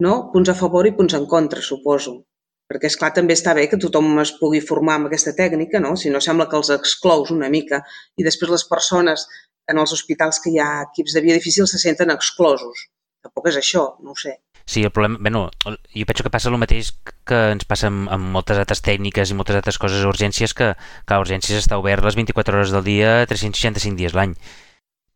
no? 0.01 0.17
punts 0.33 0.49
a 0.49 0.57
favor 0.57 0.89
i 0.89 0.97
punts 0.97 1.21
en 1.21 1.29
contra, 1.29 1.61
suposo 1.61 2.23
perquè, 2.69 2.91
és 2.91 2.97
clar 3.01 3.13
també 3.17 3.35
està 3.37 3.55
bé 3.57 3.67
que 3.71 3.81
tothom 3.81 4.19
es 4.23 4.35
pugui 4.39 4.61
formar 4.61 4.99
amb 4.99 5.09
aquesta 5.09 5.35
tècnica, 5.37 5.81
no? 5.81 5.95
si 5.97 6.13
no 6.13 6.21
sembla 6.21 6.49
que 6.49 6.59
els 6.61 6.71
exclous 6.75 7.33
una 7.35 7.49
mica 7.53 7.81
i 8.17 8.27
després 8.27 8.53
les 8.53 8.67
persones 8.69 9.25
en 9.69 9.81
els 9.81 9.93
hospitals 9.93 10.41
que 10.45 10.53
hi 10.53 10.61
ha 10.61 10.85
equips 10.89 11.17
de 11.17 11.25
via 11.25 11.37
difícil 11.37 11.69
se 11.69 11.81
senten 11.81 12.13
exclosos. 12.13 12.87
Tampoc 13.25 13.49
és 13.51 13.59
això, 13.61 13.85
no 14.05 14.15
ho 14.15 14.21
sé. 14.21 14.39
Sí, 14.69 14.83
el 14.85 14.93
problema, 14.93 15.17
bueno, 15.21 15.49
jo 15.65 16.07
penso 16.07 16.25
que 16.25 16.31
passa 16.31 16.51
el 16.51 16.59
mateix 16.61 16.93
que 17.29 17.39
ens 17.55 17.65
passa 17.69 17.89
amb, 17.89 18.09
amb 18.13 18.29
moltes 18.35 18.61
altres 18.61 18.83
tècniques 18.85 19.31
i 19.33 19.37
moltes 19.37 19.57
altres 19.57 19.81
coses 19.81 20.05
a 20.05 20.11
urgències, 20.11 20.53
que, 20.53 20.75
que 20.77 21.17
a 21.17 21.21
urgències 21.23 21.57
està 21.57 21.79
obert 21.81 22.05
les 22.05 22.19
24 22.21 22.59
hores 22.59 22.75
del 22.77 22.85
dia, 22.85 23.13
365 23.31 23.97
dies 23.97 24.17
l'any. 24.17 24.37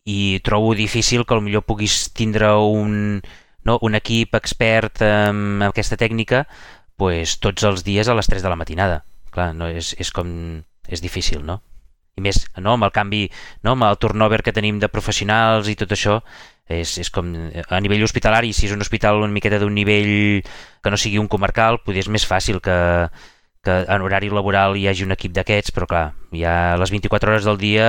I 0.08 0.40
trobo 0.44 0.72
difícil 0.74 1.26
que 1.28 1.40
millor 1.44 1.66
puguis 1.68 2.08
tindre 2.16 2.48
un, 2.56 3.20
no, 3.68 3.76
un 3.84 4.00
equip 4.00 4.34
expert 4.40 5.04
en 5.04 5.62
aquesta 5.68 6.00
tècnica 6.00 6.46
pues, 6.96 7.38
tots 7.42 7.64
els 7.68 7.84
dies 7.86 8.08
a 8.08 8.16
les 8.18 8.28
3 8.28 8.42
de 8.42 8.52
la 8.52 8.58
matinada. 8.58 9.02
Clar, 9.32 9.52
no, 9.56 9.68
és, 9.68 9.94
és 9.98 10.12
com... 10.12 10.62
és 10.88 11.00
difícil, 11.00 11.44
no? 11.46 11.62
I 12.18 12.20
més, 12.20 12.42
no, 12.60 12.74
amb 12.74 12.84
el 12.84 12.92
canvi, 12.92 13.22
no, 13.64 13.72
amb 13.72 13.86
el 13.86 13.96
turnover 13.96 14.42
que 14.44 14.52
tenim 14.52 14.80
de 14.82 14.90
professionals 14.92 15.70
i 15.72 15.76
tot 15.80 15.94
això, 15.94 16.18
és, 16.68 16.96
és 17.00 17.10
com 17.10 17.30
a 17.32 17.80
nivell 17.80 18.04
hospitalari, 18.04 18.52
si 18.52 18.66
és 18.68 18.74
un 18.74 18.84
hospital 18.84 19.22
una 19.22 19.32
miqueta 19.32 19.60
d'un 19.62 19.72
nivell 19.74 20.42
que 20.82 20.92
no 20.92 21.00
sigui 21.00 21.20
un 21.22 21.30
comarcal, 21.32 21.80
potser 21.84 22.04
és 22.04 22.10
més 22.12 22.26
fàcil 22.28 22.60
que, 22.64 22.76
que 23.64 23.78
en 23.88 24.04
horari 24.04 24.30
laboral 24.32 24.76
hi 24.76 24.86
hagi 24.90 25.06
un 25.06 25.16
equip 25.16 25.32
d'aquests, 25.36 25.72
però 25.72 25.88
clar, 25.88 26.06
ja 26.36 26.76
les 26.80 26.92
24 26.92 27.32
hores 27.32 27.48
del 27.48 27.60
dia 27.62 27.86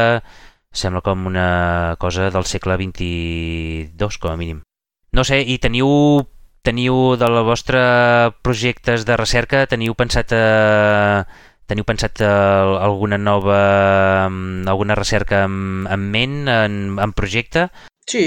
sembla 0.73 1.03
com 1.05 1.27
una 1.29 1.95
cosa 1.99 2.29
del 2.33 2.47
segle 2.49 2.77
22, 2.81 4.17
com 4.17 4.31
a 4.31 4.37
mínim. 4.37 4.63
No 5.13 5.23
sé, 5.27 5.43
i 5.45 5.59
teniu 5.61 6.23
teniu 6.63 7.15
de 7.19 7.27
la 7.29 7.43
vostra 7.43 7.83
projectes 8.41 9.03
de 9.05 9.17
recerca, 9.19 9.65
teniu 9.67 9.95
pensat 9.99 10.31
a, 10.35 11.27
teniu 11.67 11.85
pensat 11.87 12.23
a 12.23 12.33
alguna 12.87 13.19
nova 13.19 13.59
alguna 14.71 14.95
recerca 14.95 15.43
en, 15.47 15.85
en 15.91 16.09
ment, 16.15 16.39
en, 16.47 16.97
en 17.03 17.13
projecte? 17.13 17.67
Sí, 18.07 18.25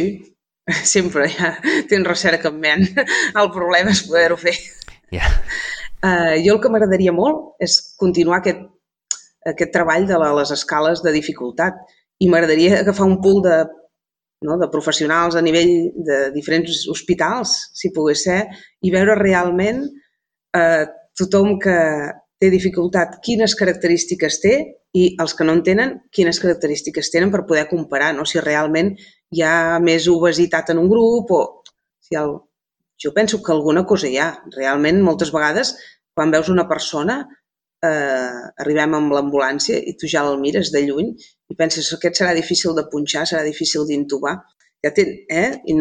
sempre 0.94 1.30
ja 1.32 1.56
tens 1.88 2.08
recerca 2.08 2.52
en 2.52 2.60
ment. 2.60 2.86
El 3.34 3.50
problema 3.54 3.94
és 3.94 4.04
poder-ho 4.06 4.38
fer. 4.40 4.56
Yeah. 5.14 5.32
Uh, 6.04 6.36
jo 6.44 6.56
el 6.56 6.62
que 6.62 6.70
m'agradaria 6.70 7.14
molt 7.16 7.56
és 7.62 7.78
continuar 7.98 8.42
aquest, 8.42 8.60
aquest 9.48 9.72
treball 9.72 10.04
de 10.06 10.18
les 10.20 10.52
escales 10.52 11.00
de 11.02 11.14
dificultat 11.14 11.78
i 12.20 12.28
m'agradaria 12.28 12.82
agafar 12.82 13.08
un 13.08 13.20
pool 13.24 13.40
de 13.44 13.62
no? 14.42 14.58
de 14.60 14.68
professionals 14.72 15.36
a 15.36 15.42
nivell 15.44 15.92
de 16.06 16.18
diferents 16.34 16.86
hospitals, 16.92 17.56
si 17.74 17.92
pogués 17.94 18.24
ser, 18.28 18.40
i 18.82 18.92
veure 18.94 19.16
realment 19.18 19.84
eh, 20.56 20.84
tothom 21.16 21.56
que 21.62 21.76
té 22.36 22.50
dificultat 22.52 23.20
quines 23.24 23.54
característiques 23.56 24.40
té 24.42 24.56
i 24.96 25.06
els 25.22 25.32
que 25.36 25.44
no 25.44 25.54
en 25.56 25.62
tenen 25.64 25.94
quines 26.12 26.40
característiques 26.40 27.10
tenen 27.12 27.32
per 27.32 27.46
poder 27.48 27.66
comparar, 27.70 28.12
no? 28.16 28.26
si 28.28 28.40
realment 28.40 28.92
hi 29.32 29.42
ha 29.42 29.78
més 29.82 30.08
obesitat 30.12 30.72
en 30.72 30.82
un 30.82 30.90
grup 30.92 31.32
o 31.32 31.42
si 32.00 32.16
el... 32.20 32.36
jo 33.02 33.12
penso 33.12 33.42
que 33.42 33.52
alguna 33.52 33.84
cosa 33.84 34.08
hi 34.08 34.18
ha. 34.20 34.30
Realment, 34.54 35.02
moltes 35.04 35.32
vegades, 35.32 35.74
quan 36.16 36.30
veus 36.32 36.48
una 36.48 36.64
persona, 36.68 37.18
eh, 37.86 38.42
arribem 38.64 38.96
amb 38.98 39.14
l'ambulància 39.16 39.78
i 39.78 39.96
tu 40.00 40.10
ja 40.12 40.24
el 40.26 40.38
mires 40.42 40.72
de 40.74 40.82
lluny 40.86 41.12
i 41.50 41.56
penses 41.58 41.88
que 41.88 41.98
aquest 42.00 42.22
serà 42.22 42.34
difícil 42.36 42.74
de 42.76 42.86
punxar, 42.92 43.24
serà 43.30 43.42
difícil 43.46 43.86
d'intubar. 43.88 44.36
Ja 44.84 44.92
ten, 44.96 45.12
eh? 45.30 45.48
I, 45.72 45.74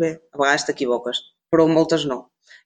bé, 0.00 0.10
a 0.34 0.40
vegades 0.40 0.68
t'equivoques, 0.68 1.20
però 1.50 1.66
moltes 1.70 2.06
no. 2.10 2.20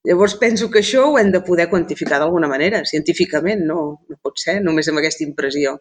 Llavors 0.07 0.37
penso 0.40 0.68
que 0.70 0.81
això 0.83 1.05
ho 1.09 1.16
hem 1.20 1.31
de 1.35 1.42
poder 1.46 1.68
quantificar 1.70 2.18
d'alguna 2.22 2.48
manera, 2.51 2.85
científicament, 2.87 3.64
no, 3.70 3.81
no 4.09 4.18
pot 4.22 4.38
ser 4.42 4.59
només 4.64 4.88
amb 4.90 5.01
aquesta 5.01 5.24
impressió. 5.27 5.79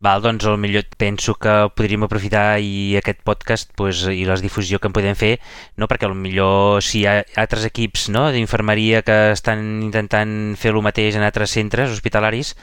Val, 0.00 0.22
doncs 0.24 0.46
el 0.48 0.56
millor 0.56 0.86
penso 0.96 1.34
que 1.36 1.52
podríem 1.76 2.06
aprofitar 2.06 2.56
i 2.64 2.96
aquest 2.96 3.18
podcast 3.20 3.68
pues, 3.76 4.06
i 4.08 4.22
la 4.24 4.38
difusió 4.40 4.78
que 4.80 4.88
en 4.88 4.94
podem 4.96 5.12
fer, 5.12 5.34
no? 5.76 5.88
perquè 5.90 6.06
el 6.08 6.14
millor 6.16 6.80
si 6.80 7.02
hi 7.02 7.04
ha 7.04 7.18
altres 7.42 7.66
equips 7.68 8.06
no? 8.08 8.22
d'infermeria 8.32 9.02
que 9.04 9.16
estan 9.34 9.82
intentant 9.84 10.54
fer 10.56 10.72
el 10.72 10.80
mateix 10.80 11.18
en 11.18 11.26
altres 11.26 11.52
centres 11.52 11.92
hospitalaris, 11.92 12.54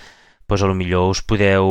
pues, 0.50 0.64
a 0.66 0.70
lo 0.72 0.74
millor 0.74 1.12
us 1.14 1.22
podeu 1.22 1.70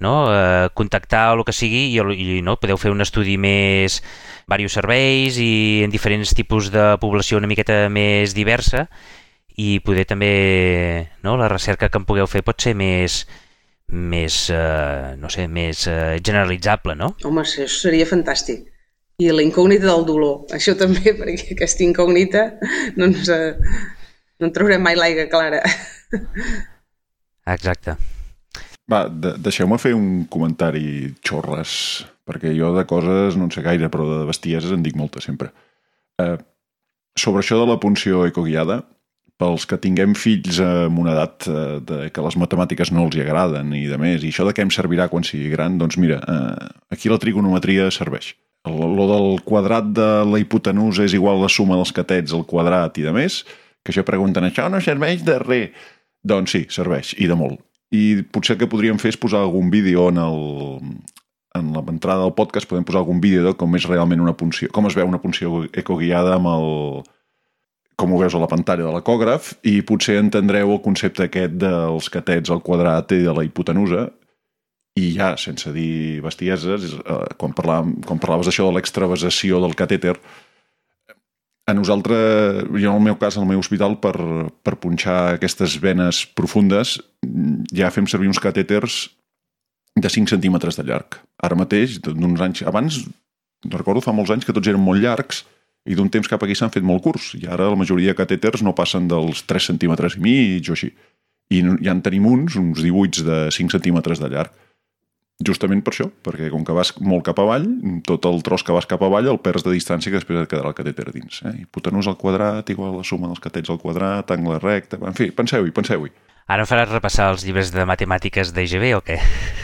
no? 0.00 0.14
eh, 0.32 0.70
contactar 0.72 1.34
o 1.34 1.36
el 1.36 1.44
que 1.44 1.52
sigui 1.52 1.82
i, 1.92 2.00
i 2.00 2.40
no? 2.40 2.54
podeu 2.56 2.80
fer 2.80 2.88
un 2.94 3.04
estudi 3.04 3.36
més 3.36 3.98
diversos 4.48 4.78
serveis 4.80 5.36
i 5.36 5.82
en 5.84 5.92
diferents 5.92 6.32
tipus 6.32 6.70
de 6.72 6.94
població 6.96 7.36
una 7.36 7.50
miqueta 7.50 7.90
més 7.92 8.32
diversa 8.32 8.86
i 9.52 9.82
poder 9.84 10.06
també 10.08 10.32
no? 11.20 11.36
la 11.36 11.52
recerca 11.52 11.90
que 11.92 12.00
en 12.00 12.08
pugueu 12.08 12.30
fer 12.30 12.40
pot 12.46 12.56
ser 12.56 12.72
més, 12.72 13.26
més, 13.88 14.48
eh, 14.52 15.14
no 15.20 15.30
sé, 15.32 15.46
més 15.48 15.86
eh, 15.88 16.18
generalitzable, 16.24 16.96
no? 16.98 17.14
Home, 17.24 17.44
això 17.44 17.66
seria 17.72 18.08
fantàstic. 18.08 18.66
I 19.18 19.32
la 19.34 19.42
incògnita 19.42 19.88
del 19.88 20.04
dolor, 20.06 20.44
això 20.54 20.76
també, 20.78 21.14
perquè 21.20 21.54
aquesta 21.56 21.84
incògnita 21.86 22.44
no, 22.98 23.08
ens, 23.08 23.30
eh, 23.32 23.56
no 24.38 24.50
en 24.50 24.54
traurem 24.54 24.84
mai 24.84 24.98
l'aigua 24.98 25.26
clara. 25.32 25.62
Exacte. 27.48 27.96
Va, 28.88 29.06
de 29.08 29.34
deixeu-me 29.44 29.76
fer 29.80 29.94
un 29.96 30.24
comentari 30.32 31.14
xorres 31.24 32.04
perquè 32.28 32.52
jo 32.56 32.74
de 32.76 32.84
coses 32.88 33.36
no 33.40 33.48
en 33.48 33.52
sé 33.52 33.64
gaire, 33.64 33.88
però 33.92 34.04
de 34.08 34.28
bestieses 34.28 34.72
en 34.72 34.84
dic 34.84 34.96
moltes 35.00 35.24
sempre. 35.28 35.50
Eh, 36.20 36.36
sobre 37.18 37.42
això 37.42 37.58
de 37.60 37.66
la 37.68 37.78
punció 37.80 38.26
ecoguiada, 38.28 38.82
pels 39.38 39.64
que 39.70 39.78
tinguem 39.78 40.16
fills 40.18 40.58
amb 40.62 40.98
una 40.98 41.14
edat 41.14 41.46
eh, 41.46 41.78
de, 41.86 41.98
que 42.14 42.24
les 42.24 42.36
matemàtiques 42.40 42.90
no 42.94 43.06
els 43.06 43.16
hi 43.16 43.22
agraden 43.22 43.70
i 43.78 43.84
de 43.90 43.98
més, 44.00 44.24
i 44.24 44.32
això 44.32 44.46
de 44.48 44.54
què 44.56 44.64
em 44.66 44.72
servirà 44.74 45.06
quan 45.12 45.26
sigui 45.26 45.52
gran, 45.52 45.78
doncs 45.78 45.98
mira, 46.02 46.18
eh, 46.18 46.68
aquí 46.94 47.10
la 47.12 47.20
trigonometria 47.22 47.88
serveix. 47.94 48.34
Lo 48.68 49.06
del 49.08 49.38
quadrat 49.46 49.86
de 49.96 50.08
la 50.28 50.40
hipotenusa 50.42 51.06
és 51.06 51.14
igual 51.16 51.38
a 51.38 51.46
la 51.46 51.52
suma 51.52 51.78
dels 51.78 51.94
catets 51.94 52.34
al 52.34 52.44
quadrat 52.50 52.98
i 52.98 53.06
de 53.06 53.14
més, 53.14 53.44
que 53.86 53.94
això 53.94 54.02
pregunten, 54.04 54.44
això 54.44 54.66
no 54.68 54.82
serveix 54.84 55.22
de 55.24 55.38
res. 55.40 55.86
Doncs 56.26 56.52
sí, 56.52 56.64
serveix, 56.74 57.14
i 57.22 57.28
de 57.30 57.36
molt. 57.38 57.62
I 57.94 58.24
potser 58.34 58.56
el 58.56 58.64
que 58.64 58.68
podríem 58.68 58.98
fer 59.00 59.14
és 59.14 59.20
posar 59.20 59.44
algun 59.44 59.70
vídeo 59.72 60.08
en 60.10 60.18
el, 60.20 60.42
en 61.56 61.70
l'entrada 61.76 62.26
del 62.26 62.34
podcast 62.36 62.68
podem 62.68 62.84
posar 62.84 63.04
algun 63.04 63.22
vídeo 63.22 63.46
de 63.46 63.54
com 63.56 63.78
és 63.78 63.86
realment 63.88 64.20
una 64.20 64.34
punció, 64.36 64.68
com 64.74 64.90
es 64.90 64.98
veu 64.98 65.08
una 65.08 65.22
punció 65.22 65.62
ecoguiada 65.72 66.34
amb 66.36 66.50
el, 66.50 66.68
com 67.98 68.14
ho 68.14 68.20
veus 68.20 68.34
a 68.36 68.40
la 68.40 68.48
pantalla 68.50 68.86
de 68.86 68.94
l'ecògraf 68.94 69.56
i 69.66 69.80
potser 69.82 70.20
entendreu 70.20 70.70
el 70.76 70.82
concepte 70.84 71.26
aquest 71.26 71.56
dels 71.58 72.08
catets 72.14 72.52
al 72.54 72.62
quadrat 72.62 73.10
i 73.16 73.24
de 73.26 73.34
la 73.34 73.44
hipotenusa 73.46 74.06
i 74.98 75.12
ja, 75.14 75.32
sense 75.38 75.70
dir 75.74 76.20
bestieses, 76.24 76.94
eh, 76.98 77.24
quan, 77.38 77.54
parlàvem, 77.54 77.98
quan 78.06 78.20
parlaves 78.22 78.48
d'això 78.48 78.68
de 78.68 78.78
l'extravasació 78.78 79.60
del 79.62 79.76
catèter, 79.78 80.16
a 81.68 81.74
nosaltres, 81.76 82.64
jo 82.72 82.88
en 82.88 82.96
el 82.96 83.04
meu 83.04 83.18
cas, 83.20 83.36
el 83.36 83.46
meu 83.46 83.60
hospital, 83.60 83.98
per, 84.00 84.16
per 84.64 84.78
punxar 84.80 85.34
aquestes 85.34 85.76
venes 85.82 86.22
profundes, 86.38 86.96
ja 87.76 87.92
fem 87.92 88.08
servir 88.08 88.30
uns 88.30 88.40
catèters 88.40 89.02
de 89.98 90.08
5 90.08 90.32
centímetres 90.32 90.78
de 90.78 90.86
llarg. 90.88 91.18
Ara 91.44 91.58
mateix, 91.60 91.98
d'uns 92.00 92.40
anys 92.40 92.64
abans, 92.66 93.02
recordo 93.68 94.00
fa 94.00 94.16
molts 94.16 94.32
anys 94.32 94.48
que 94.48 94.54
tots 94.56 94.70
eren 94.70 94.82
molt 94.82 95.02
llargs 95.04 95.44
i 95.88 95.96
d'un 95.96 96.10
temps 96.12 96.28
cap 96.28 96.42
aquí 96.44 96.54
s'han 96.54 96.72
fet 96.74 96.84
molt 96.84 97.02
curts. 97.04 97.32
I 97.40 97.48
ara 97.48 97.70
la 97.72 97.78
majoria 97.80 98.12
de 98.12 98.20
catèters 98.20 98.62
no 98.62 98.76
passen 98.76 99.08
dels 99.08 99.42
3 99.48 99.72
centímetres 99.72 100.18
i 100.18 100.24
mig 100.24 100.68
o 100.68 100.76
així. 100.76 100.92
I 101.48 101.64
ja 101.80 101.94
en 101.94 102.04
tenim 102.04 102.26
uns, 102.28 102.58
uns 102.60 102.82
18 102.84 103.24
de 103.24 103.38
5 103.56 103.72
centímetres 103.78 104.20
de 104.20 104.28
llarg 104.28 104.52
Justament 105.38 105.84
per 105.86 105.92
això, 105.92 106.08
perquè 106.26 106.48
com 106.50 106.64
que 106.66 106.74
vas 106.74 106.90
molt 106.98 107.22
cap 107.28 107.38
avall, 107.38 107.66
tot 108.06 108.24
el 108.26 108.40
tros 108.42 108.64
que 108.66 108.74
vas 108.74 108.88
cap 108.90 109.04
avall 109.06 109.28
el 109.30 109.36
perds 109.38 109.62
de 109.62 109.70
distància 109.70 110.10
que 110.10 110.18
després 110.18 110.40
et 110.40 110.50
quedarà 110.50 110.72
el 110.72 110.74
catèter 110.74 111.12
dins. 111.14 111.44
Eh? 111.46 111.52
Hipotenús 111.62 112.08
al 112.10 112.16
quadrat, 112.18 112.66
igual 112.74 112.96
la 112.98 113.04
suma 113.06 113.30
dels 113.30 113.42
catets 113.44 113.70
al 113.70 113.78
quadrat, 113.78 114.32
angle 114.34 114.58
recte... 114.58 114.98
En 114.98 115.14
fi, 115.14 115.30
penseu-hi, 115.30 115.70
penseu-hi. 115.76 116.10
Ara 116.48 116.64
em 116.64 116.68
faràs 116.68 116.88
repassar 116.88 117.26
els 117.34 117.42
llibres 117.44 117.68
de 117.74 117.84
matemàtiques 117.84 118.54
d'EGB 118.56 118.94
o 118.96 119.02
què? 119.04 119.18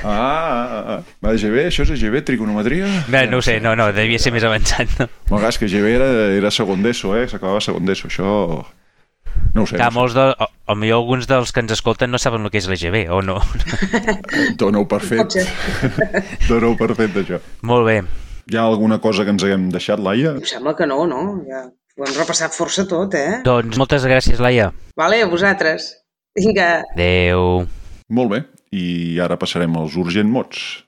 Ah, 0.05 0.13
ah, 0.13 0.97
ah. 0.99 1.31
EGB, 1.31 1.63
això 1.71 1.87
és 1.87 1.95
EGB, 1.95 2.19
trigonometria? 2.29 2.91
Bé, 3.09 3.23
no 3.31 3.39
ho 3.41 3.45
sé, 3.45 3.55
no, 3.65 3.73
no, 3.79 3.87
devia 3.97 4.21
ser 4.21 4.35
més 4.35 4.45
avançat. 4.45 4.93
No? 5.01 5.07
No, 5.31 5.41
és 5.49 5.57
que 5.57 5.65
EGB 5.65 5.89
era, 5.95 6.09
era 6.37 6.51
segon 6.53 6.85
d'ESO, 6.85 7.15
eh? 7.17 7.23
S'acabava 7.31 7.63
segon 7.65 7.89
d'ESO, 7.89 8.11
això... 8.13 8.35
No 9.55 9.65
ho 9.65 9.71
sé. 9.71 9.79
Que 9.79 9.87
no 9.87 9.95
molts 9.97 10.13
de, 10.19 10.27
o, 10.37 10.51
o 10.75 10.77
millor 10.77 11.01
alguns 11.01 11.31
dels 11.31 11.55
que 11.57 11.65
ens 11.65 11.73
escolten 11.73 12.13
no 12.13 12.21
saben 12.21 12.45
el 12.45 12.53
que 12.53 12.61
és 12.61 12.69
l'EGB, 12.69 13.07
o 13.09 13.23
no? 13.25 13.39
Dóna-ho 14.61 14.85
per 14.91 15.01
fet. 15.09 15.39
Dóna-ho 16.51 16.77
per 16.77 16.93
fet, 17.01 17.17
això. 17.25 17.41
Molt 17.65 17.89
bé. 17.89 17.97
Hi 18.53 18.61
ha 18.61 18.69
alguna 18.69 19.01
cosa 19.01 19.25
que 19.25 19.33
ens 19.33 19.49
haguem 19.49 19.71
deixat, 19.73 20.05
Laia? 20.05 20.37
Em 20.37 20.45
sembla 20.53 20.77
que 20.77 20.91
no, 20.91 21.07
no? 21.09 21.25
Ja 21.49 21.65
ho 21.95 22.03
hem 22.03 22.17
repassat 22.19 22.51
força 22.51 22.83
tot, 22.91 23.15
eh? 23.15 23.41
Doncs 23.47 23.79
moltes 23.79 24.03
gràcies, 24.05 24.41
Laia. 24.43 24.73
Vale, 24.99 25.21
a 25.23 25.29
vosaltres. 25.31 25.93
Vinga. 26.35 26.83
Adéu. 26.95 27.65
Molt 28.11 28.31
bé. 28.33 28.43
I 28.75 29.21
ara 29.23 29.39
passarem 29.39 29.77
als 29.79 29.95
urgent 29.95 30.31
mots. 30.31 30.83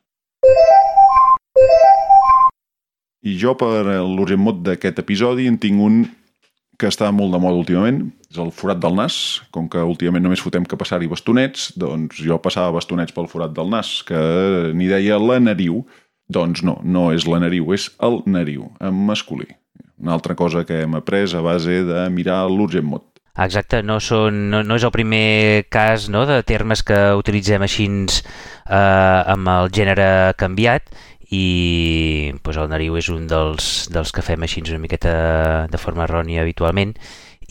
I 3.27 3.35
jo, 3.39 3.55
per 3.59 3.85
l'urgent 3.87 4.43
mot 4.43 4.59
d'aquest 4.67 4.99
episodi, 5.03 5.47
en 5.51 5.59
tinc 5.59 5.83
un 5.83 6.05
que 6.77 6.91
està 6.91 7.09
molt 7.15 7.33
de 7.33 7.41
moda 7.41 7.59
últimament, 7.59 8.03
és 8.31 8.39
el 8.43 8.51
forat 8.55 8.83
del 8.83 8.99
nas. 8.99 9.41
Com 9.55 9.71
que 9.71 9.83
últimament 9.83 10.27
només 10.27 10.43
fotem 10.43 10.67
que 10.67 10.79
passar-hi 10.79 11.09
bastonets, 11.11 11.71
doncs 11.79 12.19
jo 12.23 12.39
passava 12.43 12.75
bastonets 12.75 13.15
pel 13.17 13.31
forat 13.31 13.55
del 13.57 13.71
nas, 13.73 14.01
que 14.07 14.19
n'hi 14.77 14.91
deia 14.91 15.19
la 15.23 15.39
nariu. 15.43 15.85
Doncs 16.27 16.65
no, 16.67 16.81
no 16.83 17.13
és 17.15 17.25
la 17.31 17.39
nariu, 17.39 17.71
és 17.75 17.87
el 18.03 18.21
nariu, 18.27 18.67
en 18.83 18.99
masculí. 19.07 19.47
Una 20.03 20.17
altra 20.19 20.35
cosa 20.35 20.65
que 20.67 20.83
hem 20.83 20.99
après 20.99 21.33
a 21.39 21.41
base 21.41 21.85
de 21.87 22.09
mirar 22.11 22.43
l'urgent 22.51 22.85
mot. 22.85 23.16
Exacte, 23.37 23.83
no, 23.85 23.99
són, 24.01 24.47
no, 24.49 24.63
no 24.65 24.79
és 24.79 24.85
el 24.87 24.93
primer 24.95 25.67
cas 25.69 26.09
no, 26.09 26.25
de 26.29 26.39
termes 26.49 26.81
que 26.87 26.97
utilitzem 27.19 27.61
així 27.67 27.85
eh, 27.85 28.73
amb 28.73 29.51
el 29.53 29.69
gènere 29.77 30.33
canviat 30.41 30.89
i 31.37 32.33
pues, 32.43 32.57
el 32.57 32.71
nariu 32.71 32.97
és 32.97 33.11
un 33.13 33.27
dels, 33.29 33.91
dels 33.93 34.13
que 34.15 34.25
fem 34.25 34.47
així 34.47 34.63
una 34.65 34.81
miqueta 34.81 35.67
de 35.69 35.81
forma 35.83 36.07
errònia 36.07 36.47
habitualment 36.47 36.95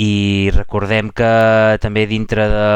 i 0.02 0.52
recordem 0.56 1.12
que 1.16 1.30
també 1.84 2.06
dintre 2.10 2.48
de, 2.52 2.70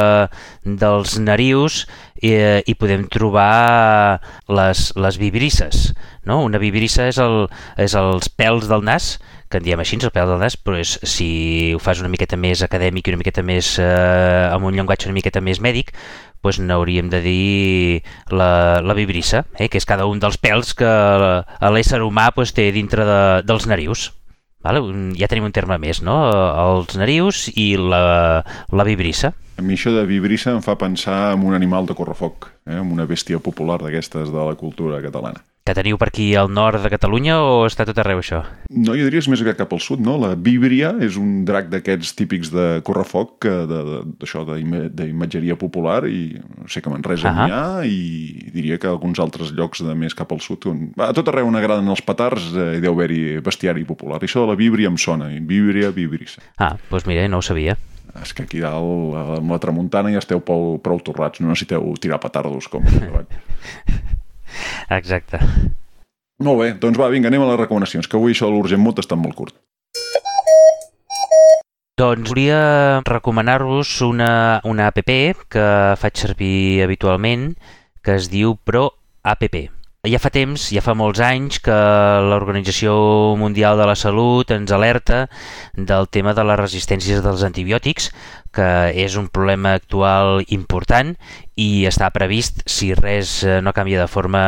dels 0.79 1.17
narius 1.19 1.81
eh, 2.21 2.61
hi 2.65 2.75
podem 2.79 3.07
trobar 3.11 4.21
les, 4.47 4.85
les 4.95 5.19
vibrisses. 5.19 5.89
No? 6.25 6.41
Una 6.45 6.61
vibrissa 6.61 7.09
és, 7.09 7.19
el, 7.19 7.47
és 7.77 7.95
els 7.97 8.31
pèls 8.31 8.69
del 8.71 8.85
nas, 8.87 9.17
que 9.49 9.57
en 9.57 9.65
diem 9.65 9.81
així, 9.81 9.97
el 9.97 10.13
pèl 10.13 10.29
del 10.29 10.41
nas, 10.43 10.55
però 10.55 10.77
és, 10.79 10.95
si 11.03 11.73
ho 11.73 11.79
fas 11.81 12.03
una 12.03 12.11
miqueta 12.11 12.37
més 12.37 12.61
acadèmic 12.63 13.07
i 13.07 13.15
una 13.15 13.21
miqueta 13.23 13.43
més 13.43 13.77
eh, 13.81 14.47
amb 14.53 14.69
un 14.69 14.77
llenguatge 14.77 15.09
una 15.09 15.17
miqueta 15.17 15.41
més 15.41 15.59
mèdic, 15.63 15.91
doncs 16.43 16.61
n'hauríem 16.63 17.09
de 17.11 17.19
dir 17.23 18.03
la, 18.31 18.79
la 18.85 18.95
vibrissa, 18.95 19.43
eh? 19.57 19.67
que 19.67 19.81
és 19.81 19.89
cada 19.89 20.07
un 20.07 20.21
dels 20.21 20.37
pèls 20.39 20.71
que 20.77 20.93
l'ésser 21.73 21.99
humà 22.05 22.29
doncs, 22.35 22.53
té 22.55 22.69
dintre 22.71 23.07
de, 23.07 23.19
dels 23.49 23.67
narius. 23.67 24.09
Vale? 24.63 24.81
Ja 25.15 25.29
tenim 25.31 25.47
un 25.47 25.55
terme 25.55 25.77
més, 25.79 26.01
no? 26.03 26.17
Els 26.29 26.97
narius 26.99 27.47
i 27.55 27.73
la, 27.79 28.43
la 28.75 28.87
vibrissa. 28.87 29.31
A 29.59 29.63
mi 29.63 29.75
això 29.75 29.91
de 29.95 30.05
vibrissa 30.07 30.51
em 30.55 30.63
fa 30.63 30.77
pensar 30.79 31.33
en 31.33 31.45
un 31.47 31.55
animal 31.55 31.87
de 31.87 31.95
correfoc, 31.95 32.51
eh? 32.67 32.79
en 32.79 32.91
una 32.91 33.07
bèstia 33.07 33.39
popular 33.43 33.79
d'aquestes 33.83 34.31
de 34.31 34.49
la 34.51 34.59
cultura 34.59 35.01
catalana 35.03 35.43
que 35.69 35.75
teniu 35.77 35.99
per 36.01 36.09
aquí 36.09 36.33
al 36.33 36.49
nord 36.49 36.81
de 36.81 36.89
Catalunya 36.89 37.37
o 37.45 37.65
està 37.67 37.85
tot 37.85 37.99
arreu 38.01 38.23
això? 38.23 38.41
No, 38.73 38.95
jo 38.97 39.05
diria 39.05 39.21
és 39.21 39.27
més 39.29 39.41
aviat 39.43 39.59
cap 39.59 39.73
al 39.75 39.81
sud, 39.83 40.01
no? 40.01 40.15
La 40.17 40.31
víbria 40.33 40.95
és 41.05 41.17
un 41.21 41.43
drac 41.45 41.69
d'aquests 41.69 42.15
típics 42.17 42.49
de 42.53 42.65
correfoc, 42.87 43.45
d'això 43.69 44.45
d'imatgeria 44.49 45.59
popular, 45.61 46.01
i 46.09 46.39
no 46.39 46.69
sé 46.71 46.81
que 46.81 46.89
Manresa 46.89 47.29
uh 47.29 47.35
-huh. 47.35 47.45
n'hi 47.45 47.53
ha, 47.53 47.85
i 47.85 48.49
diria 48.53 48.79
que 48.79 48.87
alguns 48.87 49.19
altres 49.19 49.53
llocs 49.53 49.83
de 49.85 49.93
més 49.93 50.15
cap 50.15 50.31
al 50.31 50.41
sud, 50.41 50.65
on, 50.65 50.91
a 50.97 51.13
tot 51.13 51.27
arreu 51.27 51.47
on 51.47 51.55
agraden 51.55 51.87
els 51.87 52.01
petards, 52.01 52.49
eh, 52.55 52.77
hi 52.77 52.81
deu 52.81 52.93
haver-hi 52.93 53.39
bestiari 53.41 53.85
popular. 53.85 54.17
I 54.21 54.25
això 54.25 54.41
de 54.41 54.47
la 54.47 54.55
víbria 54.55 54.87
em 54.87 54.97
sona, 54.97 55.29
víbria, 55.41 55.91
víbrissa. 55.91 56.41
Ah, 56.57 56.77
doncs 56.89 57.05
mira, 57.05 57.27
no 57.27 57.37
ho 57.37 57.41
sabia. 57.41 57.77
És 58.23 58.33
que 58.33 58.43
aquí 58.43 58.59
dalt, 58.59 59.37
amb 59.37 59.51
la 59.51 59.59
tramuntana, 59.59 60.09
ja 60.09 60.17
esteu 60.17 60.39
prou, 60.39 60.79
prou 60.79 60.99
torrats, 60.99 61.39
no 61.39 61.49
necessiteu 61.49 61.93
tirar 62.01 62.19
petardos 62.19 62.67
com 62.67 62.83
Exacte. 64.89 65.39
Molt 66.39 66.61
bé, 66.61 66.69
doncs 66.79 66.99
va, 66.99 67.09
vinga, 67.11 67.27
anem 67.27 67.43
a 67.43 67.49
les 67.51 67.59
recomanacions, 67.59 68.07
que 68.07 68.15
avui 68.15 68.35
això 68.35 68.47
de 68.47 68.55
l'Urgent 68.55 68.79
Mut 68.79 69.01
està 69.01 69.17
molt 69.19 69.35
curt. 69.35 69.57
Doncs 71.99 72.31
volia 72.31 73.01
recomanar-vos 73.03 73.97
una, 74.07 74.61
una 74.63 74.87
app 74.87 75.01
que 75.51 75.65
faig 75.99 76.15
servir 76.15 76.85
habitualment, 76.85 77.51
que 78.01 78.15
es 78.15 78.29
diu 78.31 78.55
Pro 78.55 78.85
App. 79.27 79.43
Ja 80.07 80.15
fa 80.15 80.29
temps, 80.31 80.69
ja 80.71 80.79
fa 80.79 80.93
molts 80.95 81.19
anys, 81.19 81.57
que 81.59 81.75
l'Organització 82.23 82.93
Mundial 83.35 83.75
de 83.75 83.87
la 83.89 83.97
Salut 83.99 84.47
ens 84.55 84.71
alerta 84.71 85.25
del 85.75 86.07
tema 86.07 86.31
de 86.31 86.45
les 86.47 86.59
resistències 86.61 87.19
dels 87.19 87.43
antibiòtics, 87.43 88.07
que 88.55 88.69
és 88.95 89.17
un 89.19 89.27
problema 89.27 89.75
actual 89.75 90.39
important 90.55 91.11
i 91.59 91.83
està 91.85 92.07
previst, 92.15 92.63
si 92.71 92.93
res 92.95 93.43
eh, 93.43 93.59
no 93.61 93.73
canvia 93.75 93.99
de 93.99 94.07
forma 94.07 94.41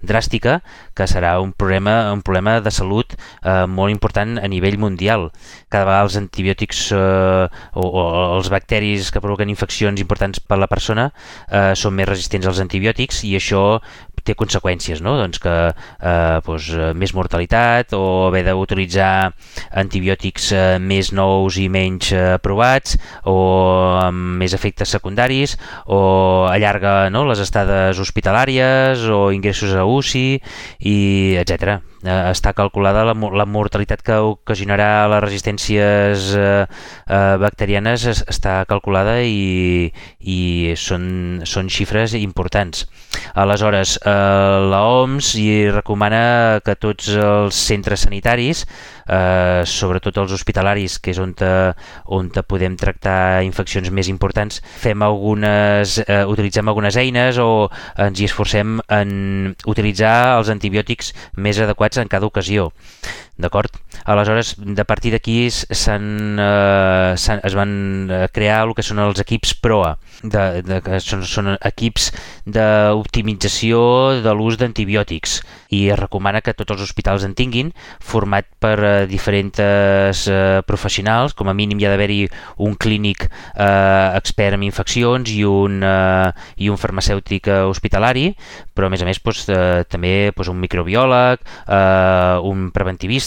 dràstica, 0.00 0.62
que 0.96 1.06
serà 1.06 1.34
un 1.44 1.52
problema, 1.52 2.10
un 2.16 2.22
problema 2.24 2.56
de 2.64 2.72
salut 2.72 3.12
eh, 3.12 3.66
molt 3.68 3.92
important 3.92 4.40
a 4.40 4.48
nivell 4.48 4.78
mundial. 4.80 5.28
Cada 5.68 5.84
vegada 5.84 6.08
els 6.08 6.16
antibiòtics 6.18 6.80
eh, 6.96 7.44
o, 7.76 7.84
o 7.84 8.06
els 8.38 8.48
bacteris 8.50 9.12
que 9.12 9.20
provoquen 9.20 9.52
infeccions 9.52 10.00
importants 10.00 10.40
per 10.40 10.56
a 10.56 10.62
la 10.64 10.70
persona 10.72 11.10
eh, 11.12 11.74
són 11.76 12.00
més 12.00 12.08
resistents 12.08 12.48
als 12.48 12.64
antibiòtics 12.64 13.22
i 13.28 13.36
això 13.36 13.82
té 14.24 14.36
conseqüències, 14.38 15.02
no? 15.04 15.16
doncs 15.20 15.40
que 15.42 15.54
eh, 15.72 16.38
doncs, 16.46 16.70
més 16.98 17.14
mortalitat 17.16 17.94
o 17.98 18.02
haver 18.28 18.44
d'utilitzar 18.48 19.32
antibiòtics 19.82 20.50
eh, 20.56 20.64
més 20.82 21.12
nous 21.16 21.58
i 21.58 21.68
menys 21.72 22.12
eh, 22.16 22.36
o 23.28 23.36
amb 24.02 24.38
més 24.42 24.54
efectes 24.54 24.92
secundaris 24.94 25.56
o 25.86 26.46
allarga 26.50 27.10
no, 27.10 27.24
les 27.28 27.42
estades 27.42 27.98
hospitalàries 27.98 29.06
o 29.08 29.30
ingressos 29.34 29.74
a 29.74 29.86
UCI 29.86 30.28
i 30.88 30.98
etc. 31.40 31.91
Eh, 32.02 32.14
està 32.32 32.50
calculada 32.50 33.04
la, 33.06 33.14
la 33.14 33.46
mortalitat 33.46 34.00
que 34.02 34.16
ocasionarà 34.26 35.06
les 35.12 35.22
resistències 35.22 36.32
eh, 36.34 36.64
eh, 36.66 37.36
bacterianes 37.38 38.08
està 38.26 38.56
calculada 38.66 39.20
i, 39.22 39.92
i 40.18 40.74
són, 40.74 41.44
són 41.46 41.70
xifres 41.70 42.16
importants. 42.18 42.88
Aleshores, 43.38 43.98
eh, 44.02 44.16
la 44.72 44.82
OMS 44.88 45.30
hi 45.38 45.52
recomana 45.70 46.58
que 46.66 46.74
tots 46.74 47.12
els 47.14 47.62
centres 47.70 48.08
sanitaris 48.08 48.66
eh, 49.06 49.62
sobretot 49.68 50.22
els 50.22 50.34
hospitalaris, 50.36 50.98
que 51.02 51.12
és 51.14 51.20
on, 51.22 51.34
te, 51.38 51.50
on 52.12 52.30
te 52.32 52.44
podem 52.46 52.76
tractar 52.80 53.42
infeccions 53.46 53.90
més 53.90 54.10
importants, 54.12 54.62
fem 54.82 55.02
algunes, 55.02 55.98
eh, 56.06 56.22
utilitzem 56.28 56.68
algunes 56.68 56.98
eines 57.00 57.40
o 57.42 57.68
ens 57.98 58.20
hi 58.20 58.28
esforcem 58.28 58.78
en 58.92 59.54
utilitzar 59.68 60.38
els 60.38 60.52
antibiòtics 60.52 61.12
més 61.36 61.60
adequats 61.62 62.02
en 62.02 62.10
cada 62.12 62.28
ocasió. 62.28 62.70
D'acord? 63.38 63.72
Aleshores, 64.04 64.56
de 64.58 64.84
partir 64.84 65.12
d'aquí 65.14 65.46
eh, 65.46 67.14
es 67.16 67.54
van 67.56 67.72
eh, 68.10 68.26
crear 68.32 68.58
el 68.66 68.74
que 68.76 68.84
són 68.84 69.00
els 69.00 69.20
equips 69.22 69.54
PROA, 69.62 69.94
de, 70.22 70.62
de, 70.66 70.80
que 70.84 70.98
són, 71.00 71.22
són 71.24 71.52
equips 71.54 72.10
d'optimització 72.44 73.80
de 74.24 74.34
l'ús 74.36 74.58
d'antibiòtics. 74.60 75.38
I 75.72 75.86
es 75.94 75.98
recomana 75.98 76.42
que 76.44 76.52
tots 76.52 76.74
els 76.74 76.82
hospitals 76.84 77.24
en 77.24 77.32
tinguin, 77.38 77.70
format 78.04 78.48
per 78.60 78.74
eh, 78.78 78.92
diferents 79.08 79.62
eh, 80.28 80.60
professionals, 80.68 81.32
com 81.38 81.48
a 81.48 81.56
mínim 81.56 81.80
hi 81.80 81.88
ha 81.88 81.94
d'haver-hi 81.94 82.20
un 82.66 82.76
clínic 82.76 83.28
eh, 83.28 84.18
expert 84.18 84.58
en 84.58 84.66
infeccions 84.66 85.32
i 85.32 85.40
un, 85.48 85.80
eh, 85.80 86.28
i 86.60 86.68
un 86.68 86.80
farmacèutic 86.80 87.48
eh, 87.48 87.62
hospitalari, 87.70 88.28
però 88.74 88.90
a 88.90 88.92
més 88.92 89.02
a 89.04 89.08
més 89.08 89.22
doncs, 89.22 89.46
eh, 89.48 89.84
també 89.88 90.32
doncs, 90.34 90.52
un 90.52 90.60
microbiòleg, 90.60 91.48
eh, 91.64 92.36
un 92.52 92.68
preventivista, 92.74 93.21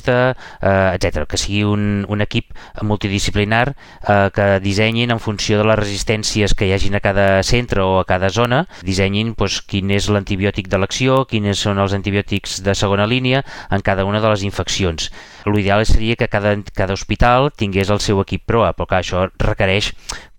eh, 0.62 0.96
etc. 0.96 1.26
Que 1.30 1.39
sigui 1.39 1.64
un, 1.64 2.06
un 2.10 2.24
equip 2.26 2.52
multidisciplinar 2.82 3.76
eh, 3.76 4.30
que 4.36 4.48
dissenyin 4.64 5.14
en 5.16 5.22
funció 5.24 5.62
de 5.62 5.68
les 5.70 5.80
resistències 5.80 6.56
que 6.56 6.68
hi 6.68 6.74
hagin 6.76 6.98
a 6.98 7.04
cada 7.04 7.43
centre 7.43 7.84
o 7.86 8.00
a 8.00 8.06
cada 8.10 8.30
zona, 8.30 8.66
dissenyin 8.84 9.36
doncs, 9.38 9.62
quin 9.70 9.91
és 9.96 10.10
l'antibiòtic 10.10 10.70
d'elecció, 10.72 11.24
quins 11.30 11.62
són 11.62 11.80
els 11.80 11.96
antibiòtics 11.98 12.62
de 12.66 12.76
segona 12.76 13.08
línia 13.08 13.46
en 13.72 13.86
cada 13.86 14.06
una 14.06 14.22
de 14.22 14.32
les 14.34 14.43
infeccions. 14.43 15.12
L'ideal 15.46 15.86
seria 15.86 16.16
que 16.16 16.28
cada, 16.28 16.56
cada 16.74 16.93
hospital 16.93 17.52
tingués 17.56 17.91
el 17.93 18.02
seu 18.02 18.22
equip 18.24 18.46
proa, 18.50 18.74
però 18.74 18.89
que 18.89 19.02
això 19.02 19.28
requereix 19.41 19.93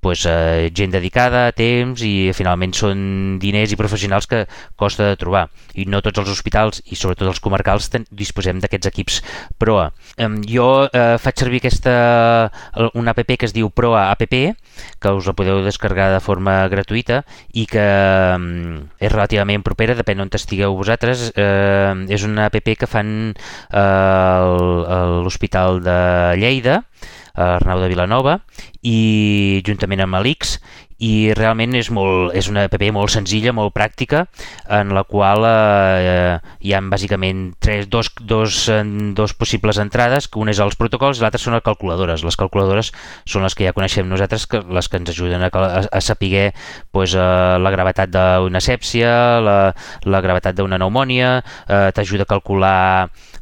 pues, 0.06 0.24
eh, 0.24 0.70
gent 0.70 0.92
dedicada, 0.94 1.48
temps 1.50 1.98
i 2.06 2.30
finalment 2.36 2.70
són 2.78 3.00
diners 3.42 3.72
i 3.74 3.78
professionals 3.80 4.28
que 4.30 4.44
costa 4.78 5.08
de 5.08 5.16
trobar 5.18 5.48
i 5.74 5.86
no 5.90 5.98
tots 6.04 6.20
els 6.22 6.30
hospitals 6.30 6.78
i 6.86 6.94
sobretot 6.94 7.26
els 7.26 7.40
comarcals 7.42 7.88
ten, 7.90 8.04
disposem 8.14 8.60
d'aquests 8.62 8.90
equips 8.92 9.16
PROA. 9.58 9.88
Jo 10.46 10.68
eh, 10.86 11.16
faig 11.18 11.42
servir 11.42 11.58
aquesta, 11.58 11.96
una 12.94 13.16
app 13.16 13.24
que 13.34 13.48
es 13.48 13.56
diu 13.56 13.72
PROA 13.74 14.04
app 14.12 14.22
que 14.26 15.10
us 15.10 15.26
la 15.26 15.34
podeu 15.34 15.64
descarregar 15.64 16.12
de 16.14 16.22
forma 16.22 16.54
gratuïta 16.70 17.24
i 17.50 17.66
que 17.66 17.82
eh, 17.82 18.38
és 19.02 19.10
relativament 19.10 19.66
propera, 19.66 19.98
depèn 19.98 20.22
on 20.22 20.30
estigueu 20.36 20.76
vosaltres. 20.78 21.32
Eh, 21.34 22.06
és 22.14 22.22
una 22.28 22.46
app 22.46 22.60
que 22.62 22.86
fan 22.86 23.10
eh, 23.34 23.82
l'Hospital 25.22 25.82
de 25.84 25.98
Lleida 26.40 26.82
Arnau 27.36 27.82
de 27.82 27.90
Vilanova 27.92 28.38
i 28.80 29.60
juntament 29.66 30.00
amb 30.06 30.18
l'Ix 30.24 30.56
i 30.96 31.34
realment 31.36 31.74
és, 31.76 31.90
molt, 31.92 32.32
és 32.36 32.46
una 32.48 32.62
app 32.64 32.80
molt 32.94 33.12
senzilla, 33.12 33.52
molt 33.52 33.74
pràctica, 33.76 34.22
en 34.72 34.94
la 34.96 35.02
qual 35.04 35.44
eh, 35.44 36.38
hi 36.64 36.72
ha 36.72 36.80
bàsicament 36.88 37.50
tres, 37.60 37.90
dos, 37.92 38.08
dos, 38.24 38.62
dos 39.12 39.34
possibles 39.36 39.76
entrades, 39.82 40.28
que 40.28 40.40
una 40.40 40.54
és 40.54 40.62
els 40.64 40.78
protocols 40.80 41.20
i 41.20 41.24
l'altra 41.24 41.40
són 41.42 41.58
les 41.58 41.64
calculadores. 41.66 42.24
Les 42.24 42.40
calculadores 42.40 42.92
són 43.28 43.44
les 43.44 43.54
que 43.54 43.68
ja 43.68 43.76
coneixem 43.76 44.08
nosaltres, 44.08 44.48
que, 44.48 44.62
les 44.64 44.88
que 44.88 45.00
ens 45.02 45.12
ajuden 45.12 45.44
a, 45.44 45.52
a, 45.52 45.84
a 45.84 46.00
saber 46.00 46.54
pues, 46.92 47.12
eh, 47.12 47.28
la 47.60 47.74
gravetat 47.74 48.12
d'una 48.16 48.64
sèpsia, 48.64 49.12
la, 49.44 49.58
la 50.08 50.24
gravetat 50.24 50.56
d'una 50.56 50.80
pneumònia, 50.80 51.40
eh, 51.68 51.88
t'ajuda 51.92 52.24
a 52.24 52.32
calcular 52.32 52.78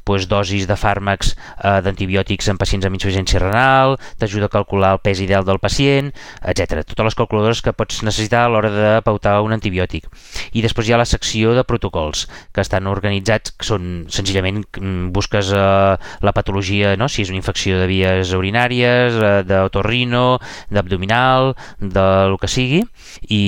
pues, 0.05 0.28
dosis 0.28 0.68
de 0.68 0.76
fàrmacs 0.78 1.34
eh, 1.34 1.80
d'antibiòtics 1.84 2.50
en 2.52 2.61
pacients 2.61 2.86
amb 2.86 2.98
insuficiència 2.98 3.40
renal, 3.42 3.96
t'ajuda 4.20 4.48
a 4.50 4.52
calcular 4.52 4.94
el 4.94 5.02
pes 5.05 5.20
ideal 5.24 5.46
del 5.48 5.61
pacient, 5.62 6.12
etc. 6.44 6.84
Totes 6.84 7.11
les 7.11 7.18
calculadores 7.18 7.62
que 7.64 7.74
pots 7.76 8.02
necessitar 8.07 8.44
a 8.44 8.52
l'hora 8.52 8.70
de 8.72 8.90
pautar 9.07 9.40
un 9.44 9.57
antibiòtic. 9.57 10.09
I 10.52 10.62
després 10.64 10.88
hi 10.88 10.94
ha 10.94 11.00
la 11.00 11.09
secció 11.09 11.55
de 11.57 11.64
protocols, 11.64 12.26
que 12.52 12.62
estan 12.64 12.88
organitzats, 12.90 13.55
que 13.59 13.66
són 13.66 14.07
senzillament 14.12 14.62
mm, 14.64 15.11
busques 15.16 15.52
eh, 15.55 15.96
la 15.96 16.34
patologia, 16.36 16.94
no? 17.00 17.09
si 17.09 17.24
és 17.24 17.32
una 17.32 17.40
infecció 17.40 17.80
de 17.80 17.88
vies 17.90 18.34
urinàries, 18.36 19.16
eh, 19.18 19.32
d'autorrino, 19.48 20.38
d'abdominal, 20.70 21.55
de 21.80 22.07
lo 22.30 22.38
que 22.40 22.50
sigui, 22.50 22.84
i, 23.28 23.42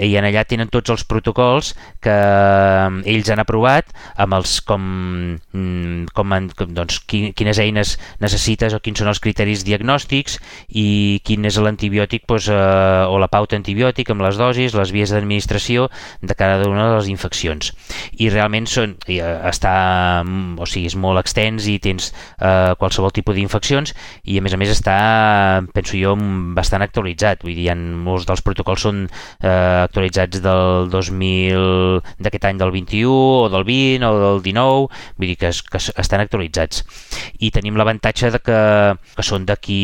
i 0.00 0.12
en 0.16 0.28
allà 0.28 0.46
tenen 0.48 0.70
tots 0.72 0.92
els 0.94 1.06
protocols 1.08 1.74
que 2.04 2.14
eh, 2.14 3.14
ells 3.16 3.30
han 3.32 3.42
aprovat 3.42 3.92
amb 4.22 4.36
els 4.38 4.58
com 4.66 4.82
mm, 5.36 5.95
com, 6.14 6.34
com 6.56 6.74
doncs, 6.76 7.00
quines 7.06 7.60
eines 7.62 7.96
necessites 8.22 8.74
o 8.76 8.80
quins 8.82 9.00
són 9.00 9.10
els 9.12 9.20
criteris 9.22 9.64
diagnòstics 9.66 10.38
i 10.68 11.20
quin 11.26 11.46
és 11.48 11.58
l'antibiòtic 11.62 12.26
doncs, 12.28 12.48
eh, 12.52 13.06
o 13.08 13.18
la 13.22 13.30
pauta 13.32 13.56
antibiòtic 13.58 14.10
amb 14.12 14.24
les 14.26 14.38
dosis, 14.40 14.74
les 14.76 14.92
vies 14.94 15.10
d'administració 15.10 15.88
de 16.22 16.34
cada 16.34 16.68
una 16.68 16.90
de 16.90 16.96
les 16.98 17.10
infeccions. 17.12 17.72
I 18.18 18.30
realment 18.30 18.66
són, 18.66 18.96
eh, 19.08 19.20
està, 19.48 20.22
o 20.22 20.66
sigui, 20.66 20.86
és 20.86 20.96
molt 20.96 21.20
extens 21.20 21.66
i 21.66 21.78
tens 21.82 22.12
eh, 22.40 22.74
qualsevol 22.78 23.12
tipus 23.12 23.36
d'infeccions 23.36 23.94
i 24.24 24.38
a 24.38 24.42
més 24.44 24.54
a 24.54 24.60
més 24.60 24.72
està, 24.72 25.62
penso 25.74 25.96
jo, 25.98 26.14
bastant 26.56 26.82
actualitzat. 26.82 27.42
Vull 27.46 27.56
dir, 27.56 27.70
molts 27.76 28.26
dels 28.28 28.42
protocols 28.44 28.86
són 28.86 29.04
eh, 29.06 29.84
actualitzats 29.86 30.42
del 30.44 30.90
2000, 30.92 32.02
d'aquest 32.22 32.48
any 32.48 32.60
del 32.60 32.72
21 32.74 33.12
o 33.12 33.48
del 33.52 33.66
20 33.66 34.06
o 34.06 34.14
del 34.22 34.42
19, 34.44 34.88
vull 35.16 35.30
dir 35.30 35.38
que, 35.40 35.50
es, 35.52 35.62
que 35.94 36.04
estan 36.04 36.24
actualitzats. 36.24 36.84
I 37.38 37.52
tenim 37.54 37.78
l'avantatge 37.78 38.32
de 38.34 38.42
que, 38.42 38.60
que 39.16 39.26
són 39.26 39.46
d'aquí 39.48 39.82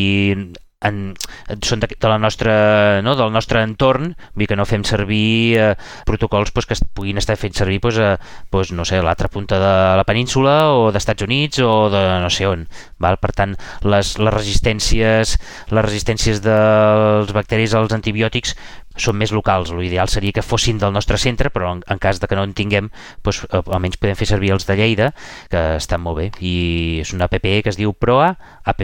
en, 0.83 1.15
són 1.63 1.83
de, 1.83 1.89
de 1.95 2.11
la 2.11 2.19
nostra, 2.19 2.55
no, 3.05 3.15
del 3.19 3.33
nostre 3.35 3.63
entorn, 3.65 4.13
vull 4.35 4.49
que 4.51 4.59
no 4.59 4.67
fem 4.69 4.85
servir 4.87 5.59
eh, 5.59 5.69
protocols 6.09 6.53
pues, 6.55 6.67
que 6.67 6.77
es 6.77 6.83
puguin 6.95 7.21
estar 7.21 7.37
fent 7.41 7.57
servir 7.57 7.81
pues, 7.81 7.99
a 8.03 8.17
pues, 8.51 8.73
no 8.75 8.85
sé, 8.89 9.01
l'altra 9.03 9.31
punta 9.33 9.61
de 9.63 9.73
la 9.99 10.07
península 10.09 10.57
o 10.75 10.91
d'Estats 10.93 11.27
Units 11.27 11.63
o 11.65 11.89
de 11.93 12.03
no 12.23 12.31
sé 12.31 12.49
on. 12.51 12.67
Val? 13.03 13.19
Per 13.23 13.33
tant, 13.37 13.57
les, 13.87 14.15
les 14.19 14.35
resistències 14.35 15.37
les 15.71 15.85
resistències 15.85 16.43
dels 16.45 17.33
bacteris 17.35 17.77
als 17.79 17.95
antibiòtics 17.95 18.57
són 18.97 19.19
més 19.21 19.33
locals. 19.33 19.73
L'ideal 19.77 20.11
seria 20.13 20.35
que 20.35 20.45
fossin 20.45 20.81
del 20.83 20.93
nostre 20.93 21.19
centre, 21.19 21.51
però 21.55 21.77
en, 21.77 21.83
en 21.87 22.03
cas 22.03 22.21
de 22.21 22.29
que 22.29 22.39
no 22.39 22.45
en 22.47 22.55
tinguem, 22.57 22.91
doncs, 23.25 23.45
eh, 23.49 23.63
almenys 23.63 24.01
podem 24.01 24.19
fer 24.19 24.29
servir 24.35 24.53
els 24.57 24.69
de 24.69 24.77
Lleida, 24.79 25.13
que 25.53 25.65
estan 25.79 26.03
molt 26.05 26.21
bé. 26.21 26.31
I 26.41 27.01
és 27.03 27.13
una 27.17 27.29
app 27.31 27.41
que 27.43 27.69
es 27.73 27.81
diu 27.81 27.93
Proa 27.93 28.37
App. 28.65 28.83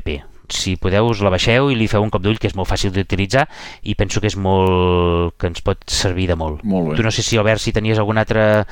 Si 0.48 0.78
podeu, 0.80 1.10
us 1.10 1.20
la 1.20 1.28
baixeu 1.28 1.68
i 1.68 1.74
li 1.76 1.86
feu 1.92 2.00
un 2.00 2.08
cop 2.08 2.22
d'ull, 2.24 2.38
que 2.40 2.48
és 2.48 2.54
molt 2.56 2.70
fàcil 2.70 2.92
d'utilitzar 2.94 3.44
i 3.84 3.94
penso 3.98 4.22
que 4.24 4.30
és 4.30 4.36
molt... 4.40 5.34
que 5.36 5.50
ens 5.50 5.60
pot 5.64 5.82
servir 5.92 6.24
de 6.30 6.38
molt. 6.40 6.62
molt 6.64 6.90
bé. 6.90 6.96
Tu 6.96 7.04
no 7.04 7.12
sé 7.12 7.22
si, 7.22 7.36
Albert, 7.36 7.60
si 7.60 7.74
tenies 7.76 8.00
alguna 8.00 8.24
altra, 8.24 8.64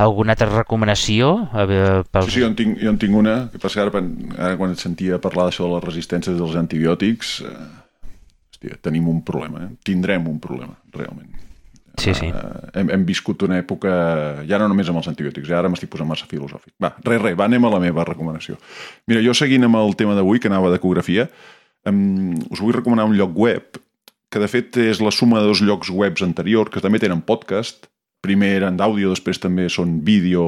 alguna 0.00 0.32
altra 0.32 0.48
recomanació? 0.54 1.34
veure, 1.52 2.06
pels... 2.08 2.30
Sí, 2.30 2.38
sí, 2.38 2.40
jo 2.40 2.48
en 2.48 2.56
tinc, 2.56 2.78
jo 2.80 2.94
en 2.94 3.00
tinc 3.02 3.18
una, 3.20 3.36
que 3.52 3.60
passa 3.60 3.82
que 3.82 3.84
ara, 3.84 4.04
ara 4.38 4.56
quan 4.56 4.72
et 4.72 4.80
sentia 4.80 5.20
parlar 5.20 5.50
d'això 5.50 5.68
de 5.68 5.74
les 5.74 5.84
resistències 5.84 6.40
dels 6.40 6.56
antibiòtics, 6.56 7.34
eh, 7.44 7.68
hòstia, 8.58 8.78
tenim 8.82 9.08
un 9.08 9.22
problema, 9.22 9.64
eh? 9.64 9.76
tindrem 9.84 10.26
un 10.28 10.38
problema, 10.40 10.76
realment. 10.92 11.30
Sí, 11.98 12.14
sí. 12.14 12.26
Uh, 12.26 12.70
hem, 12.74 12.90
hem 12.90 13.04
viscut 13.04 13.42
una 13.42 13.58
època, 13.58 13.90
ja 14.46 14.58
no 14.58 14.68
només 14.68 14.88
amb 14.88 14.98
els 15.00 15.08
antibiòtics, 15.08 15.48
ja 15.48 15.58
ara 15.58 15.68
m'estic 15.68 15.90
posant 15.90 16.06
massa 16.06 16.28
filosòfic. 16.30 16.74
Va, 16.80 16.92
res, 17.02 17.20
res, 17.22 17.36
va, 17.38 17.48
anem 17.48 17.64
a 17.64 17.72
la 17.72 17.80
meva 17.82 18.04
recomanació. 18.06 18.56
Mira, 19.08 19.22
jo 19.22 19.34
seguint 19.34 19.66
amb 19.66 19.76
el 19.80 19.96
tema 19.98 20.14
d'avui, 20.14 20.38
que 20.38 20.50
anava 20.50 20.70
d'ecografia, 20.70 21.28
um, 21.90 22.36
us 22.52 22.62
vull 22.62 22.76
recomanar 22.76 23.08
un 23.08 23.16
lloc 23.18 23.34
web 23.34 23.80
que 24.30 24.38
de 24.38 24.48
fet 24.50 24.76
és 24.78 25.00
la 25.00 25.10
suma 25.10 25.40
de 25.40 25.48
dos 25.48 25.62
llocs 25.64 25.90
webs 25.90 26.22
anteriors, 26.22 26.70
que 26.70 26.82
també 26.84 27.00
tenen 27.02 27.24
podcast, 27.26 27.88
primer 28.22 28.52
eren 28.60 28.78
d'àudio, 28.78 29.10
després 29.10 29.40
també 29.42 29.66
són 29.72 29.98
vídeo, 30.04 30.44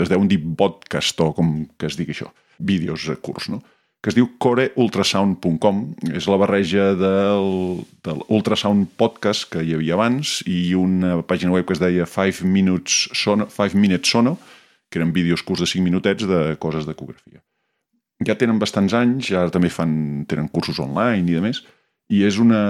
es 0.00 0.08
deuen 0.08 0.28
dir 0.30 0.40
podcast 0.56 1.20
o 1.20 1.32
com 1.36 1.66
que 1.76 1.90
es 1.90 1.98
digui 1.98 2.14
això, 2.14 2.30
vídeos 2.56 3.08
curts, 3.20 3.50
no? 3.52 3.60
Que 4.00 4.08
es 4.08 4.16
diu 4.16 4.30
coreultrasound.com. 4.40 5.80
És 6.16 6.28
la 6.30 6.38
barreja 6.40 6.94
del, 6.96 7.82
del 8.06 8.22
Ultrasound 8.32 8.88
Podcast 9.00 9.48
que 9.52 9.64
hi 9.64 9.74
havia 9.76 9.98
abans 9.98 10.40
i 10.48 10.72
una 10.78 11.20
pàgina 11.26 11.52
web 11.52 11.68
que 11.68 11.76
es 11.76 11.82
deia 11.82 12.08
5 12.08 12.48
Minutes 12.48 13.10
Sono, 13.16 13.50
5 13.52 13.76
Minutes 13.76 14.12
Sono 14.12 14.38
que 14.90 14.98
eren 14.98 15.12
vídeos 15.12 15.44
curts 15.46 15.62
de 15.62 15.68
5 15.70 15.84
minutets 15.84 16.26
de 16.26 16.56
coses 16.58 16.88
d'ecografia. 16.88 17.38
Ja 18.26 18.34
tenen 18.36 18.58
bastants 18.60 18.92
anys, 18.96 19.30
ara 19.32 19.52
també 19.54 19.70
fan, 19.72 20.26
tenen 20.28 20.50
cursos 20.52 20.80
online 20.82 21.30
i 21.30 21.36
de 21.36 21.44
més, 21.44 21.62
i 22.10 22.24
és 22.26 22.40
una, 22.42 22.60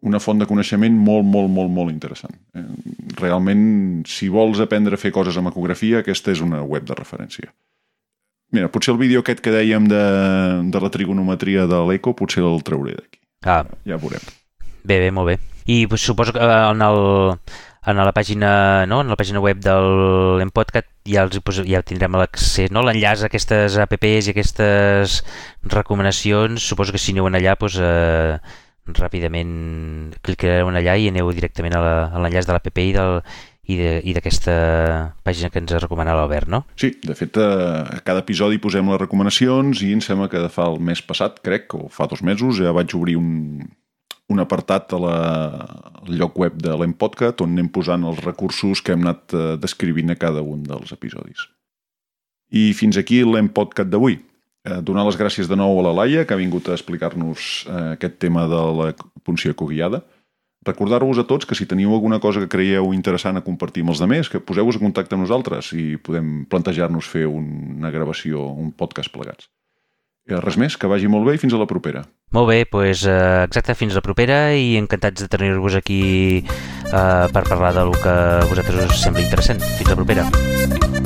una 0.00 0.20
font 0.22 0.38
de 0.38 0.46
coneixement 0.48 0.94
molt, 0.94 1.26
molt, 1.26 1.50
molt, 1.50 1.72
molt 1.74 1.92
interessant. 1.92 2.38
Eh, 2.54 2.64
realment, 3.18 3.64
si 4.06 4.30
vols 4.32 4.62
aprendre 4.62 4.94
a 4.94 5.02
fer 5.02 5.12
coses 5.12 5.36
amb 5.36 5.50
ecografia, 5.50 6.04
aquesta 6.04 6.32
és 6.32 6.44
una 6.44 6.62
web 6.62 6.86
de 6.86 6.96
referència. 6.96 7.50
Mira, 8.50 8.70
potser 8.72 8.94
el 8.94 9.00
vídeo 9.00 9.20
aquest 9.20 9.42
que 9.44 9.52
dèiem 9.52 9.88
de, 9.90 10.02
de 10.72 10.80
la 10.80 10.90
trigonometria 10.92 11.66
de 11.68 11.80
l'eco, 11.90 12.14
potser 12.16 12.44
el 12.48 12.62
trauré 12.64 12.96
d'aquí. 12.96 13.20
Ah. 13.44 13.64
Ja 13.86 13.98
veurem. 14.00 14.24
Bé, 14.88 14.96
bé, 15.02 15.10
molt 15.12 15.28
bé. 15.28 15.38
I 15.68 15.86
pues, 15.86 16.00
suposo 16.00 16.32
que 16.32 16.40
eh, 16.40 16.70
en 16.70 16.80
el, 16.82 17.36
en 17.92 18.00
la 18.00 18.14
pàgina, 18.16 18.86
no? 18.88 19.02
en 19.04 19.12
la 19.12 19.18
pàgina 19.20 19.42
web 19.44 19.60
de 19.60 19.74
l'Empodcat 20.40 20.88
ja, 21.04 21.26
els, 21.26 21.60
ja 21.68 21.82
tindrem 21.84 22.16
l'accés, 22.16 22.72
no? 22.72 22.80
l'enllaç 22.86 23.26
a 23.26 23.28
aquestes 23.28 23.76
apps 23.84 24.30
i 24.30 24.32
aquestes 24.32 25.18
recomanacions. 25.76 26.64
Suposo 26.64 26.96
que 26.96 27.02
si 27.02 27.12
aneu 27.12 27.28
allà, 27.28 27.52
doncs, 27.60 27.76
eh, 27.84 28.64
ràpidament 28.96 29.52
clicareu 30.24 30.72
allà 30.72 30.96
i 30.96 31.10
aneu 31.12 31.28
directament 31.36 31.76
a 31.76 31.82
l'enllaç 32.16 32.48
de 32.48 32.56
l'app 32.56 32.80
i 32.80 32.92
del, 32.96 33.20
i 33.68 34.14
d'aquesta 34.16 34.54
pàgina 35.26 35.50
que 35.52 35.60
ens 35.60 35.74
recomana 35.76 36.14
l'Albert, 36.16 36.48
no? 36.48 36.62
Sí, 36.80 36.94
de 37.04 37.16
fet, 37.18 37.36
a 37.36 38.00
cada 38.06 38.24
episodi 38.24 38.60
posem 38.62 38.88
les 38.88 39.02
recomanacions 39.02 39.82
i 39.84 39.92
em 39.92 40.00
sembla 40.04 40.30
que 40.32 40.46
fa 40.52 40.70
el 40.72 40.80
mes 40.80 41.02
passat, 41.04 41.42
crec, 41.44 41.74
o 41.76 41.90
fa 41.92 42.08
dos 42.08 42.24
mesos, 42.24 42.62
ja 42.62 42.72
vaig 42.72 42.94
obrir 42.96 43.18
un, 43.20 43.68
un 44.28 44.40
apartat 44.40 44.92
a 44.92 45.00
la, 45.00 45.18
al 46.04 46.16
lloc 46.20 46.38
web 46.40 46.56
de 46.60 46.74
l'Empodcat 46.76 47.40
on 47.44 47.54
anem 47.56 47.70
posant 47.72 48.04
els 48.08 48.20
recursos 48.24 48.82
que 48.84 48.94
hem 48.94 49.06
anat 49.06 49.34
eh, 49.36 49.44
descrivint 49.60 50.12
a 50.12 50.18
cada 50.20 50.44
un 50.44 50.64
dels 50.68 50.92
episodis. 50.96 51.48
I 52.52 52.72
fins 52.76 52.96
aquí 53.00 53.22
l'Empodcat 53.24 53.88
d'avui. 53.92 54.18
Eh, 54.68 54.80
donar 54.84 55.06
les 55.08 55.16
gràcies 55.20 55.48
de 55.48 55.56
nou 55.56 55.80
a 55.80 55.86
la 55.88 55.94
Laia, 56.02 56.26
que 56.28 56.36
ha 56.36 56.40
vingut 56.40 56.68
a 56.68 56.76
explicar-nos 56.76 57.66
eh, 57.68 57.82
aquest 57.96 58.18
tema 58.20 58.46
de 58.48 58.62
la 58.80 58.92
punció 59.24 59.56
coguiada. 59.56 60.02
Recordar-vos 60.68 61.20
a 61.22 61.24
tots 61.24 61.48
que 61.48 61.56
si 61.56 61.66
teniu 61.68 61.94
alguna 61.96 62.20
cosa 62.20 62.42
que 62.44 62.50
creieu 62.52 62.92
interessant 62.92 63.40
a 63.40 63.44
compartir 63.46 63.84
amb 63.84 63.94
els 63.94 64.02
demés, 64.02 64.28
que 64.28 64.42
poseu-vos 64.44 64.76
en 64.76 64.88
contacte 64.88 65.16
amb 65.16 65.24
nosaltres 65.24 65.72
i 65.72 65.94
podem 65.96 66.42
plantejar-nos 66.50 67.08
fer 67.08 67.24
una 67.30 67.92
gravació, 67.94 68.50
un 68.52 68.74
podcast 68.76 69.14
plegats. 69.14 69.48
I 70.28 70.36
res 70.44 70.58
més, 70.60 70.76
que 70.76 70.90
vagi 70.90 71.08
molt 71.08 71.24
bé 71.24 71.38
i 71.38 71.40
fins 71.40 71.56
a 71.56 71.60
la 71.60 71.68
propera. 71.70 72.02
Molt 72.36 72.50
bé, 72.50 72.58
doncs 72.68 73.06
exacte, 73.08 73.78
fins 73.78 73.96
a 73.96 74.02
la 74.02 74.04
propera 74.04 74.42
i 74.52 74.76
encantats 74.76 75.24
de 75.24 75.30
tenir-vos 75.32 75.78
aquí 75.80 76.02
eh, 76.44 77.26
per 77.32 77.46
parlar 77.48 77.72
del 77.80 77.96
que 77.96 78.12
a 78.12 78.44
vosaltres 78.44 78.92
us 78.92 79.02
sembla 79.08 79.24
interessant. 79.24 79.64
Fins 79.80 79.88
a 79.88 79.96
la 79.96 80.02
propera. 80.04 80.97